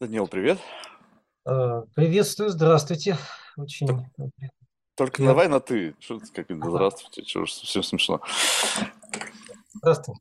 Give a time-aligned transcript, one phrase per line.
[0.00, 0.58] Данил, привет.
[1.46, 3.12] Э, Приветствую, здравствуйте.
[3.56, 3.86] Так, Очень
[4.94, 5.26] только приятно.
[5.26, 5.94] давай на ты.
[6.00, 8.20] Что как это, здравствуйте, что ж совсем смешно.
[9.72, 10.20] Здравствуйте.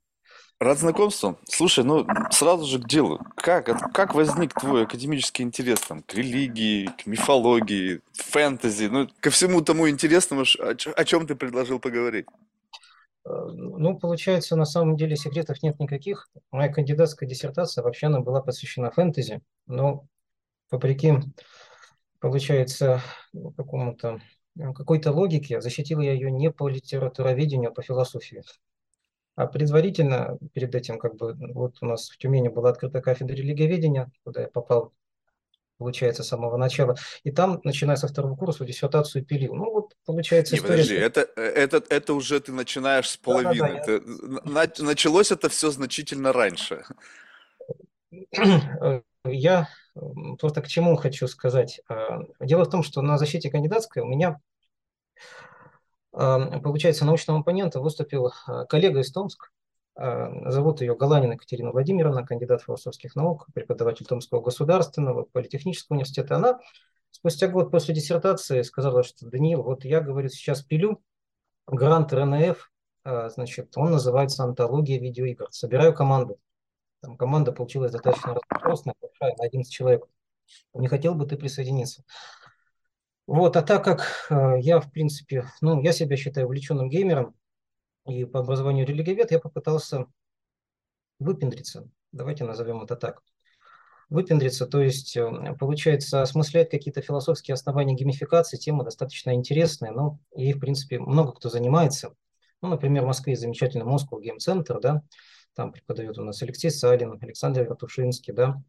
[0.61, 1.37] Рад знакомству.
[1.49, 3.19] Слушай, ну сразу же к делу.
[3.35, 9.59] Как, как возник твой академический интерес там, к религии, к мифологии, фэнтези, ну, ко всему
[9.59, 12.27] тому интересному, о чем ты предложил поговорить?
[13.25, 16.29] Ну, получается, на самом деле секретов нет никаких.
[16.51, 20.05] Моя кандидатская диссертация вообще она была посвящена фэнтези, но
[20.69, 21.13] вопреки,
[22.19, 23.01] получается,
[23.33, 24.21] ну, какому-то
[24.59, 28.43] э, какой-то логике, защитил я ее не по литературоведению, а по философии.
[29.35, 34.11] А предварительно, перед этим, как бы, вот у нас в Тюмени была открыта кафедра религиоведения,
[34.23, 34.93] куда я попал
[35.77, 36.95] получается, с самого начала.
[37.23, 39.55] И там, начиная со второго курса, диссертацию пилил.
[39.55, 40.73] Ну, вот, получается, Не, история...
[40.73, 43.55] подожди, это, э, это, это уже ты начинаешь с половины.
[43.55, 43.77] я...
[43.79, 46.83] Это, на- началось это все значительно раньше.
[49.25, 51.81] я м, просто к чему хочу сказать.
[51.89, 54.39] А, Дело в том, что на защите кандидатской у меня,
[56.11, 58.31] получается, научного оппонента выступил
[58.69, 59.47] коллега из Томска.
[59.95, 66.35] А, Зовут ее Галанина Екатерина Владимировна, кандидат философских наук, преподаватель Томского государственного политехнического университета.
[66.35, 66.59] Она
[67.11, 71.01] спустя год после диссертации сказала, что Даниил, вот я, говорит, сейчас пилю
[71.65, 72.71] грант РНФ,
[73.03, 75.47] а, значит, он называется «Антология видеоигр».
[75.51, 76.39] Собираю команду.
[77.01, 80.05] Там команда получилась достаточно разношерстная, большая, на 11 человек.
[80.73, 82.03] Не хотел бы ты присоединиться?
[83.27, 87.35] Вот, а так как э, я, в принципе, ну, я себя считаю увлеченным геймером
[88.07, 90.05] и по образованию религиовед, я попытался
[91.19, 91.89] выпендриться.
[92.11, 93.21] Давайте назовем это так.
[94.09, 100.53] Выпендриться, то есть, э, получается, осмыслять какие-то философские основания геймификации, тема достаточно интересная, но ей,
[100.53, 102.13] в принципе, много кто занимается.
[102.61, 105.01] Ну, например, в Москве замечательный Moscow Game Center, да,
[105.55, 108.61] там преподают у нас Алексей Салин, Александр Вертушинский, да,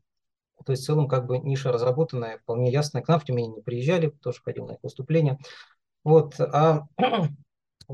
[0.64, 3.02] то есть в целом как бы ниша разработанная, вполне ясная.
[3.02, 5.38] К нам в Тюмени не приезжали, тоже ходил на их выступления.
[6.02, 6.40] Вот.
[6.40, 6.86] А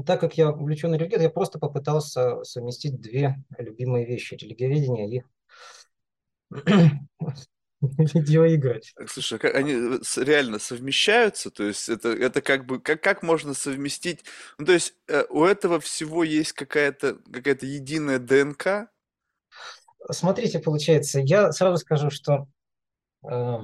[0.06, 4.34] так как я увлеченный религией, я просто попытался совместить две любимые вещи.
[4.34, 5.22] Религиоведение и
[7.82, 8.80] видеоигры.
[8.96, 11.50] Так, Слушай, а как они э, реально совмещаются?
[11.50, 14.24] То есть это, это как бы, как, как можно совместить?
[14.58, 18.90] Ну, то есть э, у этого всего есть какая-то какая-то единая ДНК?
[20.10, 22.46] Смотрите, получается, я сразу скажу, что
[23.28, 23.58] э,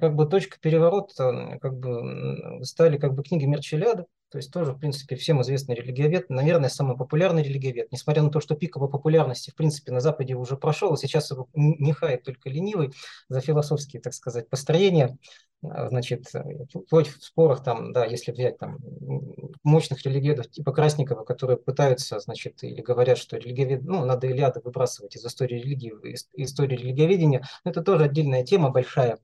[0.00, 4.78] как бы точка переворота, как бы стали как бы книги Мерчеляда, то есть тоже, в
[4.78, 9.50] принципе, всем известный религиовед, наверное, самый популярный религиовед, несмотря на то, что пик его популярности,
[9.50, 12.92] в принципе, на Западе уже прошел, и сейчас его не хает только ленивый
[13.28, 15.16] за философские, так сказать, построения,
[15.62, 16.42] А, значит, э,
[16.86, 18.78] вплоть в спорах там, да, если взять там
[19.62, 25.16] мощных религиоведов типа Красникова, которые пытаются, значит, или говорят, что религиовед, ну, надо Илиады выбрасывать
[25.16, 29.18] из истории религии, из истории религиоведения, это тоже отдельная тема большая, э,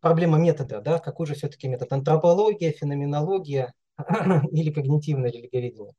[0.00, 1.92] проблема метода, да, какой же все-таки метод?
[1.92, 3.72] Антропология, феноменология
[4.52, 5.94] или когнитивное религиоведение.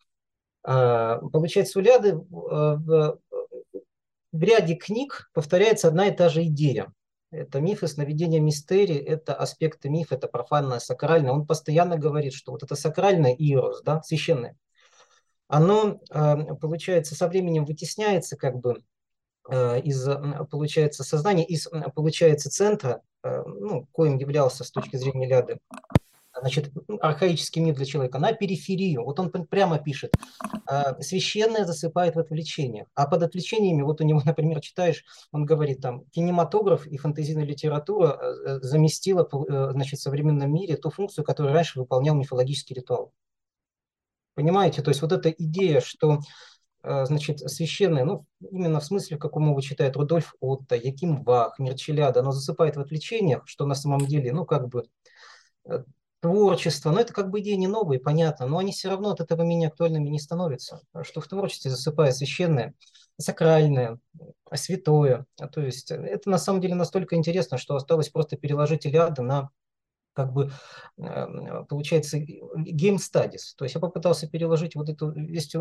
[0.64, 3.20] А, Получается, у Ляды в в-
[4.32, 6.92] в ряде книг повторяется одна и та же идея.
[7.32, 11.32] Это мифы, сновидения, мистерии, это аспекты мифа, это профанное, сакральное.
[11.32, 14.56] Он постоянно говорит, что вот это сакральное иерос, да, священное,
[15.48, 18.84] оно, а, получается, со временем вытесняется как бы
[19.50, 20.08] э, из,
[20.52, 25.60] получается, сознания, из, получается, центра, э, ну, коим являлся с точки зрения Ляды,
[26.40, 26.72] значит,
[27.02, 29.04] архаический мир для человека, на периферию.
[29.04, 30.14] Вот он прямо пишет,
[30.66, 32.88] а, священное засыпает в отвлечениях.
[32.96, 38.18] А под отвлечениями, вот у него, например, читаешь, он говорит там, кинематограф и фэнтезийная литература
[38.20, 43.14] э, э, заместила, э, значит, в современном мире ту функцию, которую раньше выполнял мифологический ритуал.
[44.36, 44.82] Понимаете?
[44.82, 46.20] То есть вот эта идея, что э,
[47.06, 52.22] значит, священное, ну, именно в смысле, в каком его читает Рудольф Отто, Яким Бах, Мирчеляда,
[52.22, 54.86] оно засыпает в отвлечениях, что на самом деле, ну, как бы
[55.66, 55.84] э,
[56.20, 59.44] творчество, но это как бы идеи не новые, понятно, но они все равно от этого
[59.44, 60.82] менее актуальными не становятся.
[61.04, 62.74] Что в творчестве засыпает священное,
[63.18, 65.26] сакральное, э, святое.
[65.52, 69.50] То есть э, это на самом деле настолько интересно, что осталось просто переложить Илиаду на
[70.14, 70.52] как бы
[70.98, 73.56] э, получается game studies.
[73.58, 75.60] То есть я попытался переложить вот эту весь э,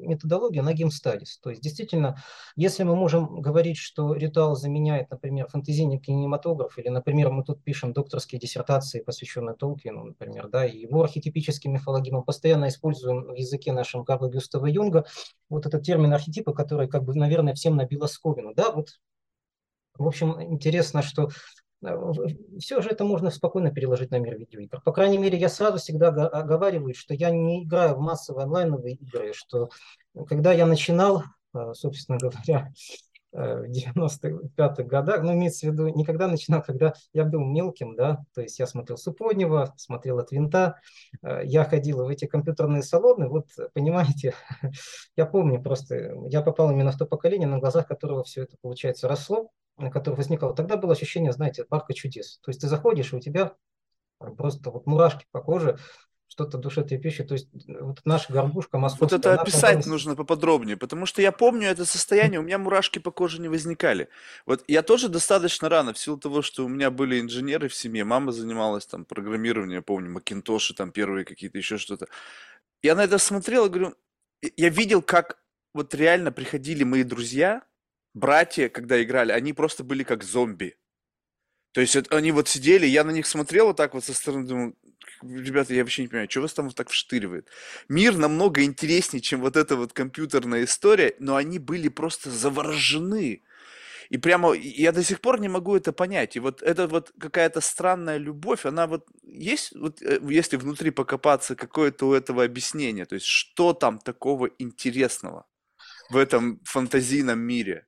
[0.00, 1.38] методологию на game studies.
[1.42, 2.16] То есть действительно,
[2.56, 7.92] если мы можем говорить, что ритуал заменяет, например, фэнтезийный кинематограф, или, например, мы тут пишем
[7.92, 13.72] докторские диссертации, посвященные Толкину, например, да, и его архетипические мифологии мы постоянно используем в языке
[13.72, 15.04] нашем Карла Гюстава Юнга,
[15.48, 18.88] вот этот термин архетипы, который, как бы, наверное, всем набило сковину, да, вот
[19.98, 21.30] в общем, интересно, что
[22.58, 24.80] все же это можно спокойно переложить на мир видеоигр.
[24.82, 29.32] По крайней мере, я сразу всегда оговариваю, что я не играю в массовые онлайновые игры,
[29.32, 29.70] что
[30.28, 31.22] когда я начинал,
[31.54, 32.72] э, собственно говоря,
[33.36, 38.24] Э, в 95-х годах, ну, имеется в виду, никогда начинал, когда я был мелким, да,
[38.34, 40.80] то есть я смотрел Супонева, смотрел от винта,
[41.22, 44.34] э, я ходил в эти компьютерные салоны, вот, понимаете,
[45.16, 49.06] я помню просто, я попал именно в то поколение, на глазах которого все это, получается,
[49.06, 49.50] росло,
[49.92, 50.54] которое возникало.
[50.54, 52.38] Тогда было ощущение, знаете, парка чудес.
[52.42, 53.54] То есть ты заходишь, и у тебя
[54.18, 55.78] просто вот мурашки по коже,
[56.28, 57.26] что-то душетрепещущее.
[57.26, 57.48] То есть
[57.80, 59.16] вот наша горбушка московская...
[59.16, 59.86] Вот это описать оказалась...
[59.86, 64.08] нужно поподробнее, потому что я помню это состояние, у меня мурашки по коже не возникали.
[64.44, 68.04] Вот я тоже достаточно рано, в силу того, что у меня были инженеры в семье,
[68.04, 72.06] мама занималась там программированием, я помню, Макинтоши там первые какие-то, еще что-то.
[72.82, 73.94] Я на это смотрел и говорю,
[74.56, 75.38] я видел, как
[75.72, 77.62] вот реально приходили мои друзья,
[78.16, 80.76] братья, когда играли, они просто были как зомби.
[81.72, 84.46] То есть это, они вот сидели, я на них смотрел вот так вот со стороны,
[84.46, 84.74] думаю,
[85.22, 87.48] ребята, я вообще не понимаю, что вас там вот так вштыривает.
[87.88, 93.42] Мир намного интереснее, чем вот эта вот компьютерная история, но они были просто заворожены.
[94.08, 96.36] И прямо я до сих пор не могу это понять.
[96.36, 101.56] И вот эта вот какая-то странная любовь, она вот есть, вот э, если внутри покопаться,
[101.56, 105.44] какое-то у этого объяснение, то есть что там такого интересного
[106.08, 107.86] в этом фантазийном мире?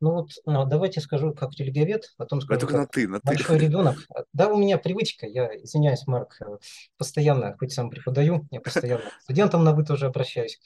[0.00, 3.64] Ну вот ну, давайте скажу как религиовед, потом скажу только на ты, на большой ты.
[3.64, 3.96] ребенок.
[4.32, 6.58] Да, у меня привычка, я извиняюсь, Марк, э,
[6.96, 10.60] постоянно, хоть сам преподаю, я постоянно студентам на вы тоже обращаюсь.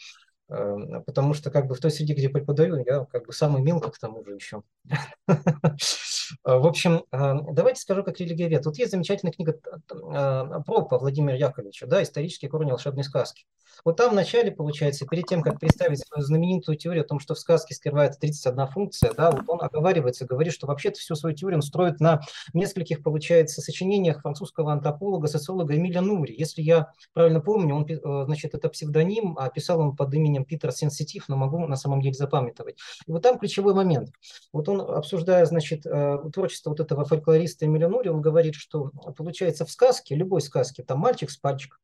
[0.50, 3.90] Эм, потому что как бы в той среде, где преподаю, я как бы самый мелкий
[3.90, 4.62] к тому же еще.
[6.44, 8.62] В общем, эм, давайте скажу как религиовед.
[8.62, 9.58] Тут есть замечательная книга
[9.88, 13.46] Пропа Владимира Яковлевича, да, «Исторические корни волшебной сказки».
[13.84, 17.34] Вот там в начале, получается, перед тем, как представить свою знаменитую теорию о том, что
[17.34, 21.58] в сказке скрывается 31 функция, да, вот он оговаривается, говорит, что вообще-то всю свою теорию
[21.58, 22.20] он строит на
[22.52, 26.34] нескольких, получается, сочинениях французского антрополога, социолога Эмиля Нури.
[26.36, 30.44] Если я правильно помню, он, э, значит, это псевдоним, а писал он под именем именем
[30.44, 32.78] Питер Сенситив, но могу на самом деле запамятовать.
[33.06, 34.10] И вот там ключевой момент.
[34.52, 39.70] Вот он, обсуждая, значит, э, творчество вот этого фольклориста Эмиля он говорит, что получается в
[39.70, 41.80] сказке, любой сказке, там мальчик с пальчик,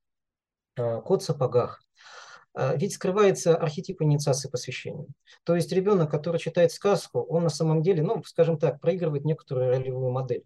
[0.76, 1.82] э, кот в сапогах,
[2.54, 5.06] э, ведь скрывается архетип инициации посвящения.
[5.44, 9.70] То есть ребенок, который читает сказку, он на самом деле, ну, скажем так, проигрывает некоторую
[9.70, 10.44] ролевую модель.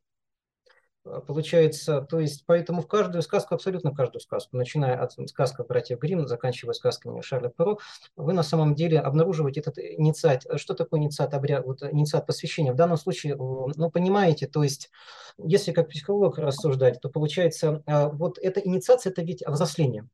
[1.04, 5.98] А, получается, то есть поэтому в каждую сказку, абсолютно каждую сказку, начиная от сказка братьев
[5.98, 7.78] Гримм, заканчивая сказками Шарля Перо,
[8.16, 10.44] вы на самом деле обнаруживаете этот инициат.
[10.56, 12.72] Что такое инициат обряд, вот инициат посвящения?
[12.72, 14.90] В данном случае, ну, понимаете, то есть,
[15.38, 20.08] если как психолог рассуждать, то получается, а, вот эта инициация, это ведь взросление.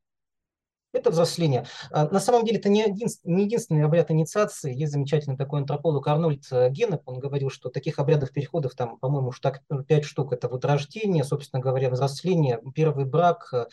[0.93, 1.67] Это взросление.
[1.91, 4.75] А, на самом деле это не, един, не единственный обряд инициации.
[4.75, 7.03] Есть замечательный такой антрополог Арнольд э, Генеп.
[7.07, 9.33] Он говорил, что таких обрядов переходов там, по-моему,
[9.69, 10.33] ну, пять штук.
[10.33, 13.67] Это вот рождение, собственно говоря, взросление, первый брак, э,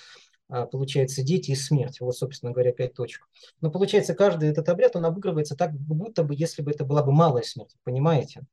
[0.48, 2.00] получается, дети и смерть.
[2.02, 3.28] Вот, собственно говоря, пять точек.
[3.62, 7.12] Но получается, каждый этот обряд, он обыгрывается так, будто бы, если бы это была бы
[7.12, 8.46] малая смерть, понимаете?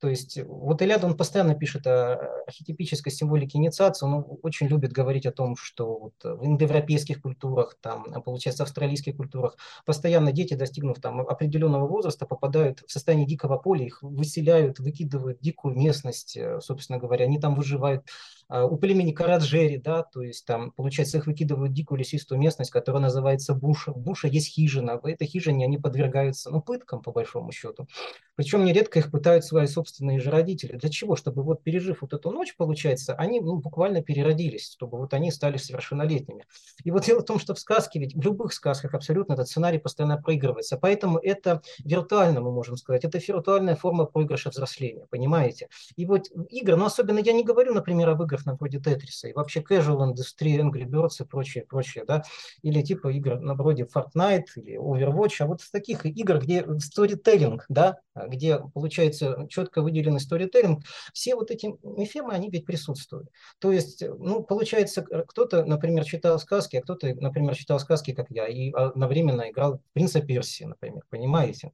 [0.00, 2.14] То есть вот Элиад, он постоянно пишет о
[2.46, 8.22] архетипической символике инициации, он очень любит говорить о том, что вот в индоевропейских культурах, там,
[8.22, 13.84] получается, в австралийских культурах, постоянно дети, достигнув там определенного возраста, попадают в состояние дикого поля,
[13.84, 18.06] их выселяют, выкидывают в дикую местность, э, собственно говоря, они там выживают.
[18.50, 22.72] А, у племени Караджери, да, то есть там, получается, их выкидывают в дикую лесистую местность,
[22.72, 23.92] которая называется Буша.
[23.92, 27.86] В Буша есть хижина, в этой хижине они подвергаются, ну, пыткам, по большому счету.
[28.34, 30.76] Причем нередко их пытают свои собственные же родители.
[30.76, 31.14] Для чего?
[31.14, 35.56] Чтобы вот пережив вот эту ночь, получается, они ну, буквально переродились, чтобы вот они стали
[35.56, 36.44] совершеннолетними.
[36.82, 39.78] И вот дело в том, что в сказке, ведь в любых сказках абсолютно этот сценарий
[39.78, 40.76] постоянно проигрывается.
[40.76, 45.68] Поэтому это виртуально, мы можем сказать, это виртуальная форма проигрыша взросления, понимаете?
[45.94, 49.32] И вот игры, но особенно я не говорю, например, об играх на вроде Тетриса и
[49.32, 52.22] вообще casual индустрии, Angry Birds и прочее, прочее, да,
[52.62, 57.60] или типа игр на вроде Fortnite или Overwatch, а вот в таких игр, где storytelling,
[57.68, 63.28] да, где получается четко выделенный сторителлинг, все вот эти мифемы, они ведь присутствуют.
[63.58, 68.46] То есть, ну, получается, кто-то, например, читал сказки, а кто-то, например, читал сказки, как я,
[68.46, 71.72] и одновременно играл «Принца Персии», например, понимаете?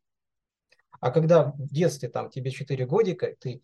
[1.00, 3.62] А когда в детстве, там, тебе 4 годика, ты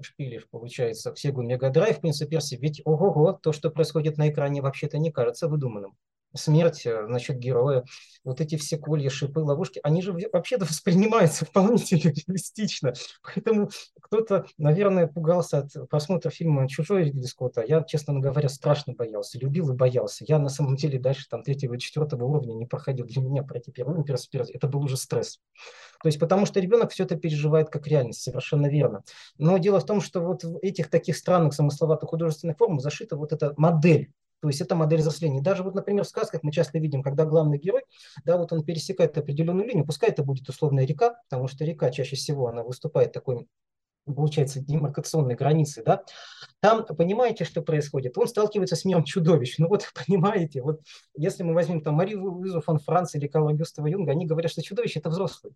[0.00, 4.62] шпилишь, получается, в Sega Mega Drive, Принца Персии, ведь ого-го, то, что происходит на экране,
[4.62, 5.96] вообще-то не кажется выдуманным
[6.34, 7.84] смерть, э, значит, героя,
[8.24, 12.92] вот эти все колья, шипы, ловушки, они же вообще-то воспринимаются вполне реалистично.
[13.22, 13.70] Поэтому
[14.00, 17.62] кто-то, наверное, пугался от просмотра фильма «Чужой» Ридли Скотта.
[17.62, 20.24] Я, честно говоря, страшно боялся, любил и боялся.
[20.26, 23.06] Я, на самом деле, дальше там третьего четвертого уровня не проходил.
[23.06, 24.16] Для меня пройти первый уровень,
[24.52, 25.40] это был уже стресс.
[26.02, 29.02] То есть потому что ребенок все это переживает как реальность, совершенно верно.
[29.38, 33.32] Но дело в том, что вот в этих таких странных замысловатых художественных формах зашита вот
[33.32, 35.40] эта модель То есть это модель взросления.
[35.40, 37.82] Даже вот, например, в сказках мы часто видим, когда главный герой,
[38.24, 42.16] да, вот он пересекает определенную линию, пускай это будет условная река, потому что река чаще
[42.16, 43.48] всего она выступает такой
[44.14, 46.02] получается, демаркационной границы, да,
[46.60, 48.16] там, понимаете, что происходит?
[48.18, 49.56] Он сталкивается с миром чудовищ.
[49.58, 50.80] Ну вот, понимаете, вот
[51.14, 54.62] если мы возьмем там Марию Луизу фон Франц или Карла Гюстава Юнга, они говорят, что
[54.62, 55.52] чудовище– это взрослый.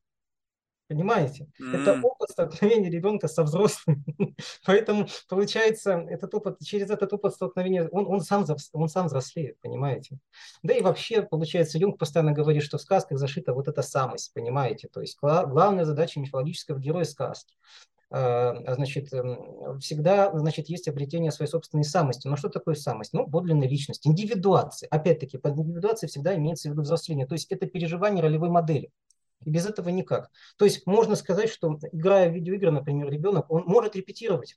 [0.93, 1.49] Понимаете?
[1.59, 1.75] Mm.
[1.75, 4.05] Это опыт столкновения ребенка со взрослым.
[4.67, 8.45] Поэтому, получается, этот опыт, через этот опыт столкновения, он, он, сам,
[8.75, 10.19] он сам взрослеет, понимаете?
[10.63, 14.89] Да и вообще, получается, Юнг постоянно говорит, что в сказках зашита вот эта самость, понимаете?
[14.93, 17.55] То есть главная задача мифологического героя сказки
[18.15, 22.29] а, значит, эм, всегда, значит, есть обретение своей собственной самости.
[22.29, 23.15] Но что такое самость?
[23.15, 24.87] Ну, подлинная личность, индивидуация.
[24.91, 27.27] Опять-таки, под индивидуацией всегда имеется в виду взросление.
[27.27, 28.91] То есть это переживание ролевой модели.
[29.45, 30.31] И без этого никак.
[30.57, 34.57] То есть можно сказать, что играя в видеоигры, например, ребенок, он может репетировать.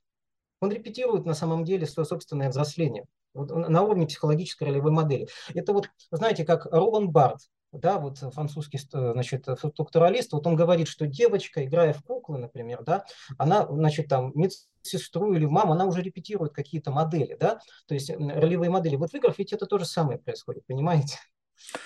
[0.61, 5.27] Он репетирует на самом деле свое собственное взросление вот на уровне психологической ролевой модели.
[5.53, 11.05] Это вот, знаете, как Ролан Барт, да, вот французский значит, структуралист, вот он говорит, что
[11.05, 13.05] девочка, играя в куклы, например, да,
[13.37, 18.69] она, значит, там, медсестру или маму, она уже репетирует какие-то модели, да, то есть ролевые
[18.69, 18.95] модели.
[18.95, 21.17] Вот в играх ведь это то же самое происходит, понимаете?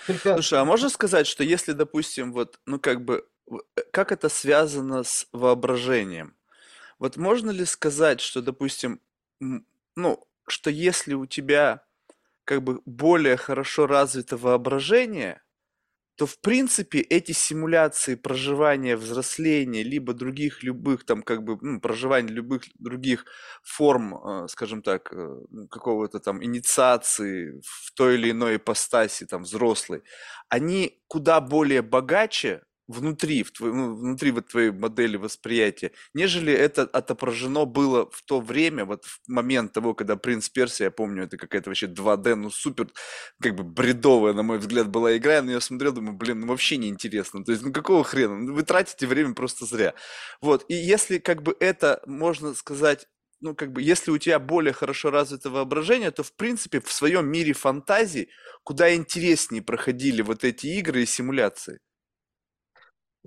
[0.08, 0.34] Только...
[0.34, 5.04] Слушай, а можно сказать, что если, допустим, вот, ну как бы, э, как это связано
[5.04, 6.36] с воображением?
[7.00, 9.02] Вот можно ли сказать, что, допустим,
[9.96, 11.84] ну, что если у тебя
[12.44, 15.42] как бы более хорошо развито воображение,
[16.20, 22.28] то в принципе эти симуляции проживания взросления, либо других любых там как бы ну, проживания
[22.34, 23.26] любых других
[23.64, 30.04] форм, э, скажем так, э, какого-то там инициации в той или иной ипостаси там взрослой,
[30.50, 36.84] они куда более богаче, внутри, в твой, ну, внутри вот твоей модели восприятия, нежели это
[36.84, 41.38] отображено было в то время, вот в момент того, когда «Принц Персия», я помню, это
[41.38, 42.90] какая-то вообще 2D, ну супер,
[43.42, 46.48] как бы бредовая, на мой взгляд, была игра, я на нее смотрел, думаю, блин, ну
[46.48, 49.94] вообще неинтересно, то есть, ну какого хрена, ну, вы тратите время просто зря.
[50.42, 53.08] Вот, и если как бы это, можно сказать,
[53.42, 57.28] ну, как бы, если у тебя более хорошо развито воображение, то, в принципе, в своем
[57.28, 58.30] мире фантазии
[58.64, 61.80] куда интереснее проходили вот эти игры и симуляции.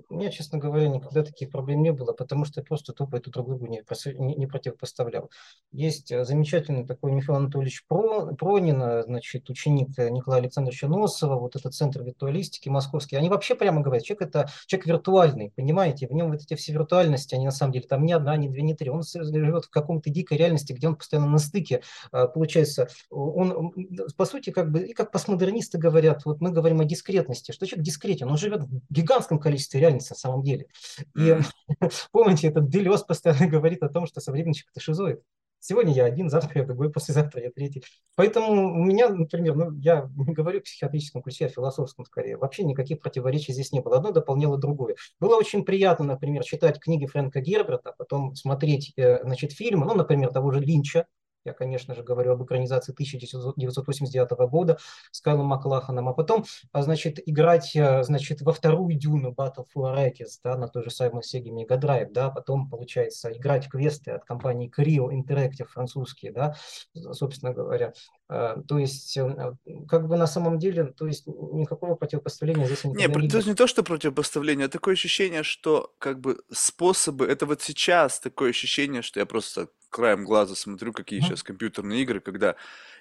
[0.09, 3.29] У меня, честно говоря, никогда таких проблем не было, потому что я просто тупо эту
[3.29, 3.83] друг другу не,
[4.17, 5.29] не, не противопоставлял.
[5.71, 11.39] Есть э, замечательный такой Михаил Анатольевич Про, Пронин, э, значит, ученик э, Николая Александровича Носова,
[11.39, 13.17] вот этот центр виртуалистики московский.
[13.17, 17.35] Они вообще прямо говорят, человек это человек виртуальный, понимаете, в нем вот эти все виртуальности,
[17.35, 18.89] они на самом деле там ни одна, ни две, ни три.
[18.89, 21.83] Он живет в каком-то дикой реальности, где он постоянно на стыке.
[22.11, 23.73] Получается, он,
[24.17, 27.85] по сути, как бы, и как постмодернисты говорят, вот мы говорим о дискретности, что человек
[27.85, 30.67] дискретен, он живет в гигантском количестве реальность на самом деле.
[31.15, 31.37] И
[32.11, 35.21] помните, этот Делес постоянно говорит о том, что современничек это шизоид.
[35.65, 37.85] Сегодня я один, завтра я другой, послезавтра я третий.
[38.15, 42.35] Поэтому у меня, например, ну, я не говорю в психиатрическом ключе, а философском скорее.
[42.35, 43.95] Вообще никаких противоречий здесь не было.
[43.95, 44.95] Одно дополняло другое.
[45.21, 50.33] Было очень приятно, например, читать книги Фрэнка Герберта, потом смотреть э, значит, фильмы, ну, например,
[50.33, 51.07] того же Линча,
[51.45, 54.77] я, конечно же, говорю об экранизации 1989 года
[55.11, 59.93] с Кайлом Маклаханом, а потом, а, значит, играть, э, значит, во вторую Дюну Battle for
[59.93, 64.25] Arrakis, да, на той же самой Sega Mega Drive, да, потом, получается, играть квесты от
[64.25, 66.55] компании Creo Interactive французские, да,
[66.93, 67.93] собственно говоря.
[68.29, 69.55] Э, то есть, э,
[69.87, 73.53] как бы на самом деле, то есть никакого противопоставления здесь не Не, то есть не
[73.53, 79.01] то, что противопоставление, а такое ощущение, что как бы способы, это вот сейчас такое ощущение,
[79.01, 82.55] что я просто краем глаза смотрю, какие сейчас компьютерные игры, когда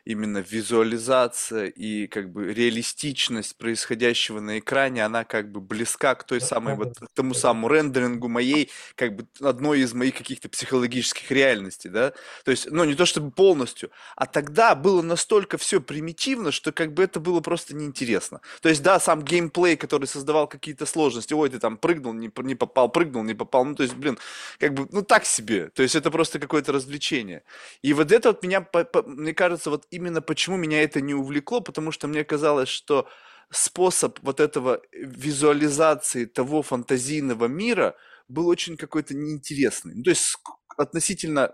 [0.05, 6.41] именно визуализация и как бы реалистичность происходящего на экране, она как бы близка к той
[6.41, 11.89] самой вот к тому самому рендерингу моей, как бы одной из моих каких-то психологических реальностей,
[11.89, 12.13] да,
[12.45, 16.95] то есть, ну, не то чтобы полностью, а тогда было настолько все примитивно, что как
[16.95, 18.41] бы это было просто неинтересно.
[18.61, 22.55] То есть, да, сам геймплей, который создавал какие-то сложности, ой, ты там прыгнул, не, не
[22.55, 24.19] попал, прыгнул, не попал, ну, то есть, блин,
[24.59, 27.45] как бы, ну, так себе, то есть, это просто какое-то развлечение.
[27.83, 28.67] И вот это вот меня,
[29.07, 33.09] мне кажется, вот именно почему меня это не увлекло, потому что мне казалось, что
[33.51, 37.95] способ вот этого визуализации того фантазийного мира
[38.29, 39.95] был очень какой-то неинтересный.
[39.95, 40.37] Ну, то есть
[40.77, 41.53] относительно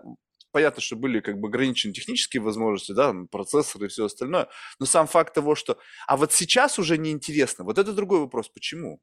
[0.51, 4.47] понятно, что были как бы ограничены технические возможности, да, процессоры и все остальное,
[4.79, 5.77] но сам факт того, что...
[6.07, 9.01] А вот сейчас уже неинтересно, вот это другой вопрос, почему?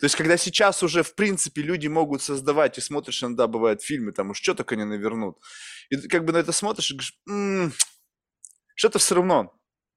[0.00, 4.12] То есть, когда сейчас уже, в принципе, люди могут создавать, и смотришь, иногда бывают фильмы,
[4.12, 5.38] там уж что только они навернут,
[5.90, 7.72] и как бы на это смотришь и говоришь, м-м,
[8.82, 9.54] что-то все равно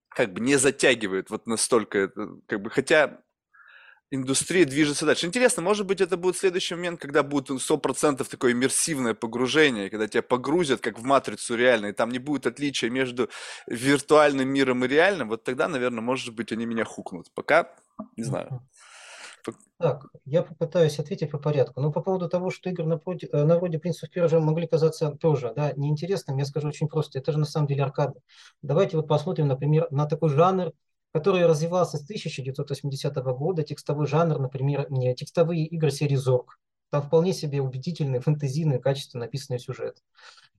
[0.09, 2.11] как бы не затягивает вот настолько,
[2.45, 3.19] как бы, хотя
[4.11, 5.25] индустрия движется дальше.
[5.25, 10.21] Интересно, может быть, это будет следующий момент, когда будет 100% такое иммерсивное погружение, когда тебя
[10.21, 13.27] погрузят, как в матрицу реально, и там не будет отличия между
[13.65, 17.31] виртуальным миром и реальным, вот тогда, наверное, может быть, они меня хукнут.
[17.33, 17.75] Пока,
[18.15, 18.61] не знаю.
[19.77, 21.81] Так, я попытаюсь ответить по порядку.
[21.81, 25.11] Но по поводу того, что игры на, вроде, э, на вроде принципов пирожа могли казаться
[25.11, 27.19] тоже да, неинтересным, я скажу очень просто.
[27.19, 28.19] Это же на самом деле аркада.
[28.61, 30.71] Давайте вот посмотрим, например, на такой жанр,
[31.11, 36.57] который развивался с 1980 года, текстовой жанр, например, не, текстовые игры серии Зорг.
[36.89, 39.97] Там вполне себе убедительный, фэнтезийный, качественно написанный сюжет.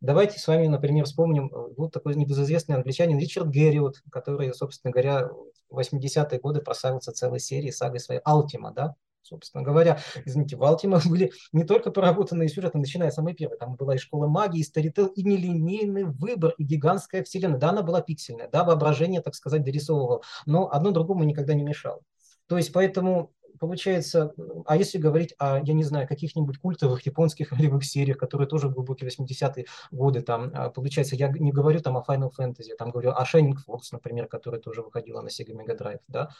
[0.00, 5.30] Давайте с вами, например, вспомним э, вот такой небезызвестный англичанин Ричард Герриот, который, собственно говоря,
[5.72, 8.94] 80-е годы прославился целой серией сагой своей «Алтима», да,
[9.26, 9.98] собственно говоря.
[10.24, 13.58] Извините, в Ultima были не только проработанные сюжеты, начиная с самой первой.
[13.58, 17.58] Там была и школа магии, и старител, и нелинейный выбор, и гигантская вселенная.
[17.58, 22.00] Да, она была пиксельная, да, воображение, так сказать, дорисовывало, но одно другому никогда не мешало.
[22.48, 24.32] То есть поэтому получается,
[24.66, 28.74] а если говорить о, я не знаю, каких-нибудь культовых японских ролевых сериях, которые тоже в
[28.74, 33.10] глубокие 80-е годы, там, а, получается, я не говорю там о Final Fantasy, там говорю
[33.10, 36.30] о Shining Force, например, которая тоже выходила на Sega Mega Drive, да,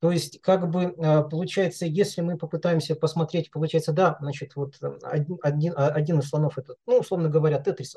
[0.00, 5.38] то есть, как бы, а, получается, если мы попытаемся посмотреть, получается, да, значит, вот один,
[5.42, 7.96] один, один из слонов, это, ну, условно говоря, Тетрис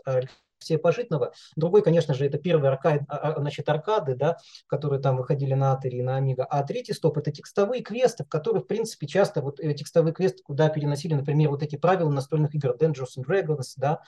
[0.60, 1.32] Алексея Пожитного.
[1.56, 4.38] Другой, конечно же, это первые аркад, а, а, значит, аркады, да,
[4.68, 6.46] которые там выходили на Атери и на Амига.
[6.46, 10.44] А третий стоп– это текстовые квесты, в которых, в принципе, часто вот э, текстовые квесты,
[10.44, 14.01] куда переносили, например, вот эти правила настольных игр Dungeons and Dragons, да,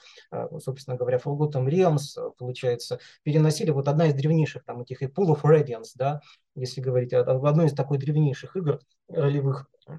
[0.60, 5.42] собственно говоря, Forgotten Realms, получается, переносили вот одна из древнейших там этих и Pool of
[5.42, 6.20] Radiance, да,
[6.54, 9.98] если говорить об одной из такой древнейших игр ролевых, э,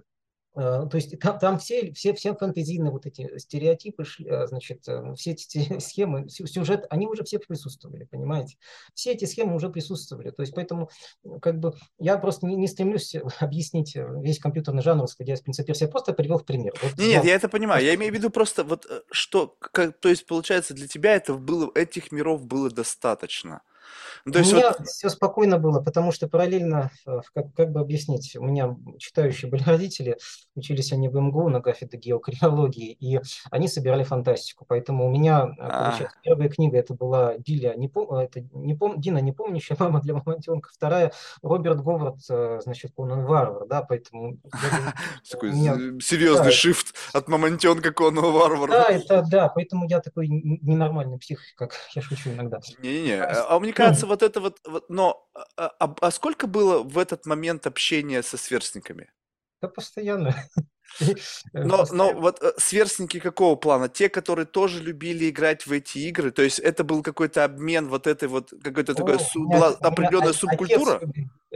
[0.53, 5.31] то есть там, там все, все, все фэнтезийные вот эти стереотипы, э, значит, э, все
[5.31, 8.57] эти схемы, сюжет, они уже все присутствовали, понимаете?
[8.93, 10.29] Все эти схемы уже присутствовали.
[10.29, 10.89] То есть поэтому
[11.41, 15.87] как бы я просто не, не стремлюсь объяснить весь компьютерный жанр, исходя из принципа Я
[15.87, 16.73] просто привел в пример.
[16.81, 17.83] Вот, нет, нет, я это понимаю.
[17.83, 21.71] Я имею в виду просто вот что, как, то есть получается для тебя это было,
[21.73, 23.61] этих миров было достаточно.
[24.25, 24.87] Ну, то есть у меня вот...
[24.87, 29.63] все спокойно было, потому что параллельно, э, как, как бы объяснить, у меня читающие были
[29.65, 30.17] родители,
[30.55, 33.19] учились они в МГУ на кафедре геокриологии, и
[33.51, 35.89] они собирали фантастику, поэтому у меня, э, а.
[35.89, 38.15] получается, первая книга это была Диля, не пом...
[38.15, 39.01] Э, это не пом...
[39.01, 42.19] Дина непомнящая мама для мамонтенка, вторая Роберт Говард,
[42.63, 44.39] значит, Конан Варвар, да, поэтому...
[45.29, 48.71] Такой серьезный шифт от мамонтенка Конан Варвара.
[48.71, 52.61] Да, это да, поэтому я такой ненормальный псих, как я шучу иногда.
[52.81, 56.99] Не-не, а мне кажется, вот это вот, вот но а, а, а сколько было в
[56.99, 59.11] этот момент общения со сверстниками?
[59.61, 60.35] Да постоянно.
[61.53, 63.89] Но, но вот э, сверстники какого плана?
[63.89, 66.31] Те, которые тоже любили играть в эти игры?
[66.31, 71.01] То есть это был какой-то обмен, вот этой вот, какой-то такой, су, была определенная субкультура?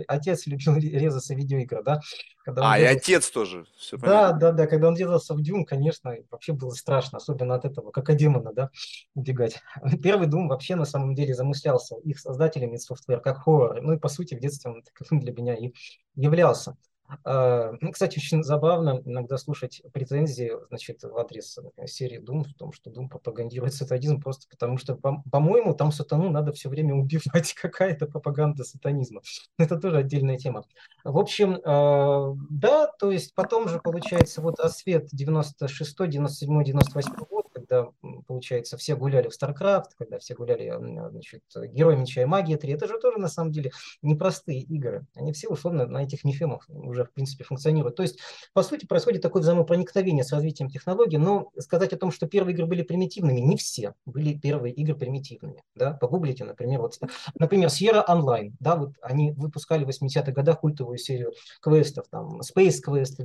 [0.07, 2.01] Отец, любил резаться в видеоигры, да?
[2.43, 2.93] Когда а, резался...
[2.93, 6.71] и отец тоже, все Да, да, да, когда он резался в Дюм, конечно, вообще было
[6.71, 8.69] страшно, особенно от этого, как от демона, да,
[9.15, 9.61] убегать.
[10.03, 14.07] Первый Дум вообще на самом деле замыслялся их создателями софтвера как хоррор, ну и по
[14.07, 14.83] сути в детстве он
[15.19, 15.73] для меня и
[16.15, 16.77] являлся.
[17.23, 22.71] А, ну, кстати, очень забавно иногда слушать претензии значит, в адрес серии Doom, в том,
[22.71, 28.07] что Doom пропагандирует сатанизм просто потому, что, по-моему, там сатану надо все время убивать, какая-то
[28.07, 29.21] пропаганда сатанизма.
[29.57, 30.63] Это тоже отдельная тема.
[31.03, 37.46] В общем, а, да, то есть потом же получается вот освет 96 97 98 год,
[37.67, 37.91] когда,
[38.27, 40.73] получается, все гуляли в StarCraft, когда все гуляли,
[41.11, 45.05] значит, Герой Меча и Магия 3, это же тоже, на самом деле, непростые игры.
[45.15, 47.95] Они все, условно, на этих мифемах уже, в принципе, функционируют.
[47.95, 48.19] То есть,
[48.53, 52.65] по сути, происходит такое взаимопроникновение с развитием технологий, но сказать о том, что первые игры
[52.65, 55.63] были примитивными, не все были первые игры примитивными.
[55.75, 55.93] Да?
[55.93, 56.97] Погуглите, например, вот,
[57.39, 62.77] например, Sierra Online, да, вот они выпускали в 80-х годах культовую серию квестов, там, Space
[62.85, 63.17] Quest,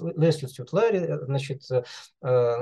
[0.00, 1.82] Last Larry, значит, э,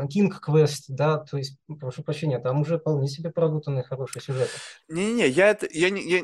[0.07, 4.51] King Quest, есть, да, то есть, прошу прощения, там уже вполне себе проработанные хорошие сюжеты.
[4.89, 6.23] Не-не-не, я это, я не, я,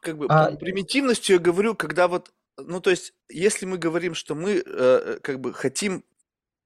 [0.00, 0.52] как бы, а...
[0.56, 5.40] примитивностью я говорю, когда вот, ну, то есть, если мы говорим, что мы, э, как
[5.40, 6.04] бы, хотим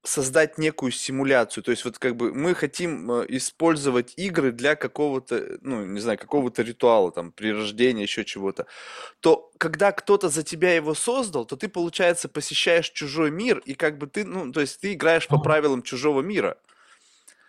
[0.04, 1.64] создать некую симуляцию.
[1.64, 6.18] То есть вот как бы мы хотим э, использовать игры для какого-то, ну, не знаю,
[6.18, 8.66] какого-то ритуала, там, при рождении, еще чего-то.
[9.20, 13.98] То когда кто-то за тебя его создал, то ты, получается, посещаешь чужой мир, и как
[13.98, 16.56] бы ты, ну, то есть ты играешь по правилам чужого мира.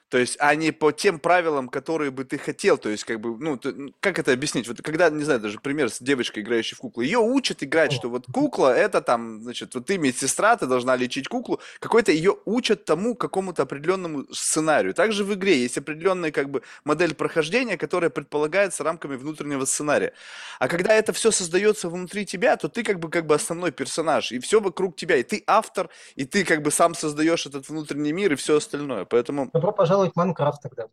[0.10, 2.78] То есть, а не по тем правилам, которые бы ты хотел.
[2.78, 4.68] То есть, как бы, ну, ты, как это объяснить?
[4.68, 7.04] Вот когда, не знаю, даже пример с девочкой, играющей в куклу.
[7.04, 11.28] Ее учат играть, что вот кукла, это там, значит, вот ты медсестра, ты должна лечить
[11.28, 11.60] куклу.
[11.80, 14.94] Какой-то ее учат тому какому-то определенному сценарию.
[14.96, 20.14] Также в игре есть определенная, как бы, модель прохождения, которая предполагается рамками внутреннего сценария.
[20.58, 24.32] А когда это все создается внутри тебя, то ты, как бы, как бы основной персонаж,
[24.32, 28.12] и все вокруг тебя, и ты автор, и ты, как бы, сам создаешь этот внутренний
[28.12, 29.06] мир и все остальное.
[29.06, 29.50] Поэтому...
[29.54, 30.88] Добро пожаловать в Майнкрафт тогда.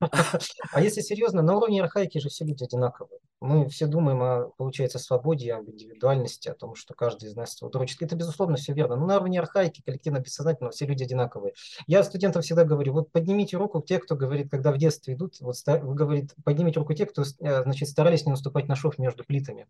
[0.72, 3.20] А если серьезно, на уровне архаики же все люди одинаковые.
[3.40, 8.02] Мы все думаем о, получается, свободе, об индивидуальности, о том, что каждый из нас дрочит.
[8.02, 8.96] Это, безусловно, все верно.
[8.96, 11.54] Но на уровне архаики, коллективно-бессознательно, все люди одинаковые.
[11.86, 15.56] Я студентам всегда говорю, вот поднимите руку те, кто говорит, когда в детстве идут, вот
[15.66, 19.66] говорит, поднимите руку те, кто, э, значит, старались не наступать на шов между плитами.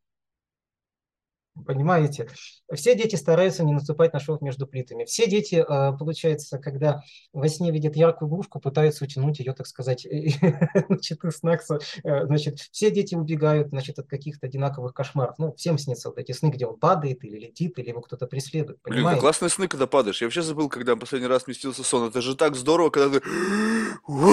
[1.64, 2.28] Понимаете?
[2.72, 5.04] Все дети стараются не наступать на шов между плитами.
[5.04, 10.06] Все дети, а, получается, когда во сне видят яркую игрушку, пытаются утянуть ее, так сказать,
[10.88, 11.78] значит, из снакса.
[12.04, 15.36] Э, значит, все дети убегают значит, от каких-то одинаковых кошмаров.
[15.38, 18.78] Ну, всем снится вот эти сны, где он падает или летит, или его кто-то преследует.
[18.84, 20.20] Блин, это классные сны, когда падаешь.
[20.20, 22.08] Я вообще забыл, когда последний раз сместился сон.
[22.08, 23.26] Это же так здорово, когда ты...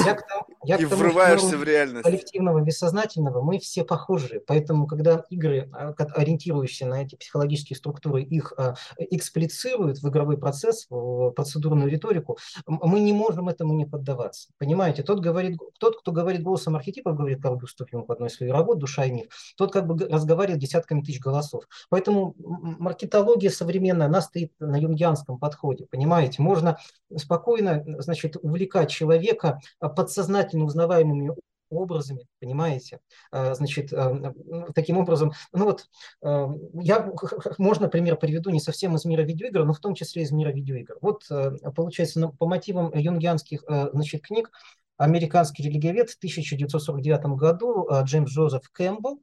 [0.06, 2.04] Я к тому, я и к тому, врываешься в реальность.
[2.04, 4.42] Коллективного, бессознательного мы все похожи.
[4.46, 10.88] Поэтому, когда игры, а, ориентирующиеся на эти психологические структуры их а, эксплицируют в игровой процесс,
[10.90, 14.50] в процедурную риторику, мы не можем этому не поддаваться.
[14.58, 18.36] Понимаете, тот, говорит, тот кто говорит голосом архетипов, говорит Карл Густав Юнг в одной из
[18.36, 19.28] своих «Душа и миф»,
[19.58, 21.64] тот как бы разговаривает десятками тысяч голосов.
[21.90, 25.86] Поэтому маркетология современная, она стоит на юнгианском подходе.
[25.90, 26.78] Понимаете, можно
[27.16, 31.36] спокойно значит, увлекать человека подсознательно узнаваемыми
[31.70, 33.00] образами, понимаете?
[33.32, 34.34] А, значит, а,
[34.74, 35.88] таким образом, ну вот,
[36.24, 37.12] а, я,
[37.58, 40.98] можно пример приведу не совсем из мира видеоигр, но в том числе из мира видеоигр.
[41.02, 41.24] Вот,
[41.76, 44.52] получается, по мотивам юнгианских, значит, книг
[44.98, 49.22] американский религиовед в 1949 году а, Джеймс Джозеф Кэмпбелл,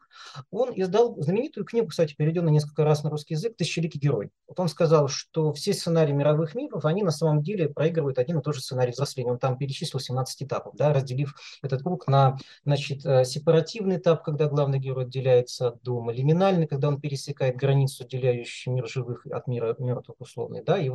[0.50, 4.30] он издал знаменитую книгу, кстати, переведенную несколько раз на русский язык «Тысячеликий герой».
[4.48, 8.42] Вот он сказал, что все сценарии мировых мифов, они на самом деле проигрывают один и
[8.42, 9.32] тот же сценарий взросления.
[9.32, 14.46] Он там перечислил 17 этапов, да, разделив этот круг на значит, э, сепаративный этап, когда
[14.46, 19.74] главный герой отделяется от дома, лиминальный, когда он пересекает границу, отделяющую мир живых от мира
[19.78, 20.90] мертвых условный, да, и.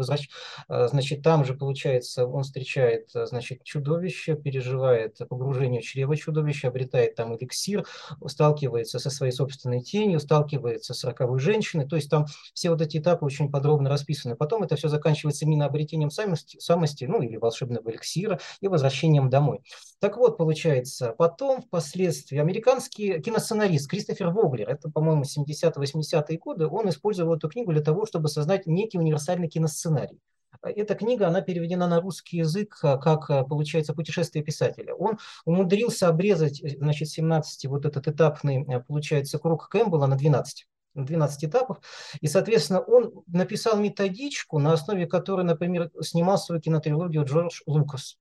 [0.69, 6.15] Э, значит, там же, получается, он встречает, э, значит, чудовище, переживает переживает погружение в чрево
[6.15, 7.85] чудовища, обретает там эликсир,
[8.25, 11.87] сталкивается со своей собственной тенью, сталкивается с роковой женщиной.
[11.87, 14.35] То есть там все вот эти этапы очень подробно расписаны.
[14.35, 19.61] Потом это все заканчивается именно обретением самости, самости ну или волшебного эликсира и возвращением домой.
[19.99, 27.35] Так вот, получается, потом впоследствии американский киносценарист Кристофер Воглер, это, по-моему, 70-80-е годы, он использовал
[27.35, 30.19] эту книгу для того, чтобы создать некий универсальный киносценарий.
[30.61, 34.93] Эта книга, она переведена на русский язык а, как, а, получается, путешествие писателя.
[34.93, 40.67] Он умудрился обрезать, э, значит, 17 вот этот этапный, э, получается, круг Кэмпбелла на 12.
[40.95, 41.77] 12 этапов.
[42.19, 48.17] И, соответственно, он написал методичку, на основе которой, например, снимал свою кинотрилогию Джордж Лукас.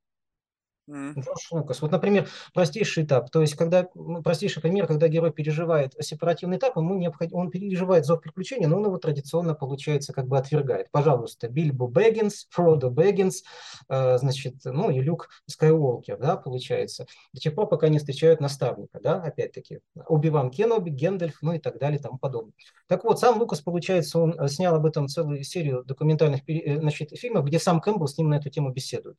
[0.89, 1.83] Джордж Лукас.
[1.83, 3.31] Вот, например, простейший этап.
[3.31, 8.07] То есть, когда, ну, простейший пример, когда герой переживает сепаративный этап, ему необходимо, он переживает
[8.07, 10.91] зов приключения, но он его традиционно, получается, как бы отвергает.
[10.91, 13.43] Пожалуйста, Бильбо Бэггинс, Фродо Бэггинс,
[13.89, 17.07] э, значит, ну и Люк Скайуолкер, да, получается.
[17.33, 19.81] До тех пор, пока не встречают наставника, да, опять-таки.
[20.07, 22.55] Оби-Ван Кеноби, Гендальф, ну и так далее, и тому подобное.
[22.87, 27.11] Так вот, сам Лукас, получается, он э, снял об этом целую серию документальных э, значит,
[27.19, 29.17] фильмов, где сам Кэмпбелл с ним на эту тему беседует.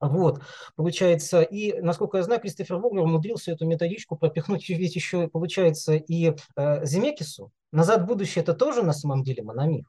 [0.00, 0.42] Вот,
[0.76, 6.34] получается, и, насколько я знаю, Кристофер Воглер умудрился эту методичку пропихнуть ведь еще, получается, и
[6.56, 7.50] э, Земекису.
[7.72, 9.86] «Назад в будущее»– это тоже на самом деле мономиф.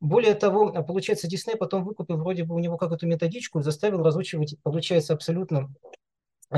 [0.00, 4.02] Более того, получается, Дисней потом выкупил вроде бы у него как эту методичку и заставил
[4.02, 5.70] разучивать, получается, абсолютно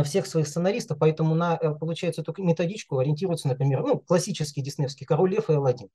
[0.04, 5.32] всех своих сценаристов, поэтому на, э, получается, эту методичку ориентируется, например, ну, классический диснеевский «Король
[5.32, 5.88] лев» и «Аладдин».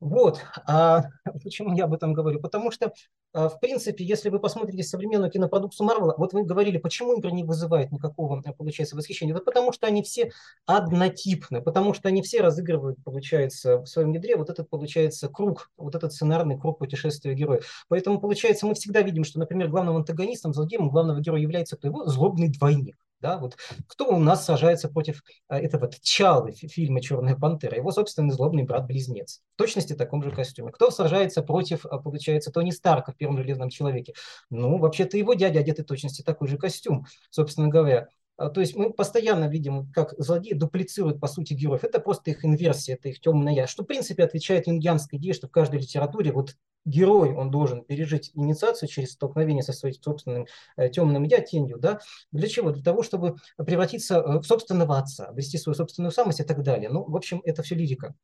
[0.00, 0.40] Вот.
[0.66, 1.04] А
[1.42, 2.40] почему я об этом говорю?
[2.40, 2.92] Потому что,
[3.32, 7.42] а, в принципе, если вы посмотрите современную кинопродукцию Марвела, вот вы говорили, почему игры не
[7.42, 9.34] вызывают никакого, э, получается, восхищения?
[9.34, 10.30] Да потому что они все
[10.66, 15.96] однотипны, потому что они все разыгрывают, получается, в своем ядре вот этот, получается, круг, вот
[15.96, 17.60] этот сценарный круг путешествия героя.
[17.88, 22.06] Поэтому, получается, мы всегда видим, что, например, главным антагонистом, злодеем главного героя является кто его
[22.06, 22.96] злобный двойник.
[23.20, 23.56] Да, вот
[23.88, 27.76] кто у нас сажается против а, этого Тчалы фильма «Черная пантера»?
[27.76, 29.40] Его собственный злобный брат-близнец.
[29.54, 30.70] В точности в таком же костюме.
[30.70, 34.14] Кто сражается против, а, получается, Тони Старка в «Первом железном человеке»?
[34.50, 38.08] Ну, вообще-то его дядя одетый в точности такой же костюм, собственно говоря.
[38.38, 41.82] А, то есть мы постоянно видим, как злодеи дуплицируют, по сути, героев.
[41.82, 43.66] Это просто их инверсия, это их темное я.
[43.66, 48.30] Что, в принципе, отвечает юнгианской идее, что в каждой литературе вот герой, он должен пережить
[48.34, 50.46] инициацию через столкновение со своим собственным
[50.76, 51.78] э, темным я, тенью.
[51.78, 51.98] Да?
[52.30, 52.70] Для чего?
[52.70, 56.90] Для того, чтобы превратиться э, в собственного отца, обрести свою собственную самость и так далее.
[56.90, 58.14] Ну, в общем, это все лирика.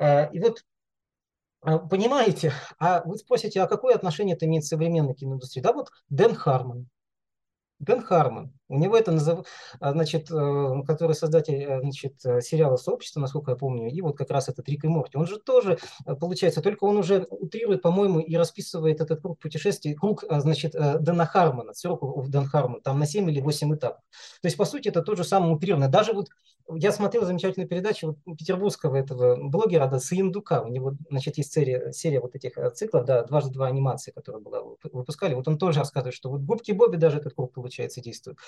[0.00, 0.64] Э, и вот
[1.90, 2.52] Понимаете?
[2.78, 5.60] А вы спросите, а какое отношение это имеет к современной киноиндустрии?
[5.60, 6.88] Да, вот Дэн Хармон,
[7.78, 8.52] Дэн Хармон.
[8.68, 9.46] У него это, назов...
[9.80, 14.16] А, значит, э, который создатель э, значит, э, сериала «Сообщество», насколько я помню, и вот
[14.16, 15.16] как раз этот Рик и Морти.
[15.16, 15.78] Он же тоже,
[16.20, 21.74] получается, только он уже утрирует, по-моему, и расписывает этот круг путешествий, круг, значит, Дэна Хармона,
[21.74, 24.02] срок Дэн Хармон, там на 7 или 8 этапов.
[24.42, 25.88] То есть, по сути, это тот же самый утрированный.
[25.88, 26.28] Даже вот
[26.68, 30.62] я смотрел замечательную передачу вот, петербургского этого блогера, да, Саиндука.
[30.62, 34.62] У него, значит, есть серия, серия вот этих циклов, да, дважды два анимации, которые была,
[34.82, 35.34] выпускали.
[35.34, 38.38] Вот он тоже рассказывает, что вот губки Бобби даже этот круг, получается, действует.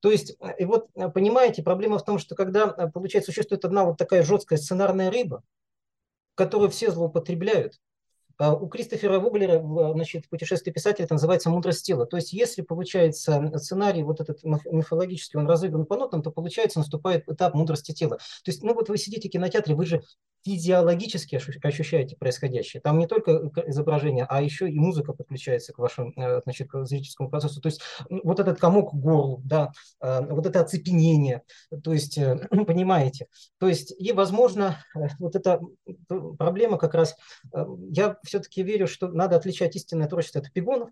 [0.00, 3.64] То есть, э, и вот, э, понимаете, проблема в том, что когда, э, получается, существует
[3.64, 5.42] одна вот такая жесткая сценарная рыба,
[6.34, 7.80] которую все злоупотребляют,
[8.50, 9.60] у Кристофера Вуглера,
[9.92, 12.06] значит, путешествие писателя, это называется «Мудрость тела».
[12.06, 17.28] То есть, если получается сценарий вот этот мифологический, он разыгран по нотам, то получается наступает
[17.28, 18.16] этап мудрости тела.
[18.16, 20.02] То есть, ну вот вы сидите в кинотеатре, вы же
[20.44, 22.80] физиологически ощущаете происходящее.
[22.80, 27.30] Там не только изображение, а еще и музыка подключается к вашему э, значит, к зрительскому
[27.30, 27.60] процессу.
[27.60, 31.42] То есть вот этот комок горлу, да, э, вот это оцепенение,
[31.84, 33.26] то есть, э, понимаете.
[33.58, 34.78] То есть и, возможно,
[35.18, 35.60] вот эта
[36.38, 37.14] проблема как раз,
[37.90, 40.88] я все-таки верю, что надо отличать истинное творчество от пигонов,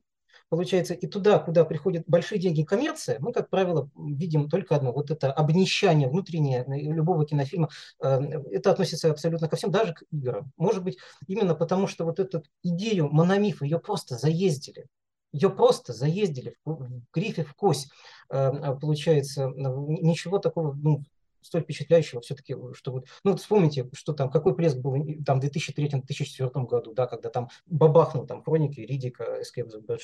[0.51, 4.93] Получается, и туда, куда приходят большие деньги коммерция, мы, как правило, видим только одно.
[4.93, 7.69] Вот это обнищание внутреннее любого кинофильма.
[8.03, 8.19] Э,
[8.51, 10.51] это относится абсолютно ко всем, даже к играм.
[10.57, 10.99] Может быть,
[11.29, 14.87] именно потому, что вот эту идею мономифа, ее просто заездили.
[15.31, 17.93] Ее просто заездили в грифе в кость.
[18.29, 21.05] Э, получается, ничего такого ну,
[21.43, 25.45] столь впечатляющего все-таки, что вот, ну вот вспомните, что там, какой плеск был там в
[25.45, 30.01] 2003-2004 году, да, когда там бабахнул там хроники Ридика, Escape the Bad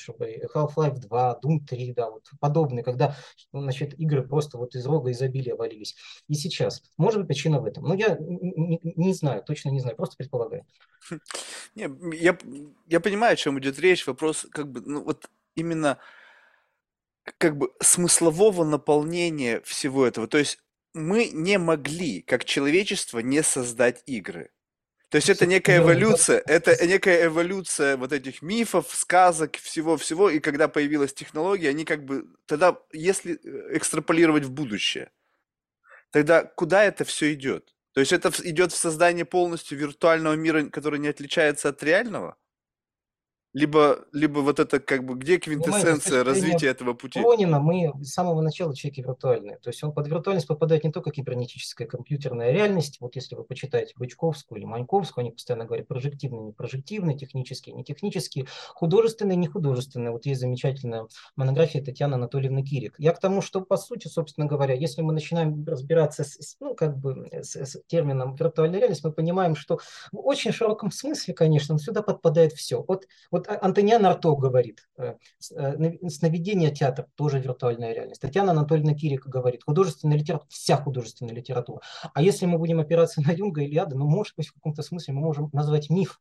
[0.53, 3.15] Half-Life 2, Doom 3, да, вот подобные, когда,
[3.53, 5.95] значит, игры просто вот из рога изобилия валились.
[6.27, 6.83] И сейчас.
[6.97, 7.83] Может быть, причина в этом.
[7.83, 10.65] Но я не, не знаю, точно не знаю, просто предполагаю.
[11.75, 12.37] Не, я,
[12.87, 14.07] я понимаю, о чем идет речь.
[14.07, 15.99] Вопрос, как бы, ну вот именно
[17.37, 20.27] как бы смыслового наполнения всего этого.
[20.27, 20.59] То есть
[20.93, 24.51] мы не могли, как человечество, не создать игры.
[25.09, 30.67] То есть это некая эволюция, это некая эволюция вот этих мифов, сказок, всего-всего, и когда
[30.67, 35.11] появилась технология, они как бы, тогда, если э, экстраполировать в будущее,
[36.11, 37.73] тогда куда это все идет?
[37.93, 42.37] То есть это идет в создание полностью виртуального мира, который не отличается от реального?
[43.57, 47.19] Либо, либо вот это как бы, где квинтэссенция развития этого пути?
[47.19, 49.57] Пронина мы с самого начала человеки виртуальные.
[49.57, 52.97] То есть он под виртуальность попадает не только кибернетическая компьютерная реальность.
[52.99, 57.83] Вот если вы почитаете Бычковскую или Маньковскую, они постоянно говорят прожективные, не прожективные, технические, не
[57.83, 60.11] технические, художественные, не художественные.
[60.11, 62.93] Вот есть замечательная монография Татьяны Анатольевны Кирик.
[62.99, 66.95] Я к тому, что по сути, собственно говоря, если мы начинаем разбираться с, ну, как
[66.95, 69.79] бы с, с термином виртуальная реальность, мы понимаем, что
[70.11, 72.83] в очень широком смысле, конечно, сюда подпадает все.
[72.87, 75.15] Вот, вот Антониан Арто говорит, э,
[75.55, 78.21] э, сновидение театр тоже виртуальная реальность.
[78.21, 81.81] Татьяна Анатольевна Кирик говорит, художественная литература, вся художественная литература.
[82.13, 85.13] А если мы будем опираться на Юнга или Ада, ну, может быть, в каком-то смысле
[85.13, 86.19] мы можем назвать миф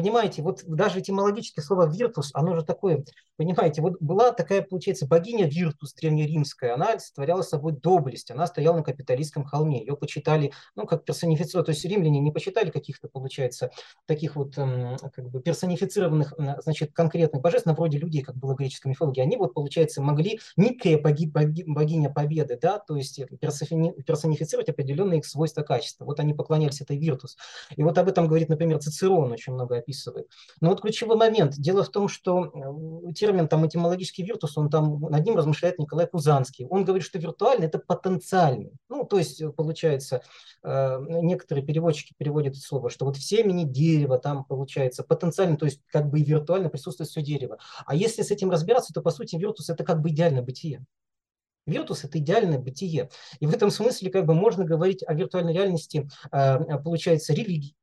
[0.00, 3.04] Понимаете, вот даже этимологическое слово «виртус», оно же такое,
[3.36, 8.82] понимаете, вот была такая, получается, богиня Виртус древнеримская, она олицетворяла собой доблесть, она стояла на
[8.82, 13.72] капиталистском холме, ее почитали, ну, как персонифицированную, то есть римляне не почитали каких-то, получается,
[14.06, 16.32] таких вот эм, как бы персонифицированных,
[16.62, 20.40] значит, конкретных божеств, на вроде людей, как было в греческой мифологии, они вот, получается, могли
[20.56, 26.06] некая боги, боги, богиня победы, да, то есть персонифицировать определенные их свойства, качества.
[26.06, 27.36] Вот они поклонялись этой Виртус.
[27.76, 29.82] И вот об этом говорит, например, Цицерон очень много.
[30.60, 31.54] Но вот ключевой момент.
[31.56, 36.06] Дело в том, что э, термин там этимологический виртус, он там над ним размышляет Николай
[36.06, 36.66] Пузанский.
[36.66, 38.72] Он говорит, что виртуальный– это потенциальный.
[38.88, 40.22] Ну, то есть, э, получается,
[40.62, 45.66] э, некоторые переводчики переводят это слово, что вот в семени дерева там получается потенциально, то
[45.66, 47.58] есть как бы и виртуально присутствует все дерево.
[47.86, 50.84] А если с этим разбираться, то по сути виртус– это как бы идеальное бытие.
[51.66, 53.10] Виртус– это идеальное бытие.
[53.38, 57.76] И в этом смысле как бы можно говорить о виртуальной реальности, получается, религии.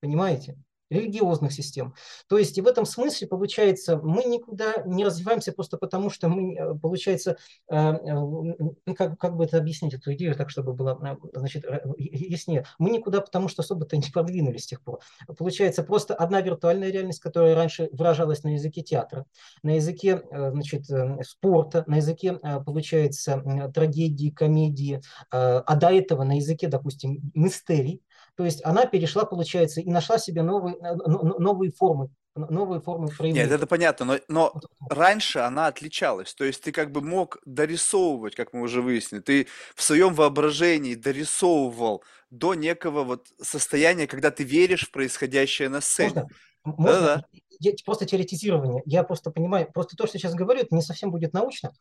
[0.00, 0.56] Понимаете?
[0.90, 1.94] Религиозных систем.
[2.28, 6.54] То есть и в этом смысле, получается, мы никуда не развиваемся просто потому, что мы,
[6.54, 7.36] э, получается,
[7.68, 10.98] э, э, как, как бы это объяснить, эту идею, так, чтобы было
[11.32, 11.64] значит,
[11.96, 12.64] яснее.
[12.78, 15.00] Мы никуда потому, что особо-то не продвинулись с тех пор.
[15.36, 19.26] Получается, просто одна виртуальная реальность, которая раньше выражалась на языке театра,
[19.62, 20.86] на языке значит,
[21.26, 28.02] спорта, на языке, получается, трагедии, комедии, а до этого на языке, допустим, мистерий,
[28.38, 33.42] то есть она перешла, получается, и нашла себе новые, э, новые формы, новые формы проявления.
[33.42, 36.32] Нет, это понятно, но, но раньше она отличалась.
[36.34, 40.94] То есть ты как бы мог дорисовывать, как мы уже выяснили, ты в своем воображении
[40.94, 46.28] дорисовывал до некого вот состояния, когда ты веришь в происходящее на сцене.
[46.64, 46.82] Можно?
[46.92, 47.00] Можно?
[47.00, 47.24] Да
[47.60, 47.74] -да.
[47.84, 48.82] Просто теоретизирование.
[48.86, 51.72] Я просто понимаю, просто то, что сейчас говорю, это не совсем будет научно,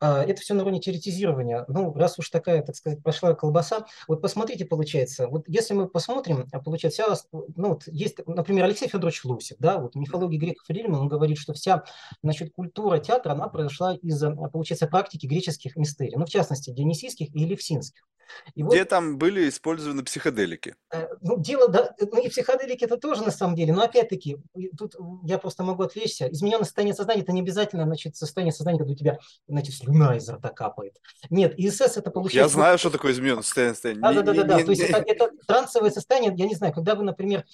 [0.00, 1.64] это все на уровне теоретизирования.
[1.68, 6.46] Ну, раз уж такая, так сказать, пошла колбаса, вот посмотрите, получается, вот если мы посмотрим,
[6.52, 10.72] а, получается, вся, ну, вот есть, например, Алексей Федорович Лусев, да, вот мифология греков и
[10.72, 11.84] римлян, он говорит, что вся,
[12.22, 17.34] значит, культура театра, она произошла из, а, получается, практики греческих мистерий, ну, в частности, дионисийских
[17.34, 18.06] и левсинских.
[18.54, 20.74] И Где вот, там были использованы психоделики?
[20.92, 24.38] Э, ну, дело, да, ну и психоделики это тоже на самом деле, но опять-таки,
[24.76, 26.28] тут я просто могу отвлечься.
[26.30, 30.34] Измененное состояние сознания это не обязательно, значит, состояние сознания, когда у тебя, значит, слюна изо
[30.34, 31.00] рта капает.
[31.30, 32.38] Нет, ИСС это получается...
[32.38, 34.02] Я знаю, что такое измененное состояние.
[34.02, 34.64] Да, да, да, да, да.
[34.64, 37.44] То есть это, это трансовое состояние, я не знаю, когда вы, например,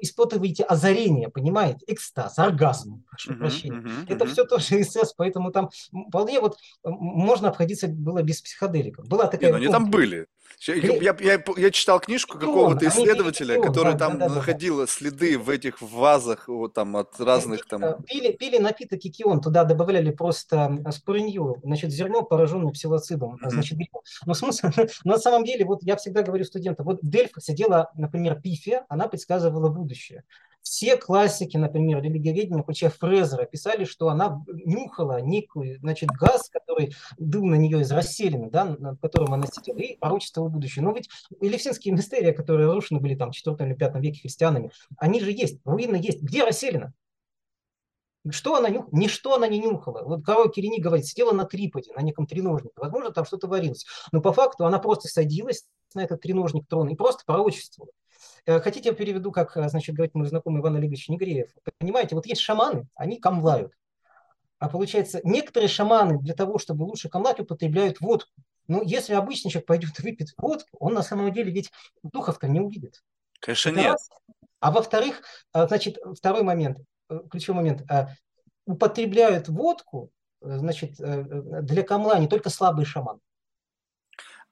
[0.00, 3.78] испытываете озарение, понимаете, экстаз, оргазм, прошу uh-huh, прощения.
[3.78, 4.32] Uh-huh, это uh-huh.
[4.32, 5.70] все тоже ИСС, поэтому там
[6.08, 9.06] вполне вот можно обходиться было без психоделиков.
[9.06, 9.50] Была такая...
[9.50, 10.26] Не, ну, они там были.
[10.66, 14.86] Я, я, я, я читал книжку какого-то исследователя, который да, там да, да, находил да.
[14.88, 17.84] следы в этих вазах вот, там, от разных там...
[17.84, 23.50] Э, пили, пили напиток кикион, туда добавляли просто спорынью, значит, зерно, пораженное псилоцидом, mm-hmm.
[23.50, 23.78] значит,
[24.26, 24.68] Но смысл,
[25.04, 29.08] на самом деле, вот я всегда говорю студентам, вот в Дельфах сидела, например, Пифия, она
[29.08, 30.24] предсказывала будущее.
[30.62, 37.46] Все классики, например, религиоведения, включая Фрезера, писали, что она нюхала некую, значит, газ, который дул
[37.46, 40.84] на нее из расселины, да, над которым она сидела, и пророчествовала будущее.
[40.84, 41.08] Но ведь
[41.40, 45.60] элевсинские мистерии, которые разрушены были там в 4 или 5 веке христианами, они же есть,
[45.64, 46.22] руины есть.
[46.22, 46.92] Где расселена?
[48.30, 48.90] Что она нюхала?
[48.92, 50.02] Ничто она не нюхала.
[50.02, 52.74] Вот король Кирини говорит, сидела на триподе, на неком треножнике.
[52.76, 53.86] Возможно, там что-то варилось.
[54.12, 57.92] Но по факту она просто садилась на этот треножник трона и просто пророчествовала.
[58.46, 61.50] Э, хотите, я переведу, как, э, значит, говорит мой знакомый Иван Олегович Негреев.
[61.78, 63.72] Понимаете, вот есть шаманы, они камлают.
[64.58, 68.30] А получается, некоторые шаманы для того, чтобы лучше камлать, употребляют водку.
[68.66, 71.70] Но если обычный человек пойдет и выпьет водку, он на самом деле ведь
[72.02, 73.02] духов-то не увидит.
[73.40, 73.92] Конечно, Это нет.
[73.92, 74.10] Раз.
[74.60, 75.22] А во-вторых,
[75.54, 76.78] э, значит, второй момент,
[77.30, 77.82] ключевой момент,
[78.66, 83.20] употребляют водку, значит, для камла не только слабый шаман.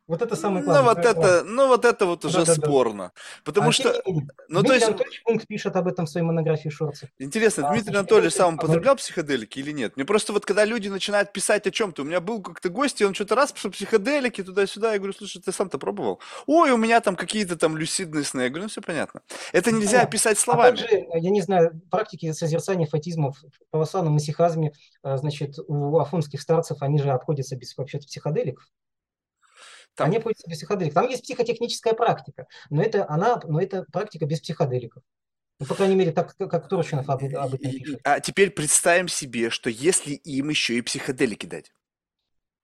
[0.07, 0.83] Вот это самое главное.
[0.83, 3.21] Ну вот это, ну вот это вот уже да, спорно, да.
[3.45, 6.69] потому а что, ну Дмитрий то есть, Анатольевич Пункт пишет об этом в своей монографии
[6.69, 7.09] Шорцев.
[7.19, 9.97] Интересно, а, Дмитрий Анатольевич сам употреблял психоделики или нет?
[9.97, 13.05] Мне просто вот когда люди начинают писать о чем-то, у меня был как-то гость, и
[13.05, 16.21] он что-то раз пошел психоделики туда-сюда, я говорю, слушай, ты сам-то пробовал?
[16.47, 18.43] Ой, у меня там какие-то там люсидные сны.
[18.43, 19.23] Я говорю, ну все понятно.
[19.53, 20.75] Это ну, нельзя описать словами.
[20.75, 26.41] А также, я не знаю, практики созерцания фатизмов в православном масихазме, а, значит, у афонских
[26.41, 28.65] старцев, они же обходятся без вообще-то психоделиков.
[29.97, 30.09] Там...
[30.09, 30.95] Они обходятся без психоделиков.
[30.95, 35.03] Там есть психотехническая практика, но это, она, но это практика без психоделиков.
[35.59, 38.01] Ну, по крайней мере, так как Турчинов об, об этом пишет.
[38.05, 41.73] А теперь представим себе, что если им еще и психоделики дать.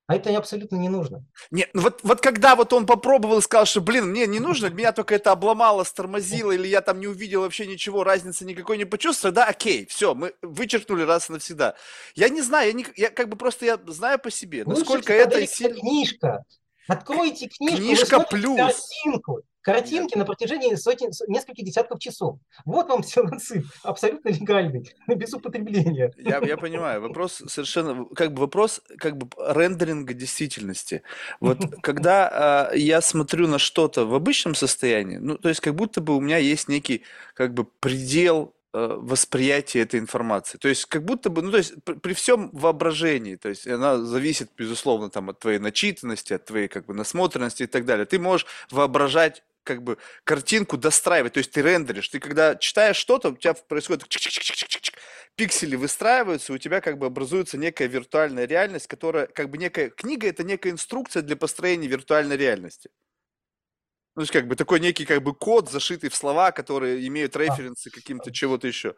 [0.08, 1.24] А это абсолютно не нужно.
[1.50, 4.66] Нет, ну вот, вот когда вот он попробовал и сказал, что, блин, мне не нужно,
[4.66, 8.84] меня только это обломало, стормозило, или я там не увидел вообще ничего, разницы никакой не
[8.84, 11.76] почувствовал, да, окей, все, мы вычеркнули раз и навсегда.
[12.14, 15.46] Я не знаю, я, не, я как бы просто я знаю по себе, насколько это
[15.46, 15.78] сильно...
[15.78, 16.44] книжка.
[16.88, 18.56] Откройте книжку, Книжка плюс.
[18.56, 19.42] картинку.
[19.62, 22.38] Картинки на протяжении сотен, нескольких десятков часов.
[22.64, 26.12] Вот вам псилоцид, абсолютно легальный, без употребления.
[26.18, 31.02] Я, я понимаю, вопрос совершенно, как бы вопрос как бы рендеринга действительности.
[31.38, 36.00] Вот когда э, я смотрю на что-то в обычном состоянии, ну, то есть как будто
[36.00, 40.58] бы у меня есть некий как бы предел восприятие этой информации.
[40.58, 43.98] То есть как будто бы, ну то есть при, при всем воображении, то есть она
[43.98, 48.06] зависит, безусловно, там от твоей начитанности, от твоей как бы насмотренности и так далее.
[48.06, 52.08] Ты можешь воображать как бы картинку достраивать, то есть ты рендеришь.
[52.08, 54.04] Ты когда читаешь что-то, у тебя происходит
[55.36, 60.28] пиксели выстраиваются, у тебя как бы образуется некая виртуальная реальность, которая как бы некая книга,
[60.28, 62.90] это некая инструкция для построения виртуальной реальности.
[64.14, 67.34] Ну, то есть, как бы такой некий как бы код, зашитый в слова, которые имеют
[67.34, 67.90] референсы а.
[67.90, 68.94] каким-то чего-то еще.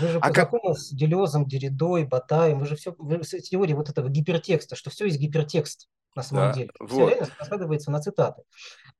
[0.00, 0.78] Вы же а по как...
[0.78, 5.04] с Делезом, Деридой, Батаем, вы же все, вы с теорией вот этого гипертекста, что все
[5.04, 5.88] есть гипертекст.
[6.16, 6.70] на самом Да, деле.
[6.80, 7.10] Вот.
[7.10, 8.42] реальность раскладывается на цитаты.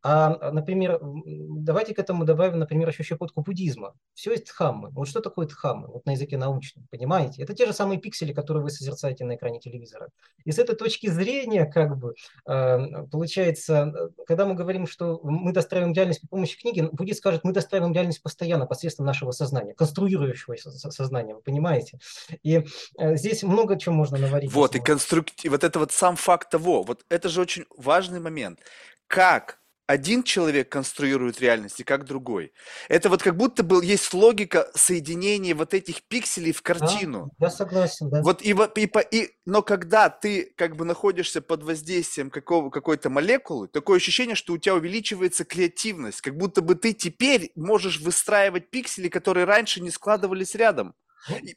[0.06, 3.94] А, например, давайте к этому добавим, например, еще щепотку буддизма.
[4.12, 4.90] Все есть дхаммы.
[4.90, 5.88] Вот что такое дхаммы?
[5.88, 7.42] Вот на языке научном, понимаете?
[7.42, 10.10] Это те же самые пиксели, которые вы созерцаете на экране телевизора.
[10.44, 12.14] И с этой точки зрения, как бы,
[12.44, 17.54] а, получается, когда мы говорим, что мы достраиваем реальность при помощи книги, буддист скажет, мы
[17.54, 21.98] достраиваем реальность постоянно посредством нашего сознания, конструирующего сознания, вы понимаете?
[22.42, 22.62] И
[22.98, 24.52] э, здесь много чего можно наварить.
[24.52, 28.60] Вот, и конструктив, вот это вот сам факт того, вот это же очень важный момент.
[29.06, 32.53] Как один человек конструирует реальность и как другой.
[32.88, 37.30] Это вот как будто бы есть логика соединения вот этих пикселей в картину.
[37.39, 38.22] Да, я согласен, да.
[38.22, 43.68] Вот и, и, и, но когда ты как бы находишься под воздействием какого, какой-то молекулы,
[43.68, 49.09] такое ощущение, что у тебя увеличивается креативность, как будто бы ты теперь можешь выстраивать пиксели,
[49.09, 50.95] которые раньше не складывались рядом.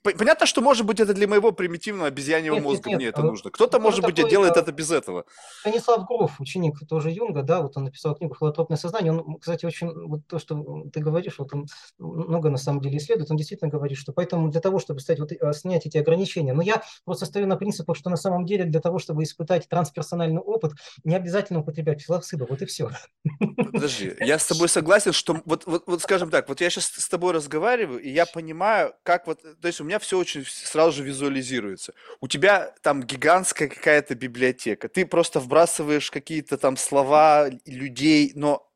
[0.02, 3.52] Понятно, что, может быть, это для моего примитивного обезьяньего нет, мозга нет, мне это нужно.
[3.52, 5.26] Кто-то, может быть, такой, делает это без этого.
[5.60, 9.12] Станислав Гроф, ученик тоже Юнга, да, вот он написал книгу «Холотропное сознание».
[9.12, 13.30] Он, кстати, очень, вот то, что ты говоришь, вот он много на самом деле исследует,
[13.30, 16.62] он действительно говорит, что поэтому для того, чтобы стать, вот, э, снять эти ограничения, но
[16.62, 20.74] я просто стою на принципах, что на самом деле для того, чтобы испытать трансперсональный опыт,
[21.04, 22.90] не обязательно употреблять псилоцибы, вот и все.
[23.72, 27.10] Подожди, я с тобой согласен, что вот, вот, вот скажем так, вот я сейчас с
[27.10, 31.04] тобой разговариваю, и я понимаю, как вот то есть у меня все очень сразу же
[31.04, 31.94] визуализируется.
[32.22, 38.70] У тебя там гигантская какая-то библиотека, ты просто вбрасываешь какие-то там слова людей, но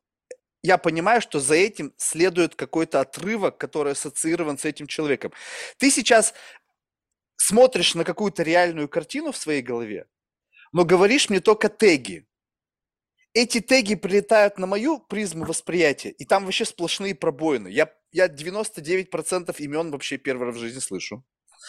[0.62, 5.32] я понимаю, что за этим следует какой-то отрывок, который ассоциирован с этим человеком.
[5.78, 6.34] Ты сейчас
[7.36, 10.06] смотришь на какую-то реальную картину в своей голове,
[10.72, 12.26] но говоришь мне только теги.
[13.34, 17.68] Эти теги прилетают на мою призму восприятия, и там вообще сплошные пробоины.
[17.68, 21.24] Я я 99% имен вообще первый раз в жизни слышу.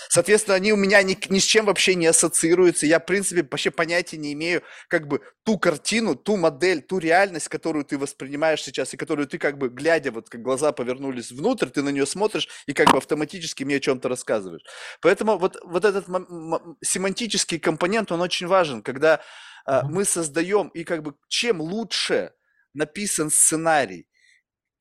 [0.10, 2.86] Соответственно, они у меня ни, ни с чем вообще не ассоциируются.
[2.86, 7.48] Я, в принципе, вообще понятия не имею, как бы, ту картину, ту модель, ту реальность,
[7.48, 11.68] которую ты воспринимаешь сейчас, и которую ты, как бы, глядя, вот как глаза повернулись внутрь,
[11.68, 14.64] ты на нее смотришь и, как бы, автоматически мне о чем-то рассказываешь.
[15.02, 16.08] Поэтому вот, вот этот
[16.84, 19.22] семантический компонент, он очень важен, когда
[19.68, 22.34] э, мы создаем, и, как бы, чем лучше
[22.74, 24.08] написан сценарий,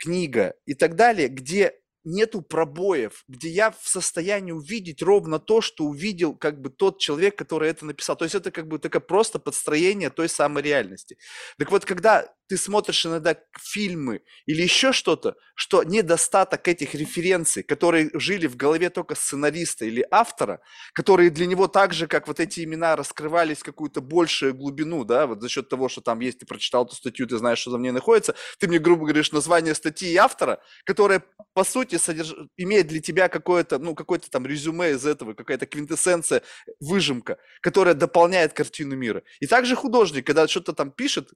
[0.02, 1.74] книга и так далее, где
[2.04, 7.36] нету пробоев, где я в состоянии увидеть ровно то, что увидел как бы тот человек,
[7.36, 8.16] который это написал.
[8.16, 11.16] То есть это как бы такое просто подстроение той самой реальности.
[11.58, 18.10] Так вот, когда ты смотришь иногда фильмы или еще что-то, что недостаток этих референций, которые
[18.12, 20.60] жили в голове только сценариста или автора,
[20.92, 25.40] которые для него так же, как вот эти имена, раскрывались какую-то большую глубину, да, вот
[25.40, 27.90] за счет того, что там есть, ты прочитал эту статью, ты знаешь, что за ней
[27.90, 31.24] находится, ты мне, грубо говоришь, название статьи и автора, которая,
[31.54, 32.34] по сути, содерж...
[32.58, 36.42] имеет для тебя какое-то, ну, какое-то там резюме из этого, какая-то квинтэссенция,
[36.80, 39.22] выжимка, которая дополняет картину мира.
[39.40, 41.30] И также художник, когда что-то там пишет,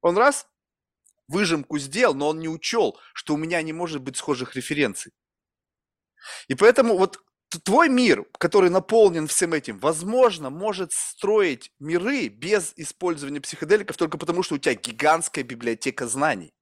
[0.00, 0.46] он раз
[1.28, 5.12] выжимку сделал, но он не учел, что у меня не может быть схожих референций.
[6.48, 7.18] И поэтому вот
[7.64, 14.42] твой мир, который наполнен всем этим, возможно, может строить миры без использования психоделиков только потому,
[14.42, 16.52] что у тебя гигантская библиотека знаний.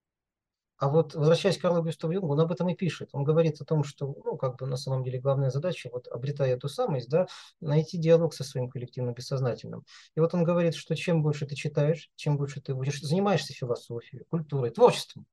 [0.83, 3.11] А вот возвращаясь к Карлу Гюставу Юнгу, он об этом и пишет.
[3.13, 6.57] Он говорит о том, что, ну, как бы на самом деле главная задача, вот обретая
[6.57, 7.29] эту самость, да,
[7.61, 9.85] найти диалог со своим коллективным бессознательным.
[10.17, 14.25] И вот он говорит, что чем больше ты читаешь, чем больше ты будешь, занимаешься философией,
[14.29, 15.27] культурой, творчеством,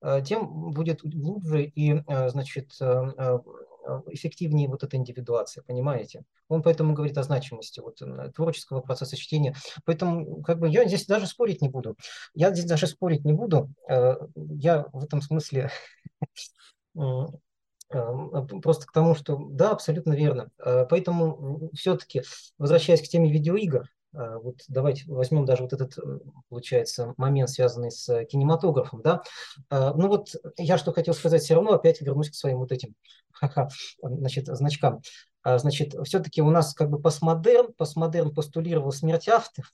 [0.00, 3.38] э, тем будет глубже и, э, значит, э,
[4.08, 6.24] эффективнее вот эта индивидуация, понимаете?
[6.48, 9.54] Он поэтому говорит о значимости вот, э, творческого процесса чтения.
[9.84, 11.96] Поэтому как бы я здесь даже спорить не буду.
[12.34, 13.70] Я здесь даже спорить не буду.
[13.88, 15.70] Э, я в этом смысле
[18.62, 20.50] просто к тому, что да, абсолютно верно.
[20.56, 22.22] Поэтому все-таки,
[22.58, 25.96] возвращаясь к теме видеоигр, вот давайте возьмем даже вот этот,
[26.48, 29.22] получается, момент, связанный с кинематографом, да.
[29.70, 32.94] Ну вот я что хотел сказать, все равно опять вернусь к своим вот этим
[34.02, 35.00] значит, значкам.
[35.42, 39.66] А, значит, все-таки у нас как бы постмодерн, постмодерн постулировал смерть автора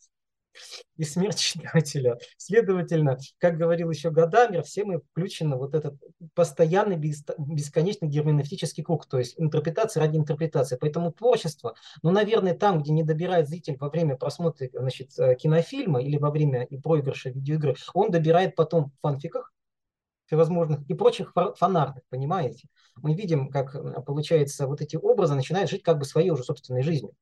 [0.97, 2.19] и смерть читателя.
[2.37, 5.95] Следовательно, как говорил еще Гадамер, все мы включены вот этот
[6.35, 10.77] постоянный бесконечный герменевтический круг, то есть интерпретация ради интерпретации.
[10.77, 16.03] Поэтому творчество, ну, наверное, там, где не добирает зритель во время просмотра значит, э, кинофильма
[16.03, 19.53] или во время проигрыша видеоигры, он добирает потом в фанфиках,
[20.27, 22.69] всевозможных и прочих фанартах, понимаете?
[22.97, 23.73] Мы видим, как
[24.05, 27.15] получается вот эти образы начинают жить как бы своей уже собственной жизнью.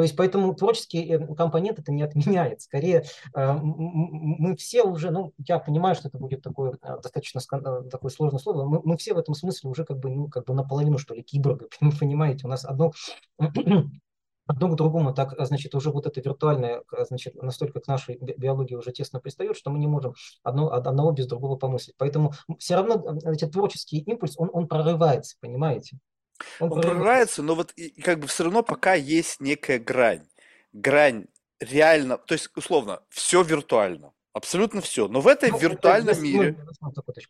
[0.00, 2.62] То есть поэтому творческий э, компонент это не отменяет.
[2.62, 8.10] Скорее, э, мы все уже, ну, я понимаю, что это будет такое э, достаточно такое
[8.10, 10.96] сложное слово, мы, мы все в этом смысле уже как бы, ну, как бы наполовину,
[10.96, 11.66] что ли, киборга,
[12.00, 12.46] понимаете?
[12.46, 12.92] У нас одно
[14.46, 18.92] одно к другому так, значит, уже вот это виртуальное, значит, настолько к нашей биологии уже
[18.92, 21.96] тесно пристает, что мы не можем одно, одного без другого помыслить.
[21.98, 25.98] Поэтому все равно значит, творческий импульс, он, он прорывается, понимаете?
[26.58, 30.26] Он, он прорывается, но вот и, как бы все равно пока есть некая грань.
[30.72, 31.26] Грань
[31.60, 34.12] реально, то есть условно, все виртуально.
[34.32, 35.08] Абсолютно все.
[35.08, 36.56] Но в этой ну, виртуальном это, мире,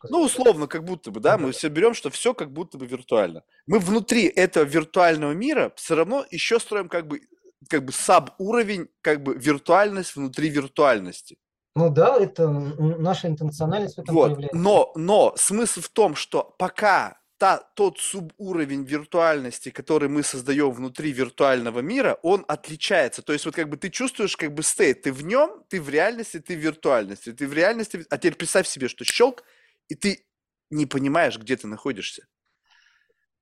[0.09, 3.43] ну, условно, как будто бы, да, мы все берем, что все как будто бы виртуально.
[3.65, 7.21] Мы внутри этого виртуального мира все равно еще строим как бы,
[7.67, 11.37] как бы саб-уровень, как бы виртуальность внутри виртуальности.
[11.75, 14.25] Ну да, это наша интенциональность в этом вот.
[14.25, 14.57] проявляется.
[14.57, 21.11] Но, но смысл в том, что пока та, тот субуровень виртуальности, который мы создаем внутри
[21.11, 23.23] виртуального мира, он отличается.
[23.23, 25.89] То есть вот как бы ты чувствуешь как бы стейт, ты в нем, ты в
[25.89, 29.43] реальности, ты в виртуальности, ты в реальности, а теперь представь себе, что щелк,
[29.87, 30.23] и ты
[30.69, 32.27] не понимаешь, где ты находишься.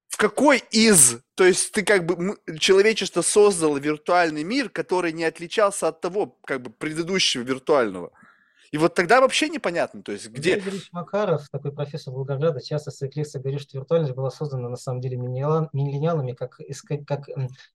[0.07, 5.89] В какой из, то есть ты как бы, человечество создало виртуальный мир, который не отличался
[5.89, 8.13] от того, как бы предыдущего виртуального.
[8.71, 10.57] И вот тогда вообще непонятно, то есть где...
[10.57, 14.77] Игорь Макаров, такой профессор Волгограда, часто в своих лекциях говорит, что виртуальность была создана на
[14.77, 16.59] самом деле миллениалами, как,
[17.07, 17.27] как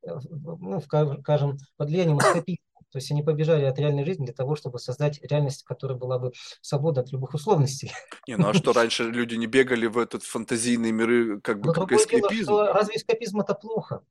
[0.03, 2.65] ну, скажем, под влиянием эскапизма.
[2.93, 6.31] То есть они побежали от реальной жизни для того, чтобы создать реальность, которая была бы
[6.61, 7.91] свобода от любых условностей.
[8.29, 11.73] Не, ну а что, раньше люди не бегали в этот фантазийные миры, как бы, Но
[11.73, 12.47] как эскапизм?
[12.47, 14.05] Дело, что разве эскапизм это плохо?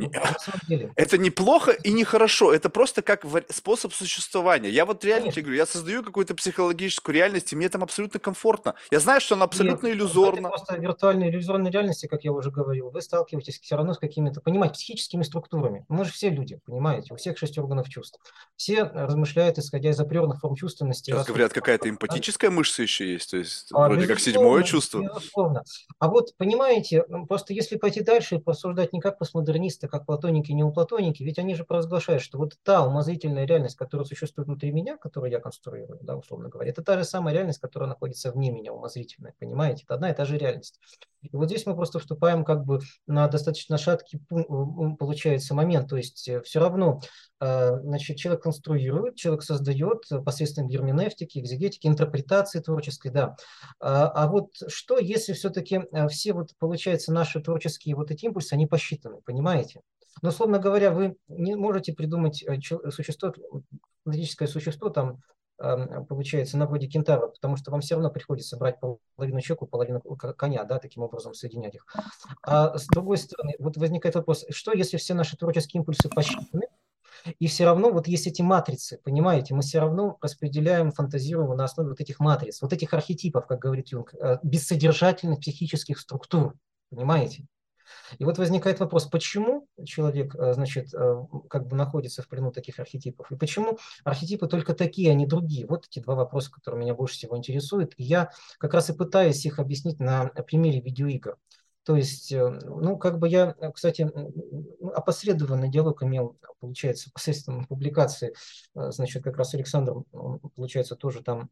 [0.00, 4.70] Ну, это неплохо и нехорошо, это просто как способ существования.
[4.70, 8.74] Я вот реально тебе говорю, я создаю какую-то психологическую реальность, и мне там абсолютно комфортно.
[8.90, 10.46] Я знаю, что она абсолютно Нет, иллюзорна.
[10.46, 14.40] Это просто виртуальной иллюзорной реальности, как я уже говорил, вы сталкиваетесь все равно с какими-то,
[14.40, 15.84] понимаете, психическими структурами.
[15.88, 18.20] Мы же все люди, понимаете, у всех шесть органов чувств.
[18.56, 21.10] Все размышляют, исходя из априорных форм чувственности.
[21.10, 25.00] Сейчас говорят, какая-то эмпатическая мышца еще есть, то есть а, вроде как седьмое чувство.
[25.00, 25.64] Безусловно.
[25.98, 30.64] А вот, понимаете, просто если пойти дальше и порассуждать не как постмодернисты, как платоники, не
[30.64, 34.96] у платоники, ведь они же провозглашают, что вот та умозрительная реальность, которая существует внутри меня,
[34.96, 38.72] которую я конструирую, да, условно говоря, это та же самая реальность, которая находится вне меня,
[38.72, 39.84] умозрительная, понимаете?
[39.84, 40.80] Это одна и та же реальность.
[41.22, 44.20] И вот здесь мы просто вступаем как бы на достаточно шаткий,
[44.98, 47.06] получается, момент, то есть э, все равно э,
[47.40, 53.36] значит, человек конструирует, человек создает посредством герменевтики, экзегетики, интерпретации творческой, да.
[53.80, 58.52] А, а вот что, если все-таки э, все вот, получается, наши творческие вот эти импульсы,
[58.52, 59.80] они посчитаны, понимаете?
[60.22, 62.60] Но, условно говоря, вы не можете придумать э,
[62.90, 63.32] существо,
[64.04, 65.22] фантастическое существо, там,
[65.58, 68.76] эм, получается, на вроде кентавра, потому что вам все равно приходится брать
[69.16, 71.86] половину человека, половину коня, да, таким образом соединять их.
[72.42, 76.66] А с другой стороны, вот возникает вопрос, что если все наши творческие импульсы посчитаны,
[77.38, 81.90] и все равно вот есть эти матрицы, понимаете, мы все равно распределяем, фантазируем на основе
[81.90, 86.54] вот этих матриц, вот этих архетипов, как говорит Юнг, э, бессодержательных психических структур,
[86.90, 87.46] понимаете?
[88.18, 91.16] И вот возникает вопрос, почему человек, э, значит, э,
[91.48, 95.66] как бы находится в плену таких архетипов, и почему архетипы только такие, а не другие?
[95.66, 97.94] Вот эти два вопроса, которые меня больше всего интересуют.
[97.96, 101.36] И я как раз и пытаюсь их объяснить на примере видеоигр.
[101.84, 104.08] То есть, э, ну, как бы я, кстати,
[104.94, 108.34] опосредованный диалог имел, получается, посредством публикации,
[108.74, 109.94] значит, как раз Александр,
[110.56, 111.50] получается, тоже там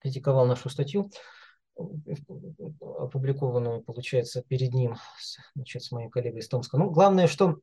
[0.00, 1.10] критиковал нашу статью
[2.80, 4.96] опубликованную, получается, перед ним,
[5.54, 6.78] значит, с моей коллегой из Томска.
[6.78, 7.58] Ну, главное, что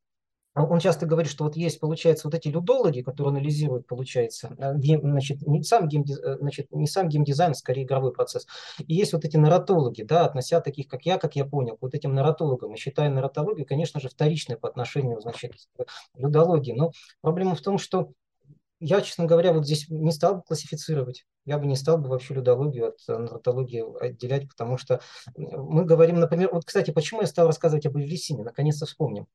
[0.54, 5.02] он часто говорит, что вот есть, получается, вот эти людологи, которые анализируют, получается, э, game,
[5.02, 8.46] значит, не сам, game, э, значит, не сам геймдизайн, скорее игровой процесс.
[8.80, 12.14] И есть вот эти нарратологи, да, относя таких, как я, как я понял, вот этим
[12.14, 12.72] нарратологам.
[12.72, 15.86] Мы считаем нарратологию, конечно же, вторичной по отношению, значит, к
[16.18, 16.74] людологии.
[16.74, 16.92] Но
[17.22, 18.12] проблема в том, что
[18.82, 21.26] я, честно говоря, вот здесь не стал бы классифицировать.
[21.46, 25.02] Я бы не стал бы вообще людологию от нарратологии отделять, потому что
[25.36, 29.28] мы говорим, например, вот, кстати, почему я стал рассказывать об Эвелисине, наконец-то вспомним.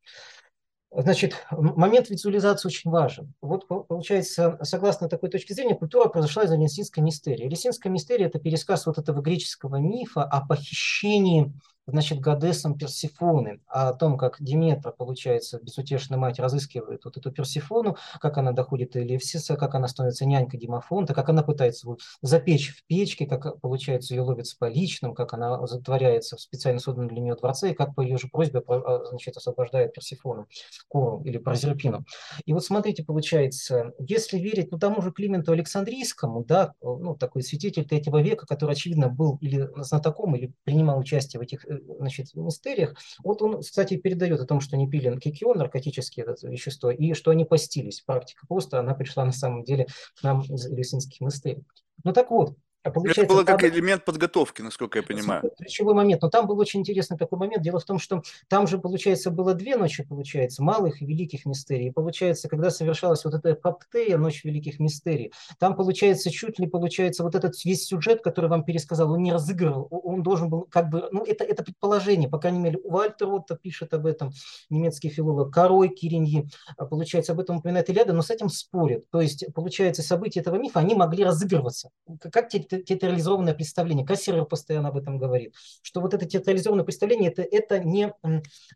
[0.93, 3.35] Значит, момент визуализации очень важен.
[3.43, 7.47] Вот получается, согласно такой точке зрения, культура произошла из Элисинской мистерии.
[7.47, 11.53] Элисинская мистерия– это пересказ вот этого греческого мифа о похищении
[11.87, 18.39] значит, Гадесом Персифоны, о том, как Диметра, получается, безутешная мать разыскивает вот эту Персифону, как
[18.39, 22.85] она доходит до Элевсиса, как она становится нянькой Димафонта, как она пытается его запечь в
[22.87, 27.35] печке, как, получается, ее ловит с поличным, как она затворяется в специально созданном для нее
[27.37, 30.49] дворце, и как по ее же просьбе, а, значит, освобождает Персифону,
[30.89, 32.05] Кору или Прозерпину.
[32.45, 37.87] И вот смотрите, получается, если верить ну, тому же Клименту Александрийскому, да, ну, такой святитель
[37.87, 42.95] третьего века, который, очевидно, был или знатоком, или принимал участие в этих э, значит, мистериях.
[43.23, 47.31] Вот он, кстати, передает о том, что они пили кикион, наркотические это вещество, и что
[47.31, 48.01] они постились.
[48.01, 49.87] Практика поста, она пришла на самом деле
[50.19, 51.65] к нам из Лесинских мистерий.
[52.05, 52.57] Ну так вот,
[52.87, 53.71] а получается, это было как там...
[53.71, 55.51] элемент подготовки, насколько я понимаю.
[55.59, 56.23] Ключевой момент.
[56.23, 57.63] Но там был очень интересный такой момент.
[57.63, 61.89] Дело в том, что там же, получается, было две ночи, получается, малых и великих мистерий.
[61.89, 67.25] И получается, когда совершалась вот эта Паптея, ночь великих мистерий, там, получается, чуть ли, получается,
[67.25, 69.89] вот этот весь сюжет, который вам пересказал, он не разыгрывал.
[69.91, 73.95] Он должен был как бы, ну, это, это предположение, по крайней мере, Вальтер Отто пишет
[73.95, 74.31] об этом,
[74.71, 79.11] немецкий филолог, Корой Кириньи, а, получается, об этом упоминает Илиада, но с этим спорит.
[79.11, 81.91] То есть, получается, события этого мифа, они могли разыгрываться.
[82.31, 82.49] Как
[82.83, 84.07] театрализованное представление.
[84.07, 88.13] Кассирер постоянно об этом говорит, что вот это театрализованное представление, это, это не,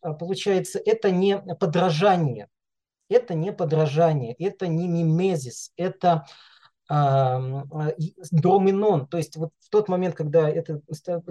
[0.03, 2.49] а, получается, это не подражание,
[3.09, 6.27] это не подражание, это не мимезис, это
[6.91, 10.81] доминон, то есть вот в тот момент, когда это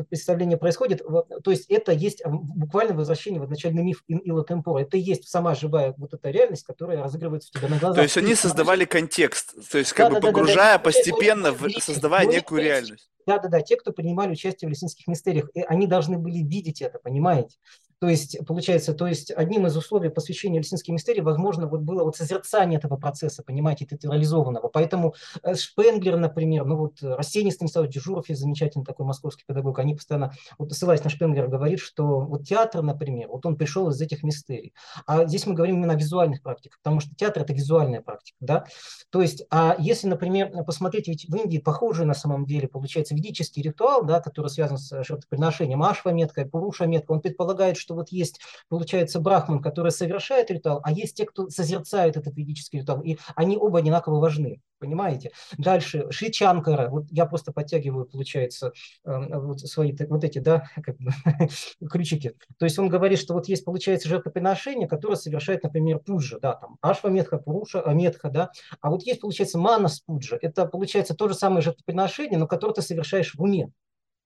[0.07, 1.01] представление происходит,
[1.43, 5.93] то есть это есть буквально возвращение в изначальный миф Ила Темпора, это есть сама живая
[5.97, 7.97] вот эта реальность, которая разыгрывается у тебя на глазах.
[7.97, 11.69] То есть они создавали контекст, то есть как да, бы да, погружая да, постепенно, в,
[11.81, 13.11] создавая некую реальность.
[13.25, 17.57] Да-да-да, те, кто принимали участие в лесинских мистериях, они должны были видеть это, понимаете?
[17.99, 22.15] То есть, получается, то есть одним из условий посвящения Лесинской мистерии, возможно, вот было вот
[22.15, 24.69] созерцание этого процесса, понимаете, театрализованного.
[24.69, 29.95] Поэтому э, Шпенглер, например, ну вот Рассеянный Станислав Дежуров есть замечательный такой московский педагог, они
[29.95, 34.23] постоянно, вот ссылаясь на Шпенглера, говорит, что вот театр, например, вот он пришел из этих
[34.23, 34.73] мистерий.
[35.05, 38.65] А здесь мы говорим именно о визуальных практиках, потому что театр– это визуальная практика, да.
[39.09, 43.61] То есть, а если, например, посмотреть, ведь в Индии похожий на самом деле, получается, ведический
[43.61, 49.19] ритуал, да, который связан с жертвоприношением, ашва-метка, пуруша-метка, он предполагает, что что вот есть, получается,
[49.19, 53.79] брахман, который совершает ритуал, а есть те, кто созерцает этот ведический ритуал, и они оба
[53.79, 55.31] одинаково важны, понимаете?
[55.57, 58.73] Дальше, Шичанкара, вот я просто подтягиваю, получается,
[59.05, 61.11] эм, вот свои вот эти, да, как бы,
[61.89, 62.35] ключики.
[62.59, 66.77] То есть он говорит, что вот есть, получается, жертвоприношение, которое совершает, например, пуджа, да, там,
[66.81, 71.27] ашва метха, пуруша а метха, да, а вот есть, получается, манас пуджа, это, получается, то
[71.27, 73.71] же самое жертвоприношение, но которое ты совершаешь в уме.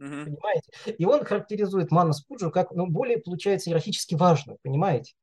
[0.04, 0.26] Mm-hmm.
[0.26, 0.72] Понимаете?
[0.98, 5.14] И он характеризует Манас Пуджу как ну, более, получается, иерархически важную, понимаете?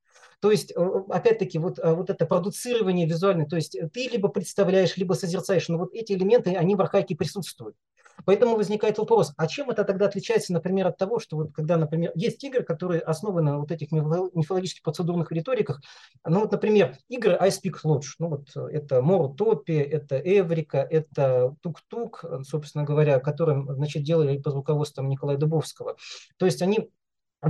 [0.41, 4.97] То есть, э, опять-таки, вот, э, вот это продуцирование визуальное, то есть ты либо представляешь,
[4.97, 7.77] либо созерцаешь, но вот эти элементы, они в архаике присутствуют.
[8.25, 12.13] Поэтому возникает вопрос, а чем это тогда отличается, например, от того, что вот когда, например,
[12.15, 15.81] есть игры, которые основаны на вот этих мифологических процедурных риториках,
[16.25, 22.25] ну вот, например, игры I Speak Lodge, ну вот это Морутопи, это Эврика, это Тук-Тук,
[22.43, 25.97] собственно говоря, которым, значит, делали по руководством Николая Дубовского.
[26.37, 26.91] То есть они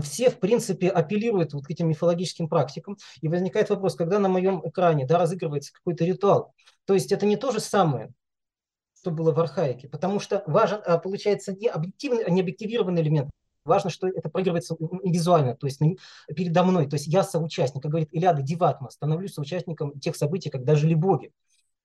[0.02, 2.96] все, в принципе, апеллируют вот к этим мифологическим практикам.
[3.20, 6.54] И возникает вопрос, когда на моем экране да, разыгрывается какой-то ритуал.
[6.84, 8.12] То есть это не то же самое,
[9.00, 13.30] что было в архаике, потому что важен, а, получается, не, объективный, не объективированный элемент,
[13.62, 14.74] Важно, что это проигрывается
[15.04, 15.80] визуально, то есть
[16.34, 16.88] передо мной.
[16.88, 21.30] То есть я соучастник, как говорит Илиада Диватма, становлюсь соучастником тех событий, когда жили боги.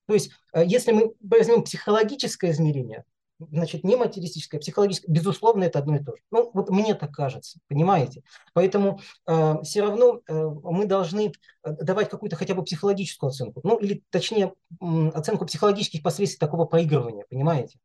[0.06, 3.04] То есть а, если мы возьмем психологическое измерение,
[3.38, 6.22] значит, не материалистическое, а психологическое, безусловно, это одно и то же.
[6.30, 8.22] Ну, вот мне так кажется, понимаете?
[8.54, 11.32] Поэтому э, все равно э, мы должны
[11.64, 16.64] э, давать какую-то хотя бы психологическую оценку, ну, или точнее, э, оценку психологических последствий такого
[16.64, 17.78] проигрывания, понимаете?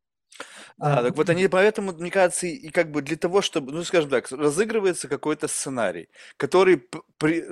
[0.78, 3.84] Да, а, так вот они поэтому, мне кажется, и как бы для того, чтобы, ну,
[3.84, 6.82] скажем так, разыгрывается какой-то сценарий, который
[7.18, 7.44] при,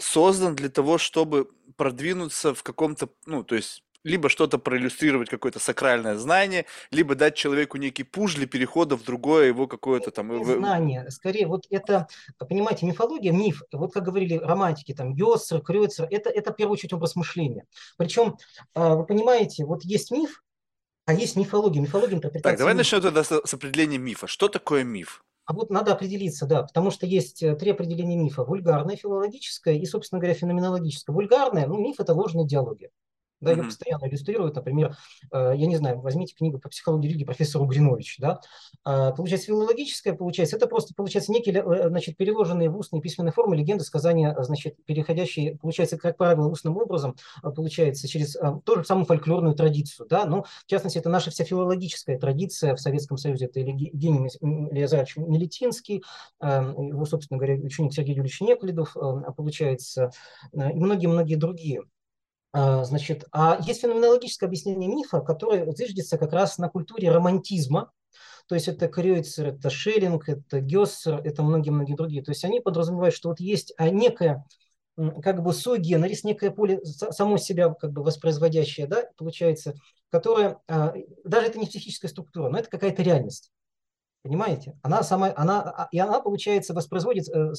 [0.00, 6.16] создан для того, чтобы продвинуться в каком-то, ну, то есть либо что-то проиллюстрировать, какое-то сакральное
[6.16, 10.44] знание, либо дать человеку некий пуш для перехода в другое его какое-то там...
[10.44, 12.06] Знание, скорее вот это,
[12.38, 16.92] понимаете, мифология, миф, вот как говорили романтики, там, Йоссер, Крёцер, это, это в первую очередь
[16.92, 17.64] образ мышления.
[17.96, 18.36] Причем,
[18.74, 20.42] а, вы понимаете, вот есть миф,
[21.06, 22.52] а есть мифология, мифология интерпретация.
[22.52, 24.26] Так, давай начнем тогда с определения мифа.
[24.26, 25.22] Что такое миф?
[25.46, 28.44] А вот надо определиться, да, потому что есть э, три определения мифа.
[28.44, 31.14] Вульгарное, филологическое и, собственно говоря, феноменологическое.
[31.14, 32.90] Вульгарное, ну, миф– это ложная диалогия.
[33.40, 34.96] Да, ее постоянно иллюстрируют, например,
[35.32, 38.40] э, я не знаю, возьмите книгу по психологии религии профессора Угринович, да,
[38.84, 43.56] а, получается филологическое, получается, это просто, получается, некие, э, значит, переложенные в устные письменные формы
[43.56, 49.54] легенды, сказания, значит, переходящие, получается, как правило, устным образом, получается, через ту же самую фольклорную
[49.54, 54.30] традицию, да, ну, в частности, это наша вся филологическая традиция в Советском Союзе, это Евгений
[54.40, 56.02] Леозарович Мелетинский,
[56.40, 58.96] его, собственно говоря, ученик Сергей Юрьевич Неклидов,
[59.36, 60.10] получается,
[60.52, 61.82] и многие-многие другие.
[62.54, 67.90] А, значит, а есть феноменологическое объяснение мифа, которое зиждется как раз на культуре романтизма,
[68.46, 72.22] то есть это Крёйцер, это Шеллинг, это Гессер, это многие-многие другие.
[72.22, 74.44] То есть они подразумевают, что вот есть а, некая
[75.20, 79.74] как бы согенерис, некое поле само себя как бы воспроизводящее, да, получается,
[80.08, 80.94] которое, а,
[81.24, 83.50] даже это не психическая структура, но это какая-то реальность.
[84.24, 84.74] Понимаете?
[84.80, 87.52] Она сама, она, а, и она, получается, воспроизводит э,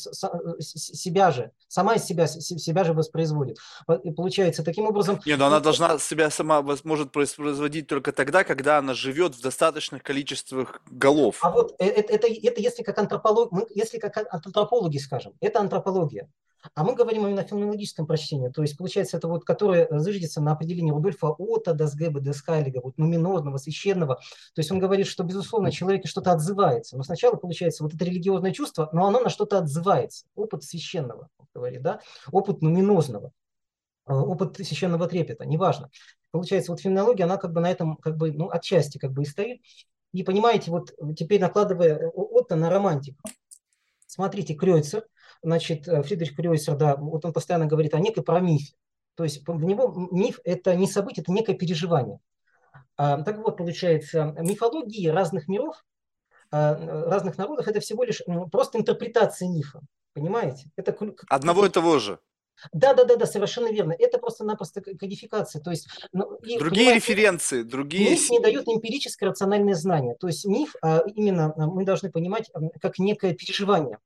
[0.60, 3.60] себя же, сама из себя, себя же воспроизводит.
[4.04, 5.22] И получается, таким образом...
[5.28, 10.02] Нет, но она должна себя сама может воспроизводить только тогда, когда она живет в достаточных
[10.02, 11.38] количествах голов.
[11.42, 16.28] А вот это, это, это, это если как антрополог, если как антропологи скажем, это антропология.
[16.74, 20.54] А мы говорим именно о феноменологическом прочтении, то есть, получается, это вот, которое зыждется на
[20.54, 24.16] определении Рудольфа Ота, Дасгеба, Дескайлига, вот нуминозного, священного.
[24.16, 26.98] То есть он говорит, что, безусловно, человек что-то отзывается.
[26.98, 30.26] Но сначала, получается, вот это религиозное чувство, но оно на что-то отзывается.
[30.36, 32.00] Опыт священного, говорит, да,
[32.32, 33.32] опыт нуминозного
[34.08, 35.90] э, опыт священного трепета, неважно.
[36.32, 39.26] Получается, вот феноменология, она как бы на этом, как бы, ну, отчасти как бы и
[39.26, 39.62] стоит.
[40.12, 43.20] И понимаете, вот теперь накладывая Отто на романтику.
[44.08, 45.06] Смотрите, Крёйцер,
[45.46, 48.74] значит, э, Фридрих Крёйсер, да, вот он постоянно говорит о некой промифе.
[49.16, 52.20] То есть в него миф– это не событие, это некое переживание.
[52.98, 55.86] А, так вот, получается, мифологии разных миров,
[56.52, 56.76] а,
[57.10, 58.22] разных народов– это всего лишь
[58.52, 59.82] просто интерпретация мифа.
[60.14, 60.70] Понимаете?
[60.76, 60.98] Это
[61.30, 62.20] Одного и того же.
[62.72, 63.94] Да, да, да, да, совершенно верно.
[63.98, 65.62] Это просто-напросто кодификация.
[65.62, 68.12] То есть, ну, и, другие референции, другие.
[68.12, 70.16] Миф не дает эмпирическое рациональное знание.
[70.16, 72.50] То есть миф а, именно мы должны понимать
[72.82, 74.00] как некое переживание.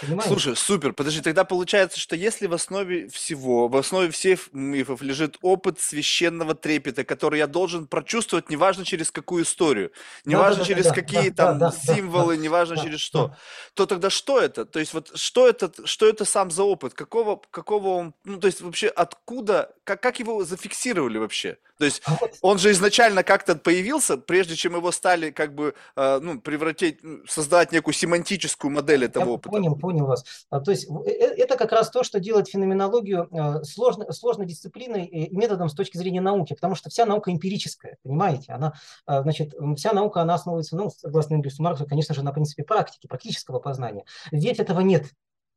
[0.00, 0.28] Понимаешь?
[0.28, 0.92] Слушай, супер.
[0.92, 6.54] Подожди, тогда получается, что если в основе всего, в основе всех мифов лежит опыт священного
[6.54, 9.92] трепета, который я должен прочувствовать, неважно через какую историю,
[10.24, 13.28] неважно да, да, через да, какие да, там да, символы, да, неважно да, через что,
[13.28, 13.38] да.
[13.74, 14.64] то тогда что это?
[14.64, 16.94] То есть вот что это, что это сам за опыт?
[16.94, 21.58] Какого, какого он, ну то есть вообще откуда, как, как его зафиксировали вообще?
[21.78, 26.18] То есть а он же изначально как-то появился, прежде чем его стали как бы э,
[26.20, 29.50] ну, превратить, создать некую семантическую модель этого я опыта.
[29.50, 30.24] Понял, понял вас.
[30.50, 33.28] А, то есть э, э, это как раз то, что делает феноменологию
[33.64, 38.52] сложной, сложной дисциплиной и методом с точки зрения науки, потому что вся наука эмпирическая, понимаете?
[38.52, 38.74] Она,
[39.06, 43.58] значит, вся наука, она основывается, ну, согласно Энгельсу Марксу, конечно же, на принципе практики, практического
[43.58, 44.04] познания.
[44.32, 45.06] Здесь этого нет.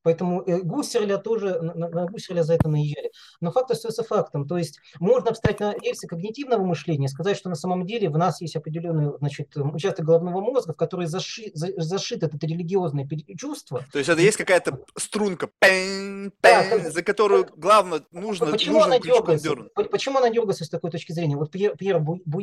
[0.04, 3.12] Поэтому э, Гуссерля тоже, на, на Гуссерля за это наезжали.
[3.40, 4.48] Но факт остается фактом.
[4.48, 8.42] То есть можно встать на рельсы когнитивного мышления, сказать, что на самом деле в нас
[8.42, 13.84] есть определенный значит, участок головного мозга, в который заши, за, зашит это религиозное чувство.
[13.92, 19.56] То есть это есть какая-то струнка, да, за которую главное нужно Почему нужно она дергается?
[19.92, 21.36] Почему она дергается с такой точки зрения?
[21.36, 22.42] Вот Пьер, Пьер, Бу, Бу,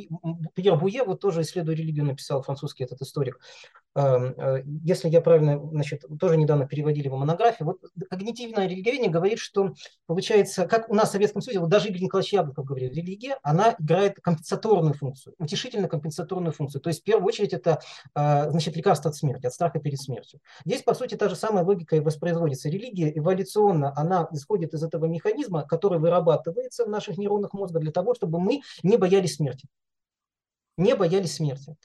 [0.55, 3.39] Пьер Буе, вот тоже исследуя религию, написал французский этот историк.
[3.95, 7.17] Эм, э, если я правильно, значит, тоже недавно переводили его
[7.49, 9.75] монографию, вот когнитивное религиоведение говорит, что
[10.07, 13.75] получается, как у нас в Советском Союзе, вот даже Игорь Николаевич Яблоков говорил, религия, она
[13.79, 16.81] играет компенсаторную функцию, утешительно компенсаторную функцию.
[16.81, 17.81] То есть в первую очередь это,
[18.15, 20.41] э, значит, лекарство от смерти, от страха перед смертью.
[20.65, 22.69] Здесь, по сути, та же самая логика и воспроизводится.
[22.69, 28.15] Религия эволюционно, она исходит из этого механизма, который вырабатывается в наших нейронах мозга для того,
[28.15, 29.69] чтобы мы не боялись смерти
[30.79, 31.77] не боялись смерти.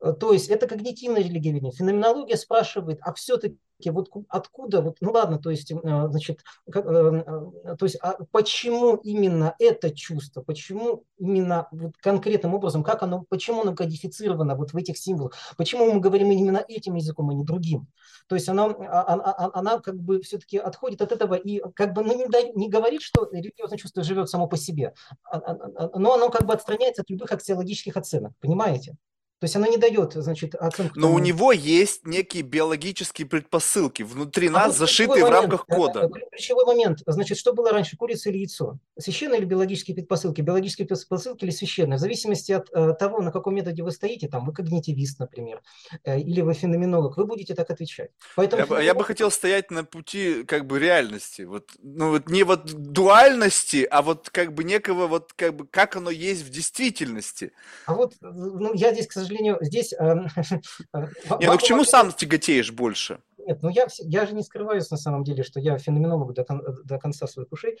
[0.00, 1.72] То есть это когнитивное религиоведение.
[1.72, 3.56] Феноменология спрашивает, а все-таки
[3.88, 8.96] вот откуда, вот, ну ладно, то есть, э, значит, как, э, то есть, а почему
[8.96, 14.76] именно это чувство, почему именно вот конкретным образом, как оно, почему оно кодифицировано вот в
[14.76, 17.88] этих символах, почему мы говорим именно этим языком, а не другим.
[18.28, 21.92] То есть она, она, а, а, она как бы все-таки отходит от этого и как
[21.94, 24.94] бы ну, не, не говорит, что религиозное чувство живет само по себе,
[25.32, 28.32] но оно как бы отстраняется от любых аксиологических оценок.
[28.40, 28.96] Понимаете?
[29.40, 30.92] То есть она не дает, значит, оценку.
[30.96, 31.14] Но тому.
[31.14, 36.10] у него есть некие биологические предпосылки внутри а нас, зашитые момент, в рамках э, кода.
[36.30, 36.98] Ключевой момент.
[37.06, 38.78] Значит, что было раньше, курица или яйцо?
[38.98, 40.42] Священные или биологические предпосылки?
[40.42, 41.96] Биологические предпосылки или священные?
[41.96, 45.62] В зависимости от э, того, на каком методе вы стоите, там, вы когнитивист, например,
[46.04, 48.10] э, или вы феноменолог, вы будете так отвечать.
[48.36, 48.84] Поэтому я, феноменолог...
[48.84, 51.42] я бы хотел стоять на пути как бы реальности.
[51.42, 55.96] Вот, ну, вот не вот дуальности, а вот как бы некого вот как бы как
[55.96, 57.52] оно есть в действительности.
[57.86, 59.92] А вот ну, я здесь, к сожалению, сожалению, здесь...
[59.98, 60.28] Эм,
[61.40, 63.20] не, ну к чему сам тяготеешь больше?
[63.38, 66.44] Нет, ну я, я же не скрываюсь на самом деле, что я феноменолог до,
[66.84, 67.78] до конца своих ушей.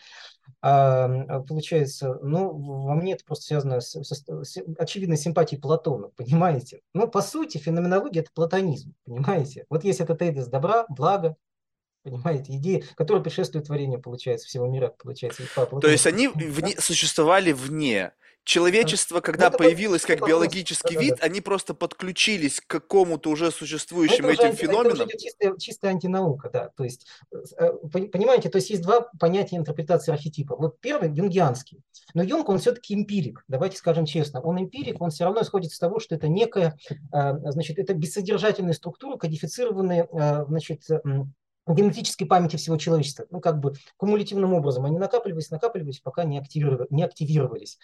[0.62, 6.80] А, получается, ну, во мне это просто связано с, с, с очевидной симпатией Платона, понимаете?
[6.94, 9.66] Ну, по сути, феноменология– это платонизм, понимаете?
[9.68, 11.36] Вот есть этот тезис добра, блага,
[12.02, 15.42] Понимаете, идеи, которые предшествуют творению, получается, всего мира, получается.
[15.54, 18.12] То есть они вне, существовали вне.
[18.44, 21.24] Человечество, когда ну, появилось как биологический вид, да, да.
[21.26, 25.08] они просто подключились к какому-то уже существующим это этим уже, феноменам.
[25.08, 26.70] Это чистая, чистая антинаука, да.
[26.76, 30.56] То есть, э, понимаете, то есть есть два понятия интерпретации архетипа.
[30.56, 31.82] Вот первый юнгианский.
[32.14, 34.40] Но Юнг, он все-таки эмпирик, давайте скажем честно.
[34.40, 38.72] Он эмпирик, он все равно исходит из того, что это некая, э, значит, это бессодержательная
[38.72, 40.82] структура, кодифицированная, э, значит,
[41.74, 43.26] генетической памяти всего человечества.
[43.30, 47.78] Ну, как бы кумулятивным образом они накапливались, накапливались, пока не, активировали, не активировались.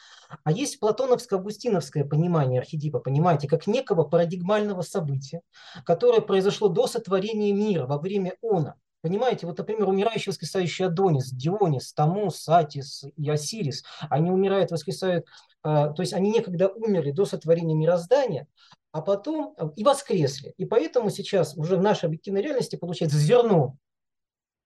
[0.44, 5.42] А есть платоновско-августиновское понимание архетипа, понимаете, как некого парадигмального события,
[5.84, 8.76] которое произошло до сотворения мира, во время она.
[9.06, 15.26] Понимаете, вот, например, умирающий воскресающий Адонис, Дионис, Тамус, Атис и Осирис, они умирают, воскресают,
[15.62, 18.48] э, то есть они некогда умерли до сотворения мироздания,
[18.90, 20.54] а потом э, и воскресли.
[20.56, 23.76] И поэтому сейчас уже в нашей объективной реальности получается зерно,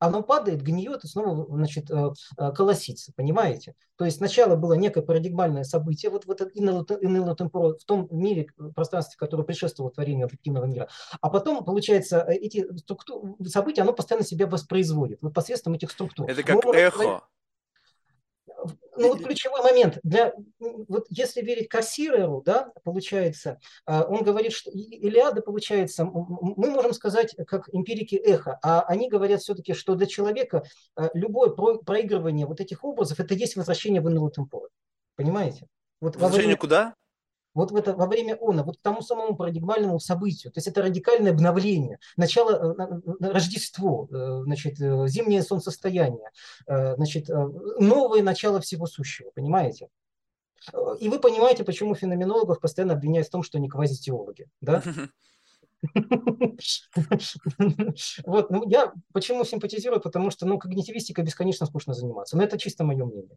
[0.01, 2.11] оно падает, гниет и снова значит, э,
[2.57, 3.75] колосится, понимаете?
[3.97, 9.45] То есть сначала было некое парадигмальное событие вот в, этот, в том мире, пространстве, которое
[9.45, 10.89] предшествовало творению объективного мира,
[11.21, 16.29] а потом, получается, эти структуры, события, оно постоянно себя воспроизводит, вот посредством этих структур.
[16.29, 17.23] Это как эхо.
[19.01, 19.99] Ну вот ключевой момент.
[20.03, 26.93] Для, вот если верить Кассиреру, да, получается, а, он говорит, что Илиада, получается, мы можем
[26.93, 30.65] сказать, как эмпирики эхо, а они говорят все-таки, что для человека
[30.97, 34.31] а, любое проигрывание вот этих образов, это есть возвращение в инного
[35.17, 35.67] Понимаете?
[36.01, 36.95] Вот возвращение во куда?
[37.55, 40.53] Вот в это, во время она, вот к тому самому парадигмальному событию.
[40.53, 46.31] То есть это радикальное обновление, начало, э, Рождество, э, значит, э, зимнее солнцестояние,
[46.67, 49.89] значит, новое начало всего сущего, понимаете?
[51.01, 54.47] И вы понимаете, почему феноменологов постоянно обвиняют в том, что они квазитеологи.
[54.61, 54.83] Да?
[58.25, 62.37] Вот, ну я почему симпатизирую, потому что, ну, когнитивистикой бесконечно скучно заниматься.
[62.37, 63.37] Но это чисто мое мнение.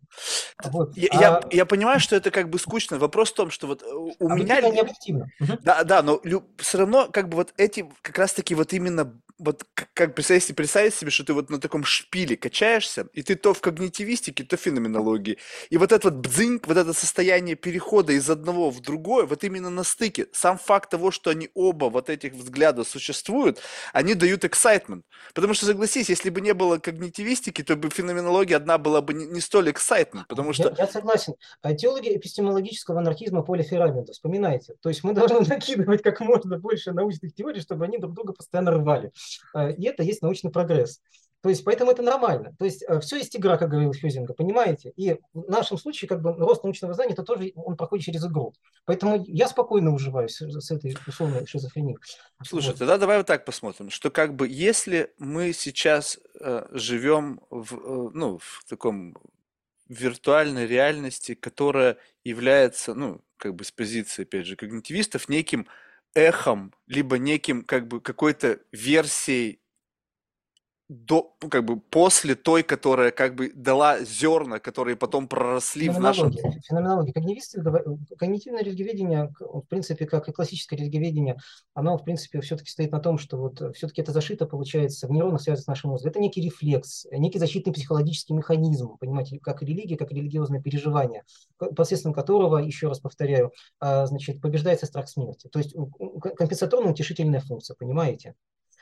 [0.63, 0.95] Вот.
[0.97, 1.19] Я, а...
[1.19, 2.97] я, я понимаю, что это как бы скучно.
[2.97, 3.85] Вопрос в том, что вот э,
[4.19, 4.61] у меня...
[4.61, 5.29] не объективно.
[5.61, 6.21] Да, да, но
[6.57, 11.11] все равно как бы вот эти, как раз-таки вот именно вот как представить, представить себе,
[11.11, 15.37] что ты вот на таком шпиле качаешься, и ты то в когнитивистике, то в феноменологии.
[15.69, 19.69] И вот этот вот бдзинг, вот это состояние перехода из одного в другое, вот именно
[19.69, 23.59] на стыке, сам факт того, что они оба вот этих взглядов существуют,
[23.93, 25.03] они дают excitement.
[25.33, 29.25] Потому что, согласись, если бы не было когнитивистики, то бы феноменология одна была бы не,
[29.25, 30.69] не столь excitement, потому что...
[30.69, 31.35] Я, я согласен.
[31.61, 34.75] А теология эпистемологического анархизма Поля Феррамента, вспоминайте.
[34.81, 38.71] То есть мы должны накидывать как можно больше научных теорий, чтобы они друг друга постоянно
[38.71, 39.11] рвали.
[39.55, 41.01] Э, и это есть научный прогресс.
[41.43, 42.55] То есть, поэтому это нормально.
[42.57, 44.93] То есть, э, все есть игра, как говорил Фюзинга, понимаете?
[44.95, 48.53] И в нашем случае, как бы, рост научного знания, это тоже он проходит через игру.
[48.85, 51.97] Поэтому я спокойно уживаюсь с этой условной шизофренией.
[52.45, 52.77] Слушай, вот.
[52.79, 58.09] тогда давай вот так посмотрим, что как бы, если мы сейчас э, живем в, э,
[58.13, 59.17] ну, в таком
[59.89, 65.67] виртуальной реальности, которая является, ну, как бы с позиции, опять же, когнитивистов, неким
[66.13, 69.59] эхом, либо неким как бы какой-то версией
[70.93, 75.99] до, ну, как бы после той, которая как бы дала зерна, которые потом проросли в
[75.99, 76.31] нашем...
[76.67, 77.13] Феноменология.
[77.13, 81.37] Когнитивное религиоведение, в принципе, как и классическое религиоведение,
[81.73, 85.41] оно, в принципе, все-таки стоит на том, что вот все-таки это зашито, получается, в нейронных
[85.41, 86.11] связях с нашим мозгом.
[86.11, 91.23] Это некий рефлекс, некий защитный психологический механизм, понимаете, как религия, как религиозное переживание,
[91.57, 95.47] посредством которого, еще раз повторяю, а, значит, побеждается страх смерти.
[95.47, 98.35] То есть компенсаторно-утешительная функция, понимаете?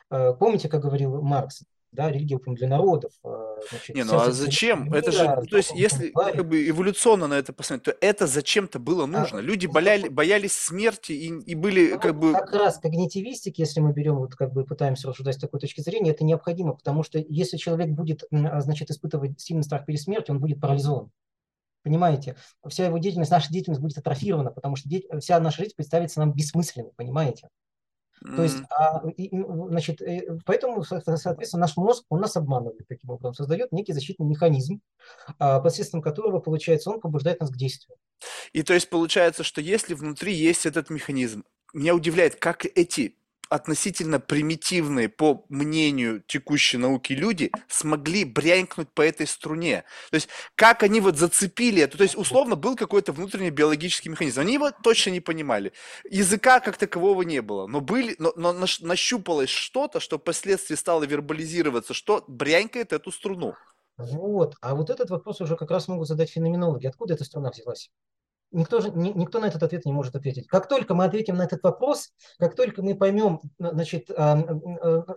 [0.09, 3.13] А, помните, как говорил Маркс, да, религия для народов.
[3.23, 4.85] А, значит, не, ну а зачем?
[4.85, 8.27] Мира, это же, ну, то есть, если как бы эволюционно на это посмотреть, то это
[8.27, 9.39] зачем-то было а, нужно.
[9.39, 12.33] А, Люди бояли, боялись смерти и, и были ну, как бы...
[12.33, 16.11] Как раз когнитивистики, если мы берем, вот как бы пытаемся рассуждать с такой точки зрения,
[16.11, 20.61] это необходимо, потому что если человек будет, значит, испытывать сильный страх перед смертью, он будет
[20.61, 21.11] парализован.
[21.83, 22.35] Понимаете?
[22.67, 24.87] Вся его деятельность, наша деятельность будет атрофирована, потому что
[25.19, 27.49] вся наша жизнь представится нам бессмысленной, понимаете?
[28.23, 29.29] То есть, а, и,
[29.69, 34.79] значит, э, поэтому, соответственно, наш мозг, он нас обманывает таким образом, создает некий защитный механизм,
[35.39, 37.97] а, посредством которого, получается, он побуждает нас к действию.
[38.53, 41.43] И то есть получается, что если внутри есть этот механизм,
[41.73, 43.17] меня удивляет, как эти
[43.51, 49.83] относительно примитивные, по мнению текущей науки, люди смогли брянкнуть по этой струне.
[50.09, 51.97] То есть, как они вот зацепили это.
[51.97, 54.39] То есть, условно, был какой-то внутренний биологический механизм.
[54.39, 55.73] Они его точно не понимали.
[56.09, 57.67] Языка как такового не было.
[57.67, 63.55] Но, были, но, но нащупалось что-то, что впоследствии стало вербализироваться, что брянкает эту струну.
[63.97, 64.55] Вот.
[64.61, 66.87] А вот этот вопрос уже как раз могут задать феноменологи.
[66.87, 67.91] Откуда эта струна взялась?
[68.51, 70.47] Никто, же, никто на этот ответ не может ответить.
[70.47, 74.35] Как только мы ответим на этот вопрос, как только мы поймем значит, а,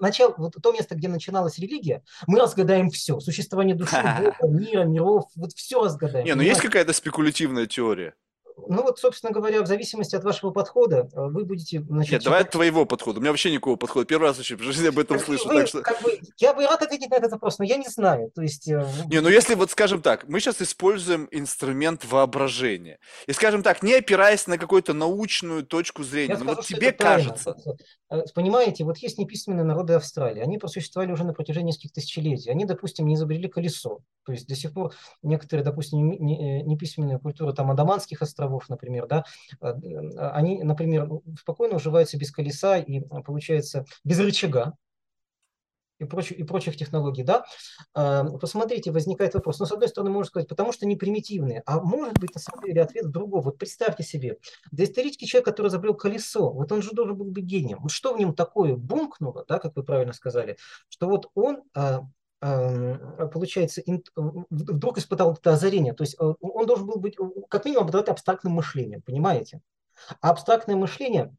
[0.00, 3.20] начало, вот то место, где начиналась религия, мы разгадаем все.
[3.20, 3.96] Существование души,
[4.40, 6.24] Бога, мира, миров, вот все разгадаем.
[6.26, 8.14] Не, ну есть какая-то спекулятивная теория?
[8.56, 11.80] Ну вот, собственно говоря, в зависимости от вашего подхода э, вы будете...
[11.80, 13.18] Значит, Нет, давай от твоего подхода.
[13.18, 14.06] У меня вообще никакого подхода.
[14.06, 15.48] Первый раз вообще в жизни об этом слышу.
[15.48, 15.82] Вы, так что...
[15.82, 18.30] как бы, я бы рад ответить на этот вопрос, но я не знаю.
[18.34, 18.68] То есть...
[18.68, 22.98] Э, не, ну если вот, скажем так, мы сейчас используем инструмент воображения.
[23.26, 26.92] И, скажем так, не опираясь на какую-то научную точку зрения, я ну скажу, вот тебе
[26.92, 27.56] кажется...
[27.66, 27.70] Э,
[28.34, 32.50] понимаете, вот есть неписьменные народы Австралии, они просуществовали уже на протяжении нескольких тысячелетий.
[32.50, 34.00] Они, допустим, не изобрели колесо.
[34.24, 39.24] То есть до сих пор некоторые, допустим, э, неписьменные культуры там Адаманских островов, например, да,
[39.60, 39.72] э,
[40.32, 44.74] они, например, спокойно уживаются без колеса и, получается, без рычага,
[45.98, 47.44] и, прочих, и прочих технологий, да,
[47.92, 49.58] посмотрите, возникает вопрос.
[49.58, 52.40] Но, ну, с одной стороны, можно сказать, потому что они примитивные, а может быть, на
[52.40, 53.42] самом деле, ответ другой.
[53.42, 54.38] Вот представьте себе,
[54.72, 57.78] доисторический человек, который изобрел колесо, вот он же должен был быть гением.
[57.80, 60.56] Вот что в нем такое бумкнуло, да, как вы правильно сказали,
[60.88, 62.02] что вот он а,
[63.32, 63.82] получается,
[64.50, 65.94] вдруг испытал это озарение.
[65.94, 67.16] То есть э, он должен был быть,
[67.48, 69.62] как минимум, обладать абстрактным мышлением, понимаете?
[70.20, 71.34] А абстрактное мышление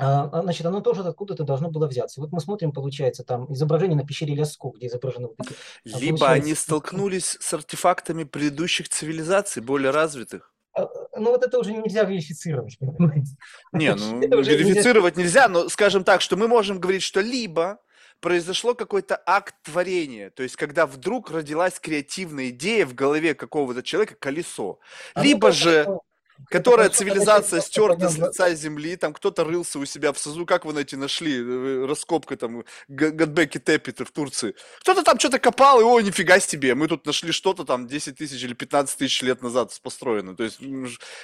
[0.00, 2.20] значит, оно тоже откуда-то должно было взяться.
[2.20, 5.56] Вот мы смотрим, получается, там изображение на пещере Ляску, где изображены вот такие...
[5.84, 6.44] А, Либо получается...
[6.44, 10.52] они столкнулись с артефактами предыдущих цивилизаций, более развитых.
[11.16, 12.78] Ну вот это уже нельзя верифицировать,
[13.72, 17.78] Не, ну верифицировать нельзя, но скажем так, что мы можем говорить, что либо
[18.20, 24.14] произошло какой-то акт творения, то есть когда вдруг родилась креативная идея в голове какого-то человека,
[24.18, 24.78] колесо.
[25.16, 25.86] Либо же
[26.48, 30.80] которая цивилизация стерта с лица земли, там кто-то рылся у себя в САЗу, как вы
[30.80, 34.54] эти нашли, э, раскопка там Гадбеки Теппиты в Турции.
[34.80, 38.42] Кто-то там что-то копал, и о, нифига себе, мы тут нашли что-то там 10 тысяч
[38.42, 40.36] или 15 тысяч лет назад построено.
[40.36, 40.60] То есть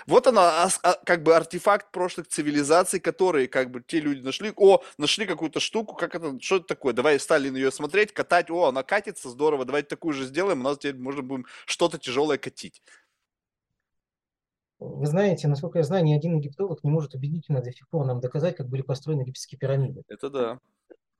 [0.06, 4.82] вот она, а, как бы артефакт прошлых цивилизаций, которые как бы те люди нашли, о,
[4.98, 8.66] нашли какую-то штуку, как это, что это такое, давай стали на нее смотреть, катать, о,
[8.66, 12.82] она катится, здорово, давайте такую же сделаем, у нас теперь можно будем что-то тяжелое катить.
[14.78, 18.20] Вы знаете, насколько я знаю, ни один египтолог не может убедительно до сих пор нам
[18.20, 20.02] доказать, как были построены египетские пирамиды.
[20.08, 20.58] Это да.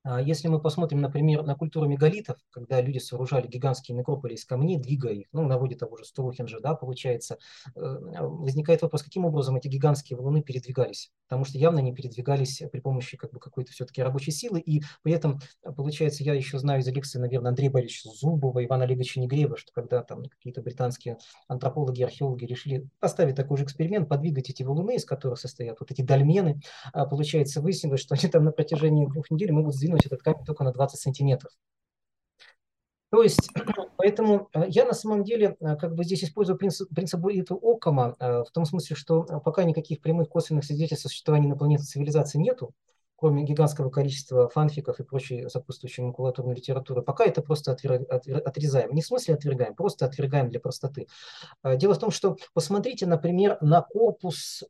[0.09, 4.79] А если мы посмотрим, например, на культуру мегалитов, когда люди сооружали гигантские некрополи из камней,
[4.79, 7.39] двигая их, ну, на воде того же Стоухенджа, да, получается,
[7.75, 7.81] э,
[8.21, 11.11] возникает вопрос, каким образом эти гигантские валуны передвигались?
[11.29, 15.13] Потому что явно не передвигались при помощи как бы, какой-то все-таки рабочей силы, и при
[15.13, 15.41] этом,
[15.77, 20.05] получается, я еще знаю из лекции, наверное, Андрея Борисовича Зубова, Ивана Олеговича Негрева, что когда
[20.05, 25.41] там какие-то британские антропологи, археологи решили поставить такой же эксперимент, подвигать эти валуны, из которых
[25.41, 26.61] состоят вот эти дольмены,
[26.93, 30.45] а, получается, выяснилось, что они там на протяжении двух недель могут сдвинуть сдвинуть этот камень
[30.45, 31.53] только на 20 сантиметров.
[33.11, 33.51] То есть,
[33.97, 38.17] поэтому э, я на самом деле э, как бы здесь использую принцип, принцип этого Окама
[38.19, 42.75] э, в том смысле, что пока никаких прямых косвенных свидетельств существования инопланетной цивилизации нету,
[43.15, 48.93] кроме гигантского количества фанфиков и прочей сопутствующей макулатурной литературы, пока это просто отрезаем.
[48.93, 51.07] Не в смысле отвергаем, просто отвергаем для простоты.
[51.65, 54.63] Дело в том, что посмотрите, например, на корпус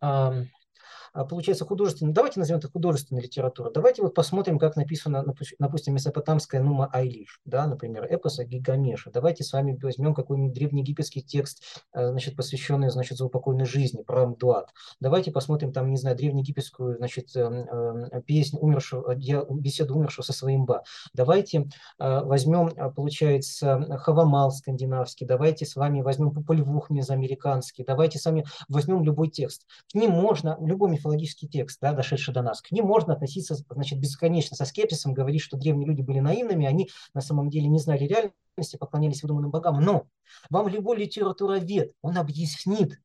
[1.25, 3.73] получается художественная, давайте назовем это художественной литературой.
[3.73, 5.25] Давайте вот посмотрим, как написано,
[5.59, 9.11] допустим, месопотамская Нума Айлиш, да, например, эпоса Гигамеша.
[9.11, 11.63] Давайте с вами возьмем какой-нибудь древнеегипетский текст,
[11.93, 14.71] а, значит, посвященный, значит, заупокойной жизни, про Мдуат.
[15.01, 20.67] Давайте посмотрим там, не знаю, древнеегипетскую, значит, эм, эм, песнь умершего, беседу умершего со своим
[20.67, 20.83] ба.
[21.15, 29.03] Давайте а, возьмем, получается, Хавамал скандинавский, давайте с вами возьмем Попольвух мезоамериканский, давайте вами возьмем
[29.05, 29.67] любой текст.
[29.91, 33.99] К ним можно, любой мифологический текст, да, дошедший до нас, к ним можно относиться значит,
[33.99, 38.05] бесконечно, со скепсисом, говорить, что древние люди были наивными, они на самом деле не знали
[38.05, 39.81] реальности, поклонялись выдуманным богам.
[39.81, 40.07] Но
[40.51, 43.01] вам любой литературовед, он объяснит,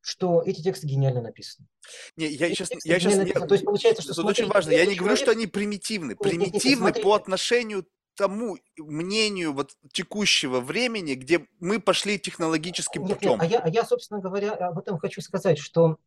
[0.00, 1.68] что эти тексты гениально написаны.
[2.16, 4.70] Не, я сейчас, я сейчас, не, то есть получается, что смотрите, очень важно.
[4.70, 6.16] Я не говорю, что они примитивны.
[6.16, 7.86] Примитивны по отношению
[8.18, 13.32] тому мнению вот текущего времени, где мы пошли технологическим нет, путем.
[13.32, 15.98] Нет, а, я, а я, собственно говоря, об этом хочу сказать, что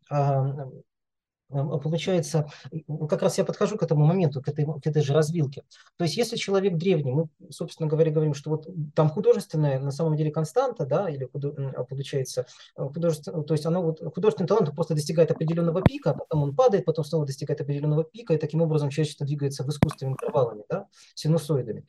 [1.51, 2.47] получается,
[3.09, 5.63] как раз я подхожу к этому моменту, к этой, к этой же развилке.
[5.97, 10.15] То есть, если человек древний, мы, собственно говоря, говорим, что вот там художественная на самом
[10.15, 11.29] деле константа, да, или
[11.75, 12.45] а получается,
[12.77, 16.55] э, художественное, то есть оно вот, художественный талант просто достигает определенного пика, а потом он
[16.55, 20.87] падает, потом снова достигает определенного пика, и таким образом человечество двигается в искусстве интервалами, да,
[21.15, 21.85] синусоидами.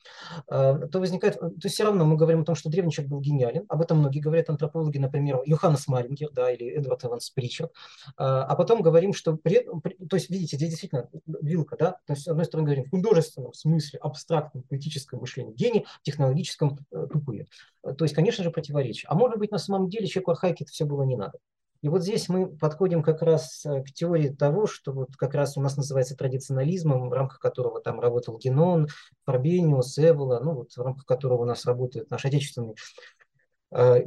[0.49, 3.65] То возникает, то есть все равно мы говорим о том, что древний человек был гениален,
[3.69, 7.73] об этом многие говорят антропологи, например, Йоханнес Марингер, да, или Эдвард Эванс Причард,
[8.17, 12.29] а потом говорим, что при, то есть, видите, здесь действительно вилка, да, то есть, с
[12.29, 17.47] одной стороны, говорим, в художественном смысле, абстрактном, поэтическом мышлении гений, технологическом э, тупые.
[17.83, 19.09] То есть, конечно же, противоречие.
[19.09, 21.39] А может быть, на самом деле, человеку архаике это все было не надо.
[21.83, 25.57] И вот здесь мы подходим как раз э, к теории того, что вот как раз
[25.57, 28.87] у нас называется традиционализмом, в рамках которого там работал Генон,
[29.25, 32.77] Фарбениус, Эвола, ну вот в рамках которого у нас работает наш отечественный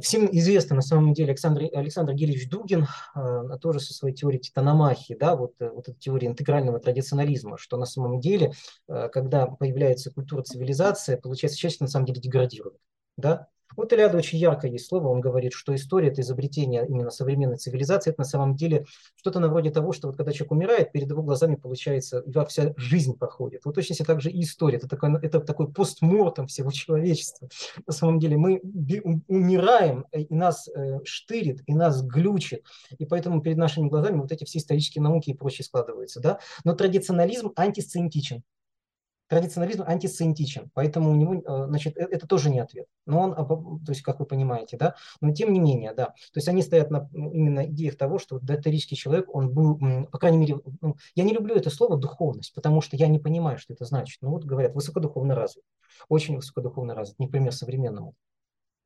[0.00, 5.14] всем известно на самом деле Александр, Александр Гельевич Дугин э, тоже со своей теорией титаномахии,
[5.14, 8.52] да, вот, э, вот эта теория интегрального традиционализма, что на самом деле,
[8.86, 12.76] когда появляется культура цивилизация, получается, часть на самом деле деградирует.
[13.16, 13.48] Да?
[13.92, 18.20] Илиада очень ярко есть слово, он говорит, что история– это изобретение именно современной цивилизации, это
[18.20, 21.56] на самом деле что-то на вроде того, что вот когда человек умирает, перед его глазами,
[21.56, 23.62] получается, вся жизнь проходит.
[23.64, 27.48] Вот точно так же и история, это такой, это такой постмортом всего человечества.
[27.86, 28.60] На самом деле мы
[29.26, 32.64] умираем, и нас э, штырит, и нас глючит,
[32.98, 36.20] и поэтому перед нашими глазами вот эти все исторические науки и прочее складываются.
[36.20, 36.38] Да?
[36.64, 38.42] Но традиционализм антисциентичен
[39.28, 42.86] традиционализм антисциентичен, поэтому у него, э, значит, э, это тоже не ответ.
[43.06, 46.48] Но он, то есть, как вы понимаете, да, но тем не менее, да, то есть
[46.48, 49.78] они стоят на именно идеях того, что доисторический человек, он был,
[50.10, 53.58] по крайней мере, ну, я не люблю это слово духовность, потому что я не понимаю,
[53.58, 54.18] что это значит.
[54.22, 55.64] Ну вот говорят, высокодуховно развит,
[56.08, 58.14] очень высокодуховно развит, не пример современному.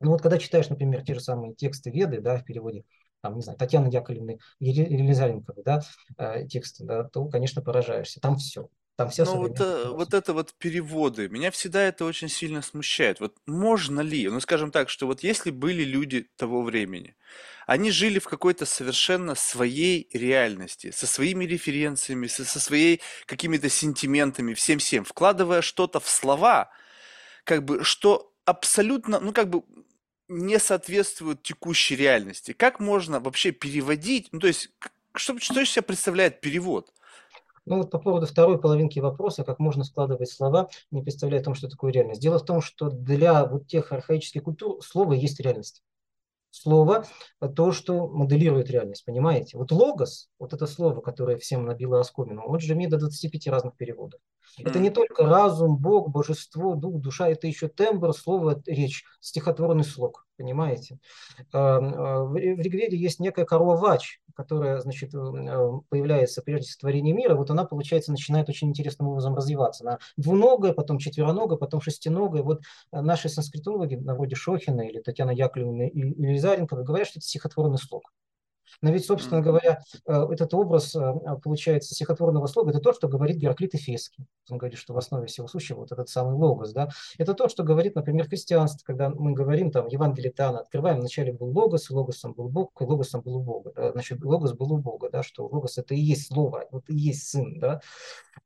[0.01, 2.85] Ну вот когда читаешь, например, те же самые тексты Веды, да, в переводе
[3.21, 5.83] там, не знаю, Татьяны Яковлевны Елизаренковой, да,
[6.17, 8.21] э, тексты, да, то, конечно, поражаешься.
[8.21, 8.69] Там все.
[9.01, 13.19] Там все Ну вот, э, вот это вот переводы, меня всегда это очень сильно смущает.
[13.19, 17.17] Вот можно ли, ну скажем так, что вот если были люди того времени,
[17.67, 24.53] они жили в какой-то совершенно своей реальности, со своими референциями, со, со своей какими-то сентиментами,
[24.53, 26.71] всем-всем, вкладывая что-то в слова,
[27.45, 29.63] как бы, что абсолютно, ну как бы
[30.29, 32.53] не соответствует текущей реальности.
[32.53, 34.69] Как можно вообще переводить, ну то есть,
[35.15, 36.93] что, что из себя представляет перевод?
[37.71, 41.55] Ну вот по поводу второй половинки вопроса, как можно складывать слова, не представляя о том,
[41.55, 42.21] что такое реальность.
[42.21, 45.85] Дело в том, что для вот тех архаических культур слово есть реальность.
[46.51, 47.07] Слово–
[47.55, 49.57] то, что моделирует реальность, понимаете?
[49.57, 53.77] Вот логос, вот это слово, которое всем набило оскомину, он же имеет до 25 разных
[53.77, 54.21] переводов.
[54.59, 60.27] Это не только разум, Бог, божество, дух, душа, это еще тембр, слово, речь, стихотворный слог,
[60.37, 60.99] понимаете?
[61.53, 65.19] А, а, в Ригведе есть некая корова Вач, которая, значит, э,
[65.89, 69.85] появляется прежде сотворения мира, вот она, получается, начинает очень интересным образом развиваться.
[69.85, 72.43] Она двуногая, потом четвероногая, потом шестиногая.
[72.43, 77.79] Вот наши санскритологи, на вроде Шохина или Татьяна Яковлевна или Лизаренкова, говорят, что это стихотворный
[77.79, 78.05] слог.
[78.83, 81.13] Но ведь, собственно говоря, э, этот образ, э,
[81.43, 84.27] получается, стихотворного слога, это то, что говорит Гераклит Эфесский.
[84.51, 86.73] Он говорит, что в основе всего сущего вот этот самый логос.
[86.73, 86.89] Да?
[87.19, 91.49] Это то, что говорит, например, христианство, когда мы говорим, там, Евангелие Тана, открываем, вначале был
[91.57, 93.73] логос, логосом был Бог, и логосом был у Бога.
[93.75, 93.93] Да?
[93.93, 95.23] Значит, логос был у Бога, да?
[95.23, 97.59] что логос это и есть слово, вот и есть сын.
[97.59, 97.81] Да?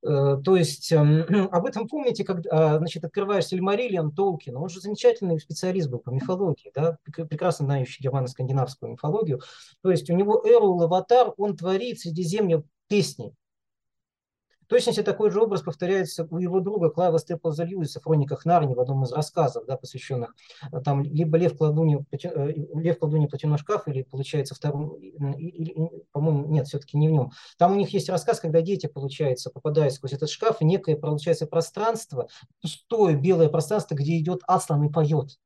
[0.02, 5.38] Э, то есть эм, об этом помните, когда значит, открываешь Сильмариллиан Толкина, он же замечательный
[5.40, 6.98] специалист был по мифологии, да?
[7.04, 9.40] прекрасно знающий германо-скандинавскую мифологию.
[9.82, 13.34] То есть него Эрул Аватар, он творит Средиземье песни.
[14.64, 18.74] В точности такой же образ повторяется у его друга Клайва Степлза Льюиса в «Хрониках Нарнии»
[18.74, 20.34] в одном из рассказов, да, посвященных
[20.72, 25.14] э, там либо Лев Кладуни, э, Лев Кладуни Платяной шкаф, или, получается, второй,
[26.12, 27.30] по-моему, нет, все-таки не в нем.
[27.58, 31.46] Там у них есть рассказ, когда дети, получается, попадают сквозь этот шкаф, и некое, получается,
[31.46, 32.28] пространство,
[32.62, 35.38] пустое белое пространство, где идет Аслан и поет.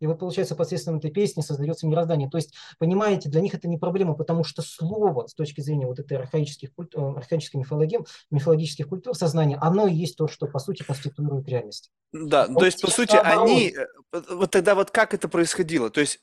[0.00, 2.28] И вот получается посредством этой песни создается мироздание.
[2.28, 5.98] То есть, понимаете, для них это не проблема, потому что слово с точки зрения вот
[5.98, 10.58] этой архаических, культ, э, архаической мифологии, мифологических культур сознания, оно и есть то, что по
[10.58, 11.90] сути конституирует реальность.
[12.12, 13.48] Да, вот то есть по сути наоборот.
[13.48, 15.90] они, э, вот тогда вот как это происходило?
[15.90, 16.20] То есть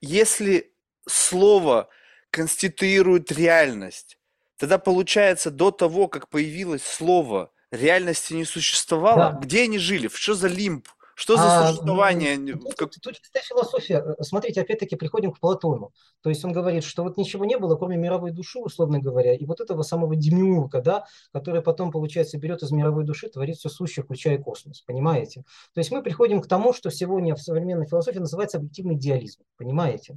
[0.00, 0.72] если
[1.06, 1.88] слово
[2.30, 4.18] конституирует реальность,
[4.56, 9.32] тогда получается до того, как появилось слово, реальности не существовало.
[9.32, 9.38] Да.
[9.38, 10.08] Где они жили?
[10.12, 10.88] Что за лимб?
[11.20, 12.38] Что за а, существование?
[12.38, 12.90] Ну, тут, как...
[12.98, 14.16] тут чистая философия.
[14.22, 15.92] Смотрите, опять-таки приходим к Платону.
[16.22, 19.44] То есть он говорит, что вот ничего не было, кроме мировой души, условно говоря, и
[19.44, 24.02] вот этого самого демиурга, да, который потом, получается, берет из мировой души, творит все сущее,
[24.02, 24.80] включая космос.
[24.80, 25.42] Понимаете?
[25.74, 29.42] То есть мы приходим к тому, что сегодня в современной философии называется объективный идеализм.
[29.58, 30.16] Понимаете?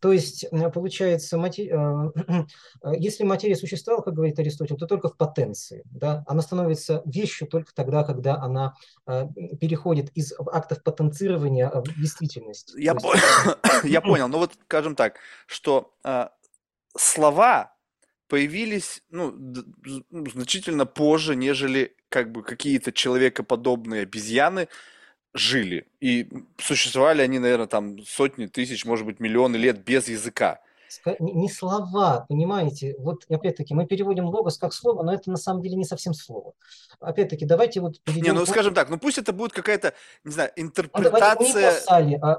[0.00, 1.70] То есть, э, получается, матери...
[1.72, 2.44] Э,
[2.84, 5.82] э, если материя существовала, как говорит Аристотель, то только в потенции.
[5.86, 6.24] Да?
[6.26, 8.74] Она становится вещью только тогда, когда она
[9.60, 12.74] переходит из актов потенцирования в действительность.
[12.76, 13.04] Я, есть...
[13.04, 13.86] по...
[13.86, 14.28] Я понял.
[14.28, 16.28] Ну вот, скажем так, что э,
[16.96, 17.74] слова
[18.28, 19.32] появились ну,
[20.10, 24.68] ну, значительно позже, нежели как бы какие-то человекоподобные обезьяны
[25.38, 25.86] жили.
[26.00, 26.28] И
[26.58, 30.60] существовали они, наверное, там сотни тысяч, может быть, миллионы лет без языка
[31.18, 32.94] не слова, понимаете?
[32.98, 36.52] Вот опять-таки мы переводим логос как слово, но это на самом деле не совсем слово.
[37.00, 38.24] Опять-таки давайте вот перейдем...
[38.24, 41.36] Не, ну скажем так, ну пусть это будет какая-то, не знаю, интерпретация...
[41.38, 42.18] Ну, универсали.
[42.22, 42.38] А,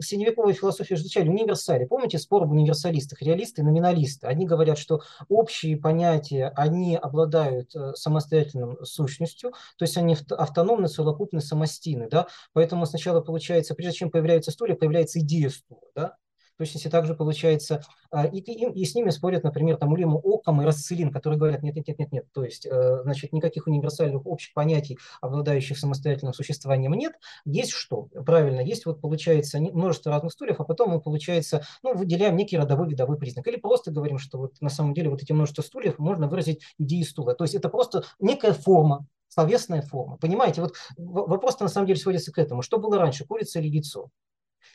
[0.00, 1.84] средневековой философии изучали универсали.
[1.84, 4.26] Помните спор об универсалистах, реалисты и номиналисты?
[4.26, 11.40] Они говорят, что общие понятия, они обладают э, самостоятельным сущностью, то есть они автономны, совокупны,
[11.40, 12.26] самостийны, да?
[12.52, 16.16] Поэтому сначала получается, прежде чем появляется стулья, появляется идея стула, да?
[16.58, 20.64] Точности также получается, а, и, и, и с ними спорят, например, там Улему Окам и
[20.64, 24.52] Расцелин, которые говорят, нет, нет, нет, нет, нет, то есть, э, значит, никаких универсальных общих
[24.52, 28.08] понятий, обладающих самостоятельным существованием нет, есть что?
[28.26, 32.88] Правильно, есть вот получается множество разных стульев, а потом мы, получается, ну, выделяем некий родовой
[32.88, 36.28] видовой признак, или просто говорим, что вот на самом деле вот эти множество стульев можно
[36.28, 40.16] выразить идеей стула, то есть это просто некая форма, словесная форма.
[40.16, 42.62] Понимаете, вот вопрос на самом деле сводится к этому.
[42.62, 44.08] Что было раньше, курица или яйцо?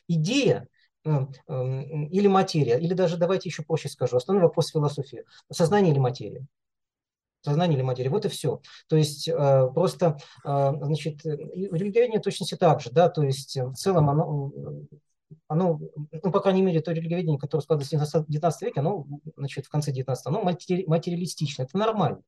[0.07, 0.67] Идея
[1.05, 5.25] или материя, или даже давайте еще проще скажу, основной вопрос философии.
[5.51, 6.45] Сознание или материя?
[7.41, 8.09] Сознание или материя.
[8.09, 8.61] Вот и все.
[8.87, 14.09] То есть э, просто, э, значит, религиоведение точности так же, да, то есть в целом
[14.09, 14.53] оно,
[15.49, 15.79] оно,
[16.23, 19.91] ну, по крайней мере, то религиоведение, которое складывается в 19 веке, оно, значит, в конце
[19.91, 22.21] 19 оно материалистично, это нормально.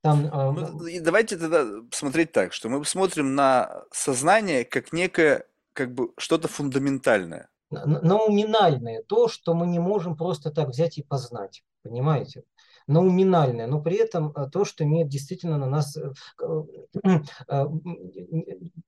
[0.00, 6.12] Там, ну, давайте тогда смотреть так, что мы смотрим на сознание как некое, как бы,
[6.16, 7.51] что-то фундаментальное.
[7.72, 12.44] Науминальное, то, что мы не можем просто так взять и познать, понимаете?
[12.86, 16.12] Науминальное, но при этом э, то, что имеет действительно на нас э,
[17.04, 17.66] э,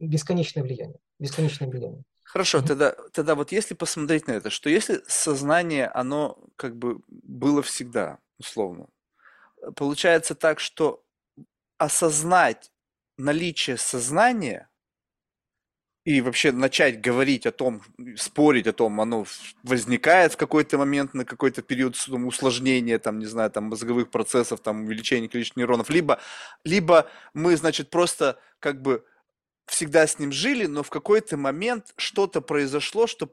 [0.00, 0.98] бесконечное влияние.
[1.18, 2.02] Бесконечное влияние.
[2.24, 7.62] Хорошо, тогда, тогда вот если посмотреть на это, что если сознание, оно как бы было
[7.62, 8.88] всегда, условно,
[9.76, 11.04] получается так, что
[11.78, 12.72] осознать
[13.16, 14.68] наличие сознания
[16.04, 17.82] и вообще начать говорить о том,
[18.16, 19.24] спорить о том, оно
[19.62, 24.60] возникает в какой-то момент, на какой-то период там, усложнения, там, не знаю, там, мозговых процессов,
[24.60, 26.20] там, увеличения количества нейронов, либо,
[26.62, 29.02] либо мы, значит, просто как бы
[29.66, 33.26] всегда с ним жили, но в какой-то момент что-то произошло, что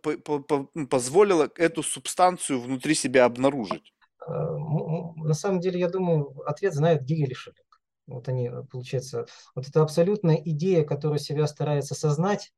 [0.73, 3.93] ну, позволило эту субстанцию внутри себя обнаружить.
[4.26, 7.70] Э, на самом деле, я думаю, ответ знает Гегель и Шеллинг.
[8.07, 9.25] Вот они, э, получается,
[9.55, 12.53] вот эта абсолютная идея, которую себя старается сознать,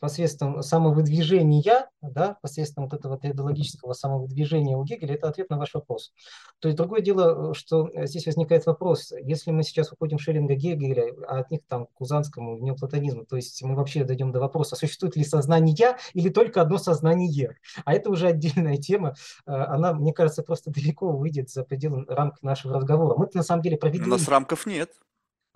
[0.00, 6.12] посредством самовыдвижения, да, посредством вот этого тридологического самовыдвижения у Гегеля, это ответ на ваш вопрос.
[6.60, 11.12] То есть другое дело, что здесь возникает вопрос, если мы сейчас уходим в Шеллинга Гегеля,
[11.26, 15.16] а от них там к Кузанскому неоплатонизму, то есть мы вообще дойдем до вопроса, существует
[15.16, 17.56] ли сознание «я» или только одно сознание.
[17.84, 19.14] А это уже отдельная тема,
[19.44, 23.16] она, мне кажется, просто далеко выйдет за пределы рамок нашего разговора.
[23.16, 24.04] Мы-то на самом деле провели...
[24.04, 24.90] У нас рамков нет.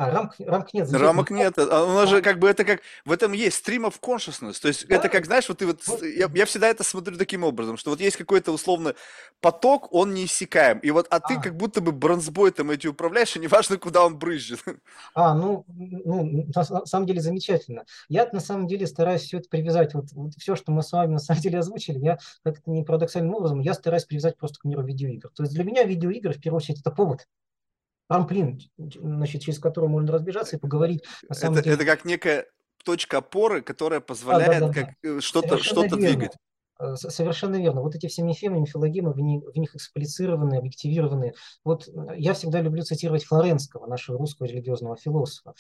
[0.03, 0.93] А, рамок, рамок нет.
[0.93, 1.59] Рамок нет.
[1.59, 2.81] А у нас же как бы это как...
[3.05, 4.61] В этом есть stream of consciousness.
[4.61, 4.97] То есть да.
[4.97, 5.81] это как, знаешь, вот ты вот...
[6.03, 8.95] Я, я всегда это смотрю таким образом, что вот есть какой-то условно
[9.41, 10.79] поток, он неиссякаем.
[10.81, 11.21] И вот, а, а.
[11.21, 14.61] ты как будто бы бронзбой там эти управляешь, и неважно, куда он брызжет.
[15.15, 17.85] А, ну, ну, на самом деле замечательно.
[18.09, 19.95] Я на самом деле стараюсь все это привязать.
[19.95, 23.35] Вот, вот все, что мы с вами на самом деле озвучили, я как-то не парадоксальным
[23.35, 25.31] образом, я стараюсь привязать просто к миру видеоигр.
[25.35, 27.27] То есть для меня видеоигры, в первую очередь, это повод
[28.13, 31.03] трамплин, значит, через который можно разбежаться и поговорить.
[31.29, 31.77] На самом это, деле.
[31.77, 32.47] это как некая
[32.85, 36.33] точка опоры, которая позволяет да, да, да, как э, что-то что двигать.
[36.79, 37.81] Э, совершенно верно.
[37.81, 41.35] Вот эти все мифемы, мифологемы, в них, в них эксплицированы, объективированы.
[41.65, 45.55] Вот э, я всегда люблю цитировать Флоренского, нашего русского религиозного философа.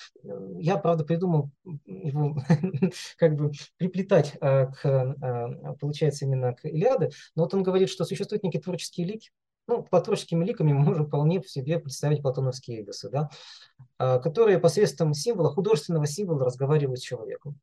[0.58, 1.50] Я, правда, придумал
[1.86, 2.36] его
[3.16, 8.58] как бы приплетать к, получается, именно к Илиаде, но вот он говорит, что существует некий
[8.58, 9.22] творческий лик,
[9.72, 13.30] ну, по творческими ликами мы можем вполне в себе представить платоновские эйдосы, да,
[13.98, 17.58] а, которые посредством символа, художественного символа разговаривают с человеком.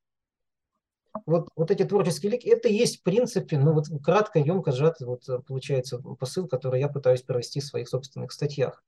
[1.26, 5.26] Вот, вот эти творческие лики, это есть в принципе, ну вот кратко, емко сжатый вот
[5.48, 8.84] получается посыл, который я пытаюсь провести в своих собственных статьях.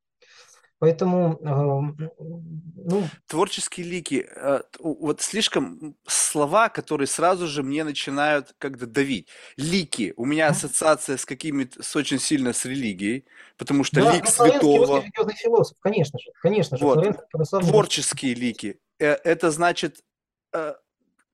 [0.81, 3.03] Поэтому, ну...
[3.27, 9.27] Творческие лики, э, вот слишком слова, которые сразу же мне начинают как-то давить.
[9.57, 13.25] Лики, у меня ассоциация с какими-то, с очень сильно с религией,
[13.57, 15.01] потому что да, лик ну, святого...
[15.01, 16.83] религиозный философ, конечно же, конечно же.
[16.83, 17.15] Вот.
[17.61, 20.03] Творческие лики, э, это значит,
[20.51, 20.73] э,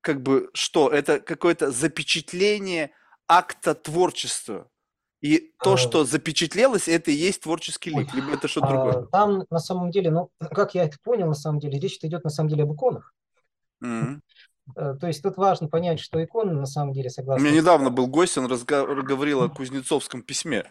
[0.02, 0.90] как бы, что?
[0.90, 2.91] Это какое-то запечатление
[3.30, 4.69] акта творчества.
[5.22, 9.07] И то, а, что запечатлелось, это и есть творческий лик, либо это что-то другое?
[9.11, 12.30] Там, на самом деле, ну, как я это понял, на самом деле, речь идет, на
[12.30, 13.14] самом деле, об иконах.
[13.84, 14.19] Mm-hmm.
[14.76, 17.44] То есть тут важно понять, что иконы, на самом деле, согласно...
[17.44, 20.65] У меня недавно был гость, он разговор, говорил о Кузнецовском письме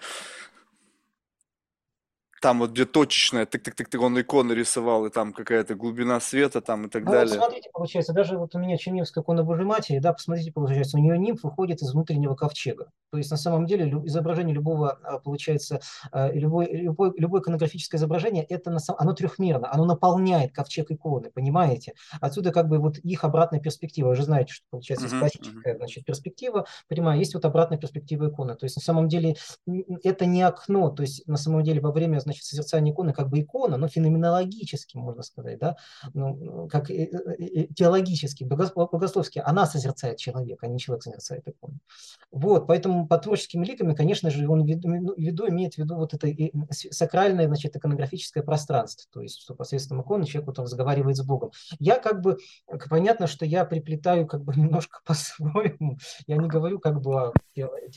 [2.40, 6.88] там вот где точечная, тык-тык-тык, он иконы рисовал, и там какая-то глубина света там и
[6.88, 7.34] так ну, далее.
[7.34, 11.00] Вот смотрите, получается, даже вот у меня Черневская икона Божьей Матери, да, посмотрите, получается, у
[11.00, 12.90] нее нимф выходит из внутреннего ковчега.
[13.10, 15.80] То есть на самом деле изображение любого, а, получается,
[16.12, 21.30] а, любой, любой, любое иконографическое изображение, это на самом, оно трехмерно, оно наполняет ковчег иконы,
[21.30, 21.94] понимаете?
[22.20, 24.08] Отсюда как бы вот их обратная перспектива.
[24.08, 25.78] Вы же знаете, что получается uh-huh, классическая uh-huh.
[25.78, 28.54] значит, перспектива, понимаю, есть вот обратная перспектива иконы.
[28.56, 29.36] То есть на самом деле
[30.02, 33.40] это не окно, то есть на самом деле во время значит, созерцание иконы как бы
[33.40, 35.76] икона, но феноменологически, можно сказать, да,
[36.14, 41.78] ну, как теологически, богословски, она созерцает человека, а не человек созерцает икону.
[42.30, 46.12] Вот, поэтому по творческим ликами, конечно же, он виду, в виду имеет в виду вот
[46.14, 46.28] это
[46.70, 51.52] сакральное, значит, иконографическое пространство, то есть, что посредством иконы человек вот разговаривает с Богом.
[51.78, 52.38] Я как бы,
[52.90, 57.32] понятно, что я приплетаю как бы немножко по-своему, я не говорю как бы о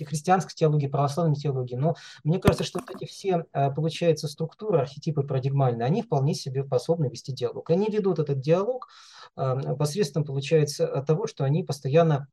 [0.06, 3.72] христианской теологии, православной теологии, но мне кажется, что вот эти все, э,
[4.20, 7.70] получается, структуры, архетипы парадигмальные, они вполне себе способны вести диалог.
[7.70, 8.88] Они ведут этот диалог
[9.38, 12.28] э, посредством, получается, того, что они постоянно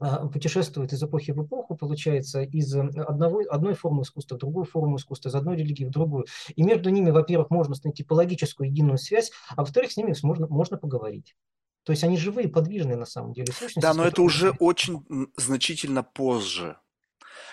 [0.00, 4.96] э, путешествуют из эпохи в эпоху, получается, из одного, одной формы искусства в другую форму
[4.96, 6.24] искусства, из одной религии в другую.
[6.56, 10.78] И между ними, во-первых, можно найти типологическую единую связь, а во-вторых, с ними можно, можно
[10.78, 11.34] поговорить.
[11.84, 13.80] То есть они живые, подвижные на самом деле сущности.
[13.80, 15.04] Да, но это уже очень
[15.36, 16.76] значительно позже.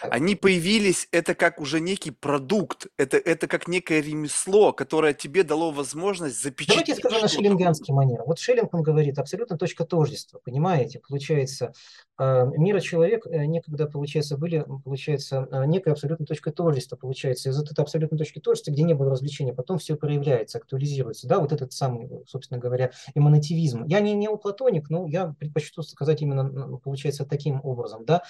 [0.02, 5.72] Они появились, это как уже некий продукт, это, это как некое ремесло, которое тебе дало
[5.72, 6.86] возможность запечатлеть.
[6.86, 8.24] Давайте я скажу на шеллингианский манер.
[8.26, 11.00] Вот Шеллинг, он говорит, абсолютно точка тождества, понимаете?
[11.00, 11.74] Получается,
[12.20, 17.50] э, мир и человек э, некогда, получается, были, получается, э, некой абсолютной точкой тождества, получается.
[17.50, 21.28] Из этой абсолютной точки тождества, где не было развлечения, потом все проявляется, актуализируется.
[21.28, 23.86] Да, вот этот самый, собственно говоря, эманативизм.
[23.86, 28.24] Я не неоплатоник, но я предпочту сказать именно, получается, таким образом, да,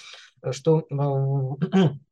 [0.50, 0.86] что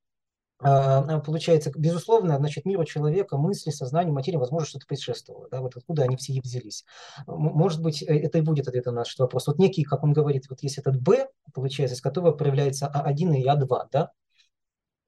[1.24, 6.16] получается, безусловно, значит, миру человека, мысли, сознание, материи, возможно, что-то предшествовало, да, вот откуда они
[6.16, 6.84] все и взялись.
[7.26, 9.46] Может быть, э, это и будет ответ на наш вопрос.
[9.46, 13.46] Вот некий, как он говорит, вот есть этот Б, получается, из которого проявляется А1 и
[13.46, 14.10] А2, да,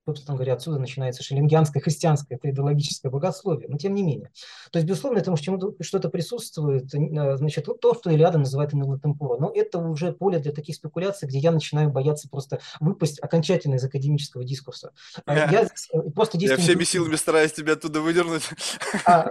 [0.06, 4.30] собственно говоря, отсюда начинается шеллингианское христианское это идеологическое богословие, но тем не менее.
[4.70, 9.50] То есть, безусловно, этому что-то присутствует, э, значит, вот то, что Илиада называет инелатемпура, но
[9.52, 14.44] это уже поле для таких спекуляций, где я начинаю бояться просто выпасть окончательно из академического
[14.44, 14.92] дискурса.
[15.26, 18.48] Я, я э, просто Я всеми силами стараюсь тебя оттуда выдернуть.
[19.04, 19.28] А,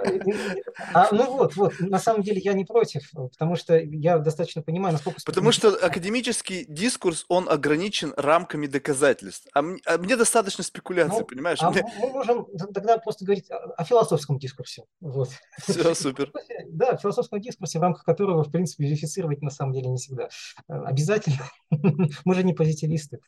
[0.93, 4.93] а, ну вот, вот, на самом деле я не против, потому что я достаточно понимаю,
[4.93, 5.21] насколько...
[5.25, 9.47] Потому что академический дискурс, он ограничен рамками доказательств.
[9.53, 11.59] А мне, а мне достаточно спекуляции, ну, понимаешь?
[11.61, 11.83] А Мне...
[11.99, 14.83] мы можем тогда просто говорить о, философском дискурсе.
[14.99, 15.29] Вот.
[15.59, 16.31] Все, супер.
[16.67, 20.29] Да, философском дискурсе, в рамках которого, в принципе, верифицировать на самом деле не всегда
[20.67, 21.49] э, обязательно.
[22.25, 23.19] Мы же не позитивисты.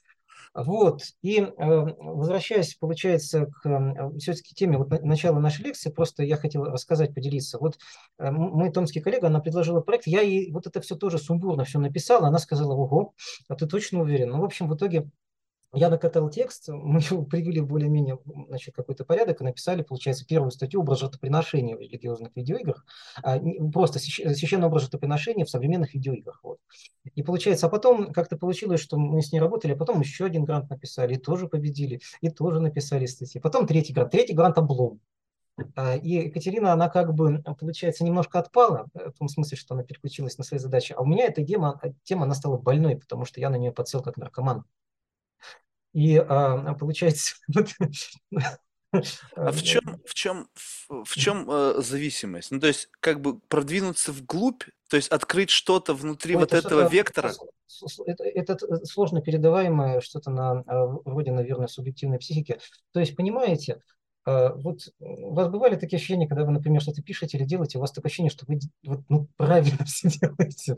[0.53, 1.01] Вот.
[1.21, 6.63] И э, возвращаясь, получается, к э, все-таки теме вот начала нашей лекции, просто я хотел
[6.65, 7.59] рассказать, поделиться.
[7.59, 7.77] Вот
[8.17, 12.27] мой томский коллега, она предложила проект, я ей вот это все тоже сумбурно все написала,
[12.27, 13.13] она сказала, ого,
[13.47, 14.29] а ты точно уверен?
[14.31, 15.09] Ну, в общем, в итоге
[15.77, 20.51] я накатал текст, мы его привели в более-менее значит, какой-то порядок и написали, получается, первую
[20.51, 22.85] статью «Образ жертвоприношения в религиозных видеоиграх»,
[23.23, 23.39] а,
[23.71, 26.39] просто священный образ жертвоприношения в современных видеоиграх.
[26.43, 26.59] Вот.
[27.15, 30.45] И получается, а потом как-то получилось, что мы с ней работали, а потом еще один
[30.45, 33.39] грант написали, и тоже победили, и тоже написали статьи.
[33.39, 34.99] Потом третий грант, третий грант облом.
[35.75, 40.37] А, и Екатерина, она как бы, получается, немножко отпала, в том смысле, что она переключилась
[40.37, 40.93] на свои задачи.
[40.93, 44.01] А у меня эта тема, тема она стала больной, потому что я на нее подсел
[44.01, 44.65] как наркоман.
[45.97, 47.35] И а, получается...
[49.35, 50.47] А в чем, в чем,
[50.87, 52.51] в чем э, зависимость?
[52.51, 56.65] Ну, то есть, как бы продвинуться вглубь, то есть открыть что-то внутри ну, вот это
[56.65, 57.33] этого вектора?
[58.05, 60.63] Это, это сложно передаваемое что-то на
[61.03, 62.59] вроде, наверное, субъективной психики.
[62.93, 63.81] То есть, понимаете,
[64.27, 67.93] вот у вас бывали такие ощущения, когда вы, например, что-то пишете или делаете, у вас
[67.93, 70.75] такое ощущение, что вы вот, ну, правильно все делаете.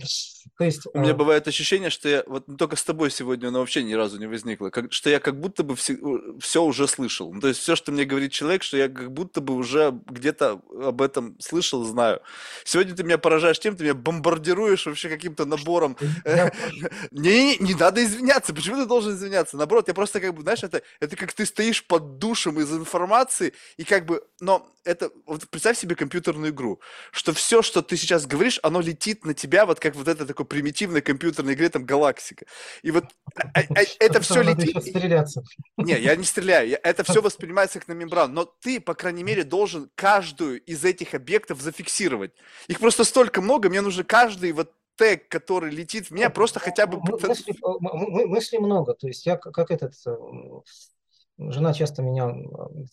[0.55, 0.99] То есть, у а...
[0.99, 4.27] меня бывает ощущение, что я, вот только с тобой сегодня оно вообще ни разу не
[4.27, 5.97] возникло, как, что я как будто бы все,
[6.39, 7.33] все уже слышал.
[7.33, 10.61] Ну, то есть все, что мне говорит человек, что я как будто бы уже где-то
[10.83, 12.21] об этом слышал, знаю.
[12.65, 15.97] Сегодня ты меня поражаешь тем, ты меня бомбардируешь вообще каким-то набором.
[17.11, 18.53] Не, не надо извиняться.
[18.53, 19.57] Почему ты должен извиняться?
[19.57, 23.38] Наоборот, я просто как бы, знаешь, это, это как ты стоишь под душем из информации,
[23.39, 26.79] информации, и как бы, но это, вот представь себе компьютерную игру,
[27.11, 30.45] что все, что ты сейчас говоришь, оно летит на тебя, вот как вот это такой
[30.45, 32.45] примитивной компьютерной игре, там, галактика.
[32.81, 33.05] И вот
[33.35, 34.75] а, а, это все летит.
[35.77, 39.43] Не, я не стреляю, это все воспринимается как на мембрану, но ты, по крайней мере,
[39.43, 42.31] должен каждую из этих объектов зафиксировать.
[42.67, 46.85] Их просто столько много, мне нужно каждый вот тег, который летит в меня, просто хотя
[46.85, 46.99] бы...
[46.99, 47.55] Мысли,
[48.27, 50.11] мысли много, то есть я как этот э,
[51.39, 52.33] Жена часто меня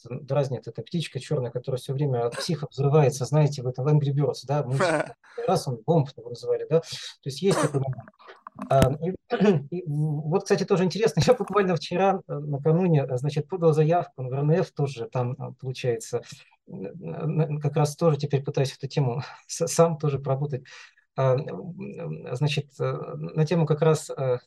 [0.09, 4.45] дразнит, это птичка черная, которая все время от психа взрывается, знаете, в этом Angry Birds,
[4.47, 4.79] да, мы
[5.47, 6.87] раз он бомб его называли, да, то
[7.25, 8.11] есть есть такой момент.
[8.71, 9.15] А, и,
[9.77, 14.71] и, вот, кстати, тоже интересно, я буквально вчера, э, накануне, значит, подал заявку в РНФ,
[14.73, 16.23] тоже там, э, получается,
[17.63, 20.65] как раз тоже теперь пытаюсь эту тему сам тоже поработать.
[21.17, 21.37] А,
[22.33, 24.39] значит, э, на тему как раз, э,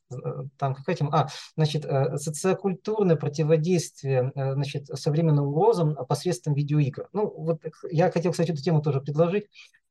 [0.57, 1.11] там, какая тема?
[1.13, 1.83] А, значит,
[2.21, 7.09] социокультурное противодействие, значит, современным угрозам посредством видеоигр.
[7.11, 9.47] Ну, вот я хотел, кстати, эту тему тоже предложить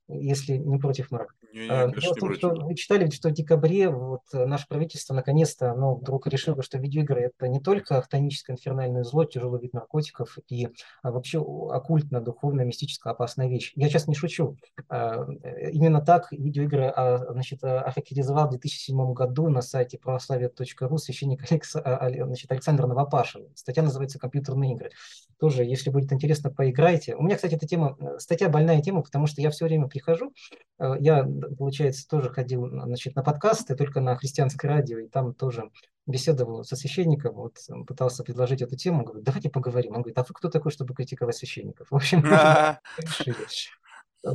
[0.09, 1.35] если не против, Марк.
[1.53, 4.45] Не, не, конечно, Дело в том, не что вы читали, что в декабре вот э,
[4.45, 9.61] наше правительство наконец-то, ну, вдруг решило, что видеоигры это не только хтоническое инфернальное зло, тяжелый
[9.61, 10.69] вид наркотиков и
[11.03, 13.73] а вообще оккультно, духовно, мистическая опасная вещь.
[13.77, 14.57] Я сейчас не шучу.
[14.89, 20.99] А, э, Именно так видеоигры а, значит, а, охарактеризовал в 2007 году на сайте православие.ру
[20.99, 23.49] священник Алекс, а, а, значит, Александр Новопашин.
[23.55, 24.91] Статья называется «Компьютерные игры».
[25.39, 27.15] Тоже, если будет интересно, поиграйте.
[27.15, 30.33] У меня, кстати, эта тема, э, статья больная тема, потому что я все время прихожу,
[30.79, 35.71] э, я, получается, тоже ходил значит, на подкасты, только на христианское радио, и там тоже
[36.07, 39.95] беседовал со священником, вот пытался предложить эту тему, говорю, давайте поговорим.
[39.95, 41.89] Он говорит, а вы кто такой, чтобы критиковать священников?
[41.91, 42.23] В общем.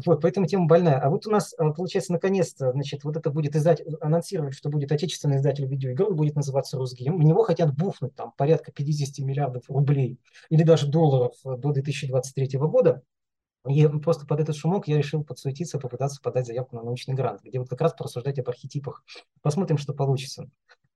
[0.05, 0.97] Вот, поэтому тема больная.
[0.97, 4.93] А вот у нас, э, получается, наконец-то, значит, вот это будет издать, анонсировать, что будет
[4.93, 7.17] отечественный издатель видеоигр, будет называться Русгейм.
[7.17, 10.19] В него хотят буфнуть там порядка 50 миллиардов рублей
[10.49, 13.03] или даже долларов до 2023 года.
[13.67, 17.59] И просто под этот шумок я решил подсуетиться, попытаться подать заявку на научный грант, где
[17.59, 19.03] вот как раз порассуждать об архетипах.
[19.41, 20.49] Посмотрим, что получится.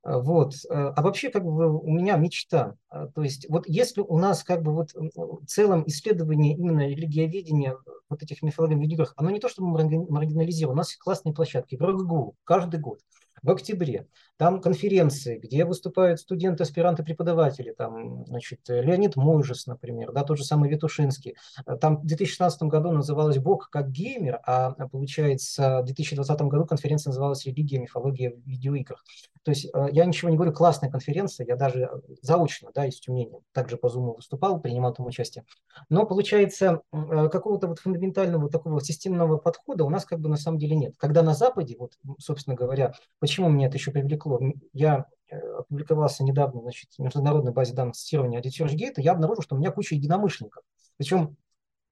[0.04, 0.54] Э, вот.
[0.70, 2.76] Э, а вообще, как бы у меня мечта.
[2.92, 7.78] Э, то есть, вот если у нас как бы вот в целом исследование именно религиоведения
[8.10, 11.82] вот этих мифологий в видеоиграх, оно не то чтобы маргинализировано, у нас классные площадки, в
[11.82, 13.00] РГГУ, каждый год
[13.44, 14.08] в октябре.
[14.38, 17.72] Там конференции, где выступают студенты, аспиранты, преподаватели.
[17.72, 21.36] Там, значит, Леонид Мойжес, например, да, тот же самый Витушинский.
[21.82, 27.46] Там в 2016 году называлась «Бог как геймер», а получается в 2020 году конференция называлась
[27.46, 29.04] «Религия, мифология в видеоиграх».
[29.44, 31.90] То есть э, я ничего не говорю, классная конференция, я даже
[32.22, 35.46] заочно, да, из Тюмени, также по Zoom выступал, принимал там участие.
[35.90, 40.60] Но получается, э, какого-то вот фундаментального такого системного подхода у нас как бы на самом
[40.60, 40.96] деле нет.
[40.98, 44.27] Когда на Западе, вот, собственно говоря, Почему меня это еще привлекло?
[44.74, 49.60] Я э, опубликовался недавно значит, в международной базе данных цитирования Audit я обнаружил, что у
[49.60, 50.64] меня куча единомышленников.
[50.98, 51.38] Причем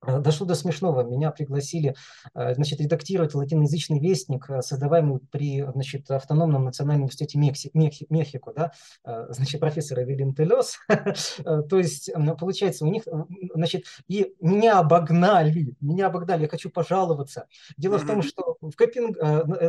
[0.05, 1.03] э, Дошло до смешного.
[1.03, 1.95] Меня пригласили
[2.33, 8.71] э, значит, редактировать латиноязычный вестник, создаваемый при значит, автономном национальном университете Мекси, Мехико, да?
[9.29, 10.77] значит, профессора Вильям Телес.
[11.69, 13.03] То есть, получается, у них,
[13.53, 17.47] значит, и меня обогнали, меня обогнали, я хочу пожаловаться.
[17.77, 19.17] Дело в том, что в Копенг...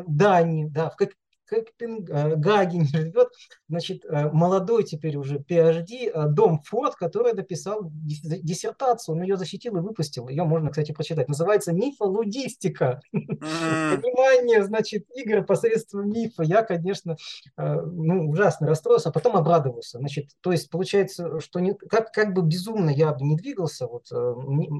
[0.06, 1.10] Дании, да, в, Коп
[1.46, 3.28] Копенгагене живет,
[3.68, 9.76] значит, э, молодой теперь уже PhD, э, Дом Форд, который написал диссертацию, он ее защитил
[9.76, 10.28] и выпустил.
[10.28, 11.28] Ее можно, кстати, прочитать.
[11.28, 13.00] Называется «Мифологистика».
[13.12, 16.42] Понимание, значит, игры посредством мифа.
[16.42, 17.16] Я, конечно,
[17.56, 19.98] э, ну, ужасно расстроился, а потом обрадовался.
[19.98, 24.06] Значит, то есть получается, что не, как, как бы безумно я бы не двигался, вот,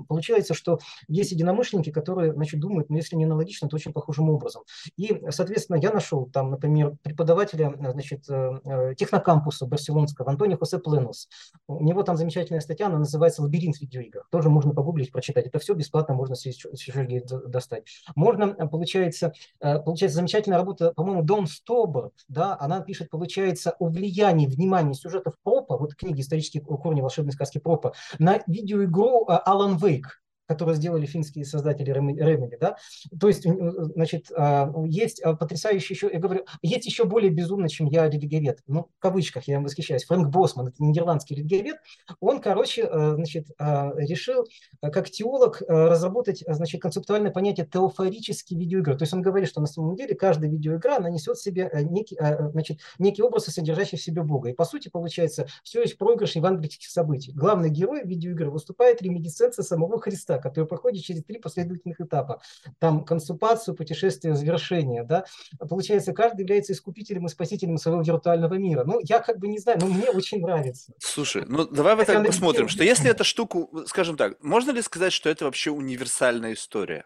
[0.09, 0.79] получается, что
[1.09, 4.63] есть единомышленники, которые, значит, думают, ну, если не аналогично, то очень похожим образом.
[4.97, 11.29] И, соответственно, я нашел там например, преподавателя значит, э, э, технокампуса барселонского Антонио Хосе Пленус.
[11.69, 14.25] У него там замечательная статья, она называется «Лабиринт видеоигр».
[14.31, 15.47] Тоже можно погуглить, прочитать.
[15.47, 17.85] Это все бесплатно можно с Сергея достать.
[18.15, 24.47] Можно, э, получается, получается замечательная работа, по-моему, Дон Стоберт, да, она пишет, получается, о влиянии
[24.47, 30.77] внимания сюжетов Пропа, вот книги «Исторические корни волшебной сказки Пропа», на видеоигру Алан Вейк которые
[30.77, 32.77] сделали финские создатели Remedy, да,
[33.19, 33.47] то есть,
[33.95, 38.61] значит, а, есть а, потрясающий еще, я говорю, есть еще более безумно, чем я религиовед,
[38.67, 41.77] ну, в кавычках я им восхищаюсь, Фрэнк Босман, это нидерландский религиовед,
[42.21, 44.47] он, короче, а, значит, решил
[44.81, 49.97] как теолог разработать, значит, концептуальное понятие теофорические видеоигры, то есть он говорит, что на самом
[49.97, 52.17] деле каждая видеоигра, она несет в себе некий,
[52.53, 56.89] значит, некий образ, содержащий в себе Бога, и по сути, получается, все есть проигрыш евангельских
[56.89, 57.33] событий.
[57.33, 62.41] Главный герой видеоигры выступает ремедисценция самого Христа, который проходит через три последовательных этапа.
[62.79, 65.05] Там консупацию, путешествие, завершение.
[65.05, 65.25] Да?
[65.59, 68.85] Получается, каждый является искупителем и спасителем своего виртуального мира.
[68.85, 70.93] Ну, я как бы не знаю, но мне очень нравится.
[70.99, 75.13] Слушай, ну давай вот так посмотрим, что если эту штуку, скажем так, можно ли сказать,
[75.13, 77.05] что это вообще универсальная история?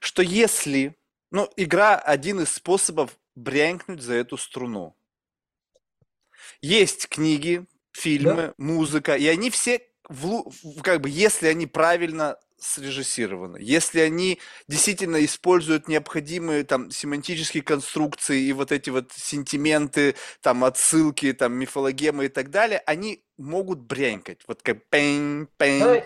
[0.00, 0.96] Что если,
[1.30, 4.96] ну, игра один из способов брянкнуть за эту струну.
[6.60, 8.54] Есть книги, фильмы, да?
[8.58, 10.50] музыка, и они все в,
[10.82, 18.52] как бы, если они правильно срежиссированы, если они действительно используют необходимые там семантические конструкции и
[18.52, 24.40] вот эти вот сентименты, там отсылки, там мифологемы и так далее, они могут брянькать.
[24.46, 25.80] Вот как пень, пень.
[25.80, 26.02] Да,